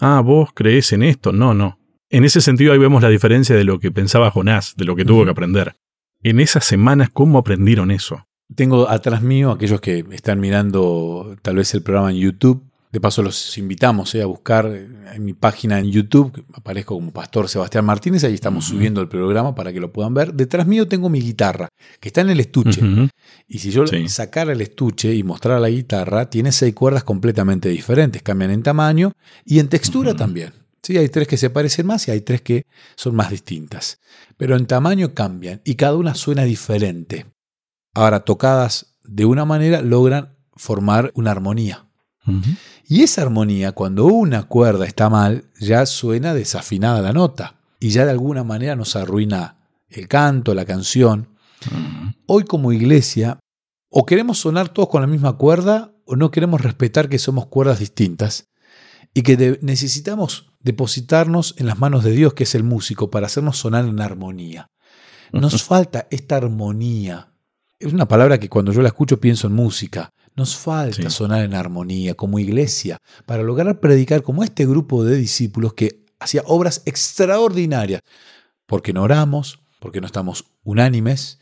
Ah, 0.00 0.20
vos 0.20 0.50
crees 0.54 0.92
en 0.92 1.02
esto. 1.02 1.32
No, 1.32 1.54
no. 1.54 1.78
En 2.10 2.24
ese 2.24 2.40
sentido 2.40 2.72
ahí 2.72 2.78
vemos 2.78 3.02
la 3.02 3.08
diferencia 3.08 3.56
de 3.56 3.64
lo 3.64 3.78
que 3.78 3.90
pensaba 3.90 4.30
Jonás, 4.30 4.74
de 4.76 4.84
lo 4.84 4.96
que 4.96 5.04
tuvo 5.04 5.24
que 5.24 5.30
aprender. 5.30 5.74
En 6.22 6.40
esas 6.40 6.64
semanas, 6.64 7.10
¿cómo 7.12 7.38
aprendieron 7.38 7.90
eso? 7.90 8.26
Tengo 8.54 8.88
atrás 8.88 9.22
mío 9.22 9.50
aquellos 9.50 9.80
que 9.80 10.04
están 10.10 10.40
mirando 10.40 11.36
tal 11.42 11.56
vez 11.56 11.74
el 11.74 11.82
programa 11.82 12.10
en 12.10 12.18
YouTube 12.18 12.62
de 12.94 13.00
paso 13.00 13.24
los 13.24 13.58
invitamos 13.58 14.14
eh, 14.14 14.22
a 14.22 14.26
buscar 14.26 14.66
en 14.66 15.24
mi 15.24 15.32
página 15.32 15.80
en 15.80 15.90
YouTube, 15.90 16.44
aparezco 16.54 16.94
como 16.94 17.10
Pastor 17.10 17.48
Sebastián 17.48 17.84
Martínez, 17.84 18.22
ahí 18.22 18.34
estamos 18.34 18.66
subiendo 18.66 19.00
el 19.00 19.08
programa 19.08 19.52
para 19.52 19.72
que 19.72 19.80
lo 19.80 19.92
puedan 19.92 20.14
ver. 20.14 20.32
Detrás 20.32 20.64
mío 20.64 20.86
tengo 20.86 21.08
mi 21.08 21.20
guitarra, 21.20 21.68
que 21.98 22.08
está 22.08 22.20
en 22.20 22.30
el 22.30 22.38
estuche. 22.38 22.80
Y 23.48 23.58
si 23.58 23.72
yo 23.72 23.82
sacara 24.06 24.52
el 24.52 24.60
estuche 24.60 25.12
y 25.12 25.24
mostrara 25.24 25.58
la 25.58 25.70
guitarra, 25.70 26.30
tiene 26.30 26.52
seis 26.52 26.72
cuerdas 26.72 27.02
completamente 27.02 27.68
diferentes, 27.68 28.22
cambian 28.22 28.52
en 28.52 28.62
tamaño 28.62 29.10
y 29.44 29.58
en 29.58 29.68
textura 29.68 30.14
también. 30.14 30.52
Sí, 30.80 30.96
hay 30.96 31.08
tres 31.08 31.26
que 31.26 31.36
se 31.36 31.50
parecen 31.50 31.86
más 31.86 32.06
y 32.06 32.12
hay 32.12 32.20
tres 32.20 32.42
que 32.42 32.64
son 32.94 33.16
más 33.16 33.30
distintas. 33.30 33.98
Pero 34.36 34.54
en 34.54 34.66
tamaño 34.66 35.14
cambian 35.14 35.60
y 35.64 35.74
cada 35.74 35.96
una 35.96 36.14
suena 36.14 36.44
diferente. 36.44 37.26
Ahora, 37.92 38.20
tocadas 38.20 38.94
de 39.02 39.24
una 39.24 39.44
manera, 39.44 39.82
logran 39.82 40.36
formar 40.54 41.10
una 41.16 41.32
armonía. 41.32 41.88
Y 42.86 43.02
esa 43.02 43.22
armonía, 43.22 43.72
cuando 43.72 44.06
una 44.06 44.44
cuerda 44.44 44.86
está 44.86 45.10
mal, 45.10 45.44
ya 45.60 45.86
suena 45.86 46.34
desafinada 46.34 47.00
la 47.00 47.12
nota 47.12 47.56
y 47.80 47.90
ya 47.90 48.04
de 48.04 48.10
alguna 48.10 48.44
manera 48.44 48.76
nos 48.76 48.96
arruina 48.96 49.58
el 49.88 50.08
canto, 50.08 50.54
la 50.54 50.64
canción. 50.64 51.28
Hoy 52.26 52.44
como 52.44 52.72
iglesia, 52.72 53.38
o 53.90 54.06
queremos 54.06 54.38
sonar 54.38 54.68
todos 54.70 54.88
con 54.88 55.00
la 55.00 55.06
misma 55.06 55.36
cuerda 55.36 55.92
o 56.06 56.16
no 56.16 56.30
queremos 56.30 56.60
respetar 56.60 57.08
que 57.08 57.18
somos 57.18 57.46
cuerdas 57.46 57.78
distintas 57.78 58.48
y 59.14 59.22
que 59.22 59.58
necesitamos 59.62 60.52
depositarnos 60.60 61.54
en 61.58 61.66
las 61.66 61.78
manos 61.78 62.04
de 62.04 62.10
Dios, 62.10 62.34
que 62.34 62.44
es 62.44 62.54
el 62.54 62.64
músico, 62.64 63.10
para 63.10 63.26
hacernos 63.26 63.58
sonar 63.58 63.84
en 63.84 64.00
armonía. 64.00 64.70
Nos 65.32 65.62
falta 65.64 66.08
esta 66.10 66.36
armonía. 66.36 67.32
Es 67.78 67.92
una 67.92 68.08
palabra 68.08 68.38
que 68.38 68.48
cuando 68.48 68.72
yo 68.72 68.82
la 68.82 68.88
escucho 68.88 69.20
pienso 69.20 69.46
en 69.46 69.52
música. 69.52 70.10
Nos 70.36 70.56
falta 70.56 71.10
sonar 71.10 71.44
en 71.44 71.54
armonía 71.54 72.14
como 72.14 72.38
iglesia 72.38 72.98
para 73.24 73.42
lograr 73.42 73.78
predicar 73.78 74.22
como 74.22 74.42
este 74.42 74.66
grupo 74.66 75.04
de 75.04 75.16
discípulos 75.16 75.74
que 75.74 76.04
hacía 76.18 76.42
obras 76.46 76.82
extraordinarias, 76.86 78.00
porque 78.66 78.92
no 78.92 79.02
oramos, 79.02 79.60
porque 79.78 80.00
no 80.00 80.06
estamos 80.06 80.46
unánimes 80.64 81.38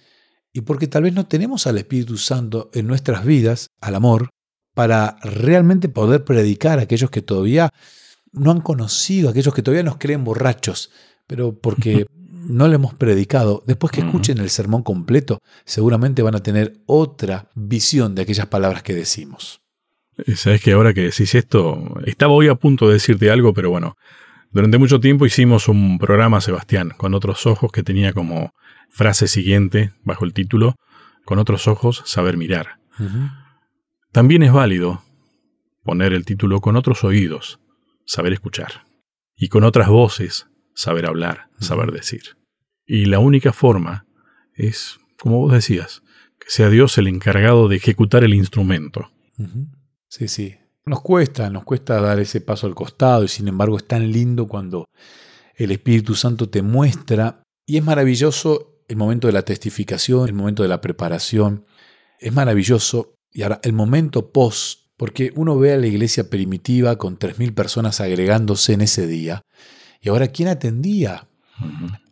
y 0.53 0.63
porque 0.63 0.89
tal 0.89 1.05
vez 1.05 1.15
no 1.15 1.27
tenemos 1.27 1.67
al 1.67 1.79
Espíritu 1.79 2.19
Santo 2.19 2.71
en 2.75 2.87
nuestras 2.87 3.25
vidas, 3.25 3.69
al 3.81 3.95
amor, 3.95 4.29
para 4.75 5.17
realmente 5.23 5.89
poder 5.89 6.25
predicar 6.25 6.79
a 6.79 6.83
aquellos 6.83 7.11
que 7.11 7.23
todavía 7.23 7.71
no 8.33 8.51
han 8.51 8.61
conocido, 8.61 9.29
a 9.29 9.31
aquellos 9.31 9.55
que 9.55 9.63
todavía 9.63 9.83
nos 9.83 9.97
creen 9.97 10.25
borrachos, 10.25 10.91
pero 11.27 11.59
porque 11.59 12.07
no 12.49 12.69
le 12.69 12.77
hemos 12.77 12.95
predicado, 12.95 13.63
después 13.67 13.93
que 13.93 14.01
escuchen 14.01 14.39
el 14.39 14.51
sermón 14.51 14.83
completo, 14.83 15.41
seguramente 15.65 16.23
van 16.23 16.35
a 16.35 16.43
tener 16.43 16.75
otra 16.87 17.51
visión 17.55 18.15
de 18.15 18.23
aquellas 18.23 18.47
palabras 18.47 18.83
que 18.83 18.95
decimos. 18.95 19.61
Eh, 20.27 20.37
Sabes 20.37 20.63
que 20.63 20.73
ahora 20.73 20.95
que 20.95 21.03
decís 21.03 21.35
esto, 21.35 21.95
estaba 22.07 22.33
hoy 22.33 22.49
a 22.49 22.55
punto 22.55 22.89
de 22.89 22.95
decirte 22.95 23.31
algo, 23.31 23.55
pero 23.55 23.71
bueno, 23.71 23.97
durante 24.51 24.79
mucho 24.79 25.01
tiempo 25.01 25.25
hicimos 25.27 25.69
un 25.69 25.99
programa, 25.99 26.41
Sebastián, 26.41 26.93
con 26.97 27.15
otros 27.15 27.47
ojos 27.47 27.73
que 27.73 27.83
tenía 27.83 28.13
como 28.13 28.53
frase 28.91 29.27
siguiente, 29.27 29.93
bajo 30.05 30.25
el 30.25 30.35
título, 30.35 30.77
con 31.25 31.39
otros 31.39 31.69
ojos, 31.69 32.03
saber 32.05 32.37
mirar. 32.37 32.79
También 34.13 34.43
es 34.43 34.53
válido 34.53 35.03
poner 35.83 36.13
el 36.13 36.25
título 36.25 36.61
con 36.61 36.77
otros 36.77 37.03
oídos, 37.03 37.61
saber 38.05 38.33
escuchar. 38.33 38.85
Y 39.37 39.49
con 39.49 39.65
otras 39.65 39.89
voces, 39.89 40.47
saber 40.75 41.07
hablar, 41.07 41.49
saber 41.61 41.93
decir. 41.93 42.37
Y 42.87 43.07
la 43.07 43.19
única 43.19 43.53
forma 43.53 44.07
es, 44.55 44.99
como 45.19 45.39
vos 45.39 45.53
decías, 45.53 46.03
que 46.39 46.51
sea 46.51 46.69
Dios 46.69 46.99
el 46.99 47.07
encargado 47.07 47.69
de 47.69 47.77
ejecutar 47.77 48.25
el 48.25 48.35
instrumento. 48.35 49.11
Sí, 50.09 50.29
sí. 50.29 50.57
Nos 50.85 51.01
cuesta, 51.01 51.49
nos 51.49 51.65
cuesta 51.65 52.01
dar 52.01 52.19
ese 52.19 52.41
paso 52.41 52.67
al 52.67 52.75
costado 52.75 53.25
y 53.25 53.29
sin 53.29 53.47
embargo 53.47 53.77
es 53.77 53.87
tan 53.87 54.11
lindo 54.11 54.49
cuando 54.49 54.87
el 55.55 55.71
Espíritu 55.71 56.15
Santo 56.15 56.49
te 56.49 56.63
muestra 56.63 57.43
y 57.67 57.77
es 57.77 57.85
maravilloso 57.85 58.83
el 58.89 58.97
momento 58.97 59.29
de 59.29 59.33
la 59.33 59.45
testificación, 59.45 60.29
el 60.29 60.35
momento 60.35 60.65
de 60.65 60.69
la 60.69 60.81
preparación, 60.81 61.67
es 62.19 62.33
maravilloso 62.33 63.15
y 63.31 63.43
ahora 63.43 63.61
el 63.63 63.73
momento 63.73 64.33
post, 64.33 64.89
porque 64.97 65.33
uno 65.37 65.59
ve 65.59 65.73
a 65.73 65.79
la 65.79 65.87
iglesia 65.87 66.29
primitiva 66.29 66.97
con 66.97 67.19
3.000 67.19 67.55
personas 67.55 68.01
agregándose 68.01 68.73
en 68.73 68.83
ese 68.83 69.07
día 69.07 69.43
¿Y 70.03 70.09
ahora 70.09 70.29
quién 70.29 70.49
atendía? 70.49 71.29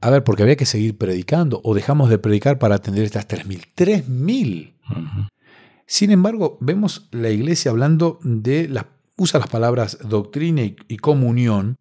A 0.00 0.10
ver, 0.10 0.22
porque 0.22 0.44
había 0.44 0.56
que 0.56 0.64
seguir 0.64 0.96
predicando 0.96 1.60
o 1.64 1.74
dejamos 1.74 2.08
de 2.08 2.18
predicar 2.18 2.58
para 2.58 2.76
atender 2.76 3.04
estas 3.04 3.26
3.000. 3.26 3.66
3.000. 3.76 5.28
Sin 5.86 6.12
embargo, 6.12 6.56
vemos 6.60 7.08
la 7.10 7.30
iglesia 7.30 7.72
hablando 7.72 8.20
de 8.22 8.68
las, 8.68 8.86
usa 9.16 9.40
las 9.40 9.48
palabras 9.48 9.98
doctrina 10.08 10.62
y, 10.62 10.76
y, 10.86 10.98
comunión 10.98 11.76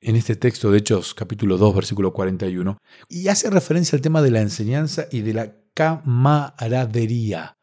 en 0.00 0.16
este 0.16 0.34
texto 0.34 0.70
de 0.70 0.78
Hechos 0.78 1.12
capítulo 1.12 1.58
2 1.58 1.74
versículo 1.74 2.14
41 2.14 2.78
y 3.10 3.28
hace 3.28 3.50
referencia 3.50 3.96
al 3.96 4.00
tema 4.00 4.22
de 4.22 4.30
la 4.30 4.40
enseñanza 4.40 5.04
y 5.12 5.20
de 5.20 5.34
la 5.34 5.52
camaradería. 5.74 7.58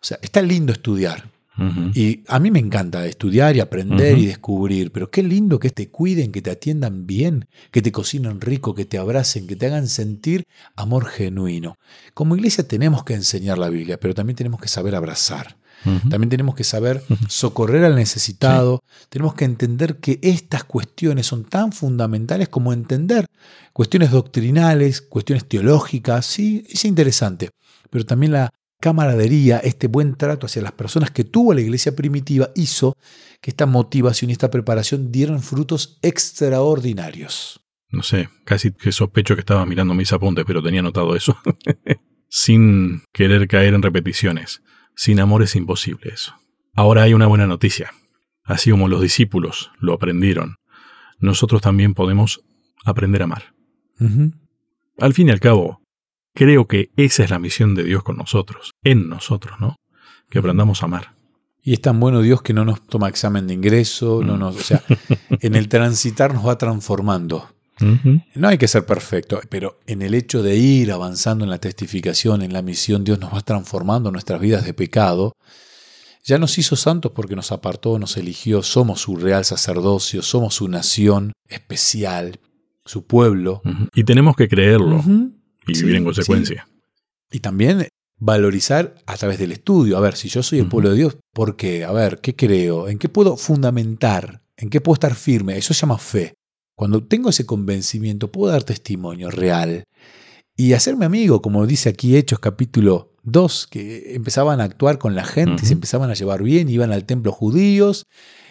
O 0.00 0.04
sea, 0.04 0.18
está 0.22 0.40
lindo 0.40 0.72
estudiar, 0.72 1.30
y 1.94 2.22
a 2.28 2.38
mí 2.38 2.50
me 2.50 2.58
encanta 2.58 3.06
estudiar 3.06 3.56
y 3.56 3.60
aprender 3.60 4.16
y 4.18 4.26
descubrir, 4.26 4.92
pero 4.92 5.10
qué 5.10 5.22
lindo 5.22 5.58
que 5.58 5.70
te 5.70 5.90
cuiden, 5.90 6.32
que 6.32 6.42
te 6.42 6.50
atiendan 6.50 7.06
bien, 7.06 7.48
que 7.70 7.82
te 7.82 7.90
cocinen 7.92 8.40
rico, 8.40 8.74
que 8.74 8.84
te 8.84 8.98
abracen, 8.98 9.46
que 9.46 9.56
te 9.56 9.66
hagan 9.66 9.88
sentir 9.88 10.44
amor 10.76 11.06
genuino. 11.06 11.76
Como 12.14 12.36
iglesia 12.36 12.66
tenemos 12.66 13.04
que 13.04 13.14
enseñar 13.14 13.58
la 13.58 13.70
Biblia, 13.70 13.98
pero 13.98 14.14
también 14.14 14.36
tenemos 14.36 14.60
que 14.60 14.68
saber 14.68 14.94
abrazar. 14.94 15.56
También 16.10 16.28
tenemos 16.28 16.54
que 16.54 16.64
saber 16.64 17.02
socorrer 17.28 17.84
al 17.84 17.94
necesitado. 17.94 18.82
Tenemos 19.08 19.34
que 19.34 19.44
entender 19.44 19.98
que 19.98 20.18
estas 20.22 20.64
cuestiones 20.64 21.26
son 21.26 21.44
tan 21.44 21.72
fundamentales 21.72 22.48
como 22.48 22.72
entender 22.72 23.26
cuestiones 23.72 24.10
doctrinales, 24.10 25.00
cuestiones 25.00 25.46
teológicas. 25.46 26.26
Sí, 26.26 26.64
es 26.68 26.84
interesante. 26.84 27.50
Pero 27.90 28.04
también 28.04 28.32
la 28.32 28.50
camaradería, 28.80 29.58
este 29.58 29.86
buen 29.88 30.14
trato 30.14 30.46
hacia 30.46 30.62
las 30.62 30.72
personas 30.72 31.10
que 31.10 31.24
tuvo 31.24 31.54
la 31.54 31.60
iglesia 31.60 31.94
primitiva 31.94 32.50
hizo 32.54 32.96
que 33.40 33.50
esta 33.50 33.66
motivación 33.66 34.30
y 34.30 34.32
esta 34.32 34.50
preparación 34.50 35.10
dieran 35.12 35.42
frutos 35.42 35.98
extraordinarios. 36.02 37.60
No 37.90 38.02
sé, 38.02 38.28
casi 38.44 38.72
que 38.72 38.92
sospecho 38.92 39.34
que 39.34 39.40
estaba 39.40 39.64
mirando 39.64 39.94
mis 39.94 40.12
apuntes, 40.12 40.44
pero 40.46 40.62
tenía 40.62 40.82
notado 40.82 41.16
eso. 41.16 41.38
Sin 42.28 43.02
querer 43.12 43.48
caer 43.48 43.74
en 43.74 43.82
repeticiones. 43.82 44.62
Sin 44.94 45.20
amor 45.20 45.42
es 45.42 45.56
imposible 45.56 46.10
eso. 46.12 46.34
Ahora 46.74 47.02
hay 47.02 47.14
una 47.14 47.26
buena 47.26 47.46
noticia. 47.46 47.92
Así 48.44 48.70
como 48.70 48.88
los 48.88 49.00
discípulos 49.00 49.70
lo 49.78 49.94
aprendieron, 49.94 50.56
nosotros 51.18 51.62
también 51.62 51.94
podemos 51.94 52.42
aprender 52.84 53.22
a 53.22 53.24
amar. 53.24 53.54
Al 54.98 55.14
fin 55.14 55.28
y 55.28 55.30
al 55.30 55.40
cabo, 55.40 55.80
creo 56.38 56.68
que 56.68 56.92
esa 56.96 57.24
es 57.24 57.30
la 57.30 57.40
misión 57.40 57.74
de 57.74 57.82
Dios 57.82 58.04
con 58.04 58.16
nosotros, 58.16 58.70
en 58.84 59.08
nosotros, 59.08 59.58
¿no? 59.58 59.74
Que 60.30 60.38
aprendamos 60.38 60.82
a 60.82 60.86
amar. 60.86 61.16
Y 61.64 61.72
es 61.72 61.80
tan 61.80 61.98
bueno 61.98 62.22
Dios 62.22 62.42
que 62.42 62.52
no 62.52 62.64
nos 62.64 62.86
toma 62.86 63.08
examen 63.08 63.48
de 63.48 63.54
ingreso, 63.54 64.22
no 64.22 64.38
nos, 64.38 64.54
o 64.54 64.60
sea, 64.60 64.84
en 65.40 65.56
el 65.56 65.68
transitar 65.68 66.32
nos 66.32 66.46
va 66.46 66.56
transformando. 66.56 67.48
No 68.34 68.48
hay 68.48 68.56
que 68.56 68.68
ser 68.68 68.86
perfecto, 68.86 69.40
pero 69.48 69.80
en 69.86 70.00
el 70.00 70.14
hecho 70.14 70.42
de 70.42 70.56
ir 70.56 70.92
avanzando 70.92 71.44
en 71.44 71.50
la 71.50 71.58
testificación, 71.58 72.42
en 72.42 72.52
la 72.52 72.62
misión, 72.62 73.02
Dios 73.02 73.18
nos 73.18 73.34
va 73.34 73.40
transformando 73.40 74.12
nuestras 74.12 74.40
vidas 74.40 74.64
de 74.64 74.74
pecado. 74.74 75.32
Ya 76.24 76.38
nos 76.38 76.56
hizo 76.58 76.76
santos 76.76 77.12
porque 77.14 77.34
nos 77.34 77.50
apartó, 77.50 77.98
nos 77.98 78.16
eligió, 78.16 78.62
somos 78.62 79.00
su 79.00 79.16
real 79.16 79.44
sacerdocio, 79.44 80.22
somos 80.22 80.54
su 80.54 80.68
nación 80.68 81.32
especial, 81.48 82.38
su 82.84 83.06
pueblo. 83.06 83.60
Y 83.94 84.04
tenemos 84.04 84.36
que 84.36 84.48
creerlo 84.48 85.02
y 85.68 85.80
vivir 85.80 85.96
en 85.96 86.04
consecuencia. 86.04 86.68
Y 87.30 87.40
también 87.40 87.86
valorizar 88.18 88.96
a 89.06 89.16
través 89.16 89.38
del 89.38 89.52
estudio. 89.52 89.96
A 89.96 90.00
ver, 90.00 90.16
si 90.16 90.28
yo 90.28 90.42
soy 90.42 90.58
el 90.58 90.68
pueblo 90.68 90.90
de 90.90 90.96
Dios, 90.96 91.16
¿por 91.32 91.56
qué? 91.56 91.84
A 91.84 91.92
ver, 91.92 92.20
¿qué 92.20 92.34
creo? 92.34 92.88
¿En 92.88 92.98
qué 92.98 93.08
puedo 93.08 93.36
fundamentar? 93.36 94.42
¿En 94.56 94.70
qué 94.70 94.80
puedo 94.80 94.94
estar 94.94 95.14
firme? 95.14 95.56
Eso 95.56 95.72
se 95.74 95.80
llama 95.80 95.98
fe. 95.98 96.34
Cuando 96.74 97.02
tengo 97.04 97.30
ese 97.30 97.46
convencimiento, 97.46 98.30
puedo 98.30 98.52
dar 98.52 98.64
testimonio 98.64 99.30
real 99.30 99.84
y 100.56 100.72
hacerme 100.72 101.06
amigo, 101.06 101.40
como 101.40 101.66
dice 101.66 101.88
aquí 101.88 102.16
Hechos 102.16 102.40
capítulo 102.40 103.14
2, 103.22 103.68
que 103.68 104.14
empezaban 104.14 104.60
a 104.60 104.64
actuar 104.64 104.98
con 104.98 105.14
la 105.14 105.24
gente, 105.24 105.64
se 105.64 105.72
empezaban 105.72 106.10
a 106.10 106.14
llevar 106.14 106.42
bien, 106.42 106.68
iban 106.68 106.90
al 106.90 107.04
templo 107.04 107.30
judíos 107.30 108.06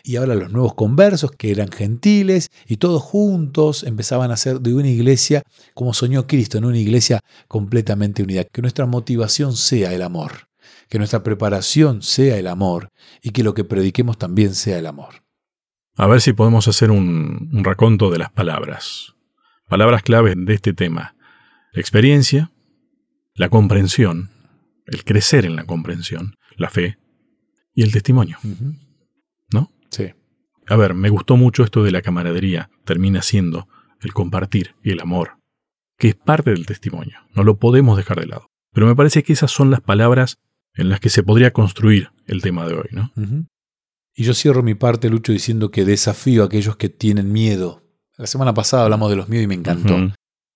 y 0.08 0.16
ahora 0.16 0.36
los 0.36 0.54
nuevos 0.54 0.74
conversos 0.74 1.32
que 1.32 1.52
eran 1.52 1.70
gentiles 1.70 2.50
y 2.66 2.78
todos 2.78 3.04
juntos 3.04 3.84
empezaban 3.84 4.32
a 4.32 4.38
ser 4.38 4.62
de 4.62 4.74
una 4.74 4.88
iglesia 4.88 5.44
como 5.74 5.94
soñó 5.94 6.28
Cristo, 6.28 6.58
en 6.58 6.64
una 6.64 6.78
iglesia 6.78 7.20
completamente 7.50 8.24
unida. 8.24 8.46
Que 8.46 8.62
nuestra 8.62 8.86
motivación 8.86 9.58
sea 9.58 9.94
el 9.94 10.02
amor, 10.02 10.48
que 10.88 10.98
nuestra 10.98 11.24
preparación 11.24 12.02
sea 12.02 12.38
el 12.38 12.48
amor 12.48 12.88
y 13.22 13.32
que 13.32 13.44
lo 13.44 13.54
que 13.54 13.66
prediquemos 13.66 14.18
también 14.18 14.56
sea 14.56 14.80
el 14.80 14.86
amor. 14.86 15.26
A 15.98 16.08
ver 16.08 16.22
si 16.22 16.32
podemos 16.32 16.70
hacer 16.70 16.90
un, 16.90 17.50
raconto 17.66 18.10
de 18.10 18.20
las 18.20 18.32
palabras. 18.32 19.14
Palabras 19.68 20.04
claves 20.04 20.36
de 20.38 20.54
este 20.54 20.72
tema. 20.72 21.16
La 21.74 21.82
experiencia, 21.82 22.54
la 23.34 23.50
comprensión, 23.50 24.32
el 24.86 25.04
crecer 25.04 25.46
en 25.46 25.58
la 25.58 25.66
comprensión, 25.66 26.38
la 26.56 26.70
fe 26.70 26.98
y 27.74 27.84
el 27.84 27.92
testimonio. 27.92 28.38
¿No? 28.44 28.87
A 30.68 30.76
ver, 30.76 30.94
me 30.94 31.10
gustó 31.10 31.38
mucho 31.38 31.64
esto 31.64 31.84
de 31.84 31.92
la 31.92 32.02
camaradería. 32.02 32.70
Termina 32.84 33.22
siendo 33.22 33.68
el 34.02 34.14
compartir 34.14 34.76
y 34.84 34.92
el 34.92 35.00
amor, 35.00 35.38
que 35.98 36.10
es 36.10 36.16
parte 36.16 36.52
del 36.52 36.66
testimonio. 36.66 37.20
No 37.34 37.44
lo 37.44 37.58
podemos 37.58 37.98
dejar 37.98 38.20
de 38.20 38.28
lado. 38.28 38.48
Pero 38.74 38.88
me 38.88 38.96
parece 38.96 39.24
que 39.24 39.34
esas 39.34 39.52
son 39.52 39.72
las 39.72 39.82
palabras 39.82 40.38
en 40.76 40.90
las 40.90 41.00
que 41.00 41.10
se 41.10 41.24
podría 41.24 41.54
construir 41.54 42.12
el 42.28 42.42
tema 42.42 42.68
de 42.68 42.76
hoy, 42.76 42.90
¿no? 42.92 43.12
Y 44.14 44.24
yo 44.24 44.34
cierro 44.34 44.62
mi 44.62 44.76
parte, 44.76 45.10
Lucho, 45.10 45.32
diciendo 45.32 45.72
que 45.72 45.86
desafío 45.86 46.44
a 46.44 46.46
aquellos 46.46 46.76
que 46.76 46.90
tienen 46.90 47.32
miedo. 47.32 47.84
La 48.18 48.28
semana 48.28 48.54
pasada 48.54 48.84
hablamos 48.84 49.10
de 49.10 49.16
los 49.16 49.30
miedos 49.30 49.46
y 49.46 49.48
me 49.48 49.56
encantó. 49.56 49.96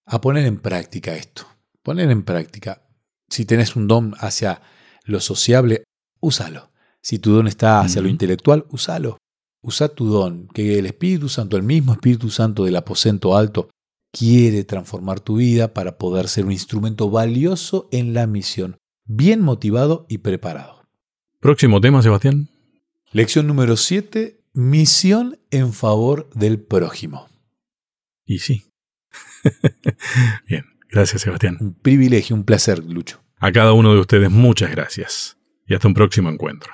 A 0.05 0.21
poner 0.21 0.45
en 0.45 0.57
práctica 0.57 1.15
esto. 1.15 1.47
Poner 1.83 2.11
en 2.11 2.23
práctica. 2.23 2.83
Si 3.29 3.45
tenés 3.45 3.75
un 3.75 3.87
don 3.87 4.13
hacia 4.19 4.61
lo 5.05 5.19
sociable, 5.19 5.83
úsalo. 6.19 6.71
Si 7.01 7.17
tu 7.17 7.31
don 7.31 7.47
está 7.47 7.81
hacia 7.81 8.01
lo 8.01 8.09
intelectual, 8.09 8.65
úsalo. 8.69 9.17
Usa 9.61 9.89
tu 9.89 10.07
don, 10.07 10.47
que 10.47 10.79
el 10.79 10.87
Espíritu 10.87 11.29
Santo, 11.29 11.55
el 11.55 11.63
mismo 11.63 11.93
Espíritu 11.93 12.29
Santo 12.29 12.65
del 12.65 12.75
aposento 12.75 13.37
alto, 13.37 13.69
quiere 14.11 14.63
transformar 14.63 15.19
tu 15.19 15.37
vida 15.37 15.73
para 15.73 15.97
poder 15.97 16.27
ser 16.27 16.45
un 16.45 16.51
instrumento 16.51 17.09
valioso 17.09 17.87
en 17.91 18.13
la 18.13 18.27
misión, 18.27 18.77
bien 19.05 19.41
motivado 19.41 20.05
y 20.09 20.19
preparado. 20.19 20.83
Próximo 21.39 21.79
tema, 21.81 22.01
Sebastián. 22.01 22.49
Lección 23.11 23.47
número 23.47 23.77
7. 23.77 24.39
Misión 24.53 25.39
en 25.49 25.73
favor 25.73 26.29
del 26.33 26.59
prójimo. 26.59 27.29
Y 28.25 28.39
sí. 28.39 28.63
Bien, 30.47 30.65
gracias 30.89 31.21
Sebastián. 31.21 31.57
Un 31.59 31.73
privilegio, 31.73 32.35
un 32.35 32.43
placer, 32.43 32.83
Lucho. 32.83 33.21
A 33.37 33.51
cada 33.51 33.73
uno 33.73 33.93
de 33.93 33.99
ustedes 33.99 34.29
muchas 34.29 34.71
gracias. 34.71 35.37
Y 35.67 35.73
hasta 35.73 35.87
un 35.87 35.93
próximo 35.93 36.29
encuentro. 36.29 36.71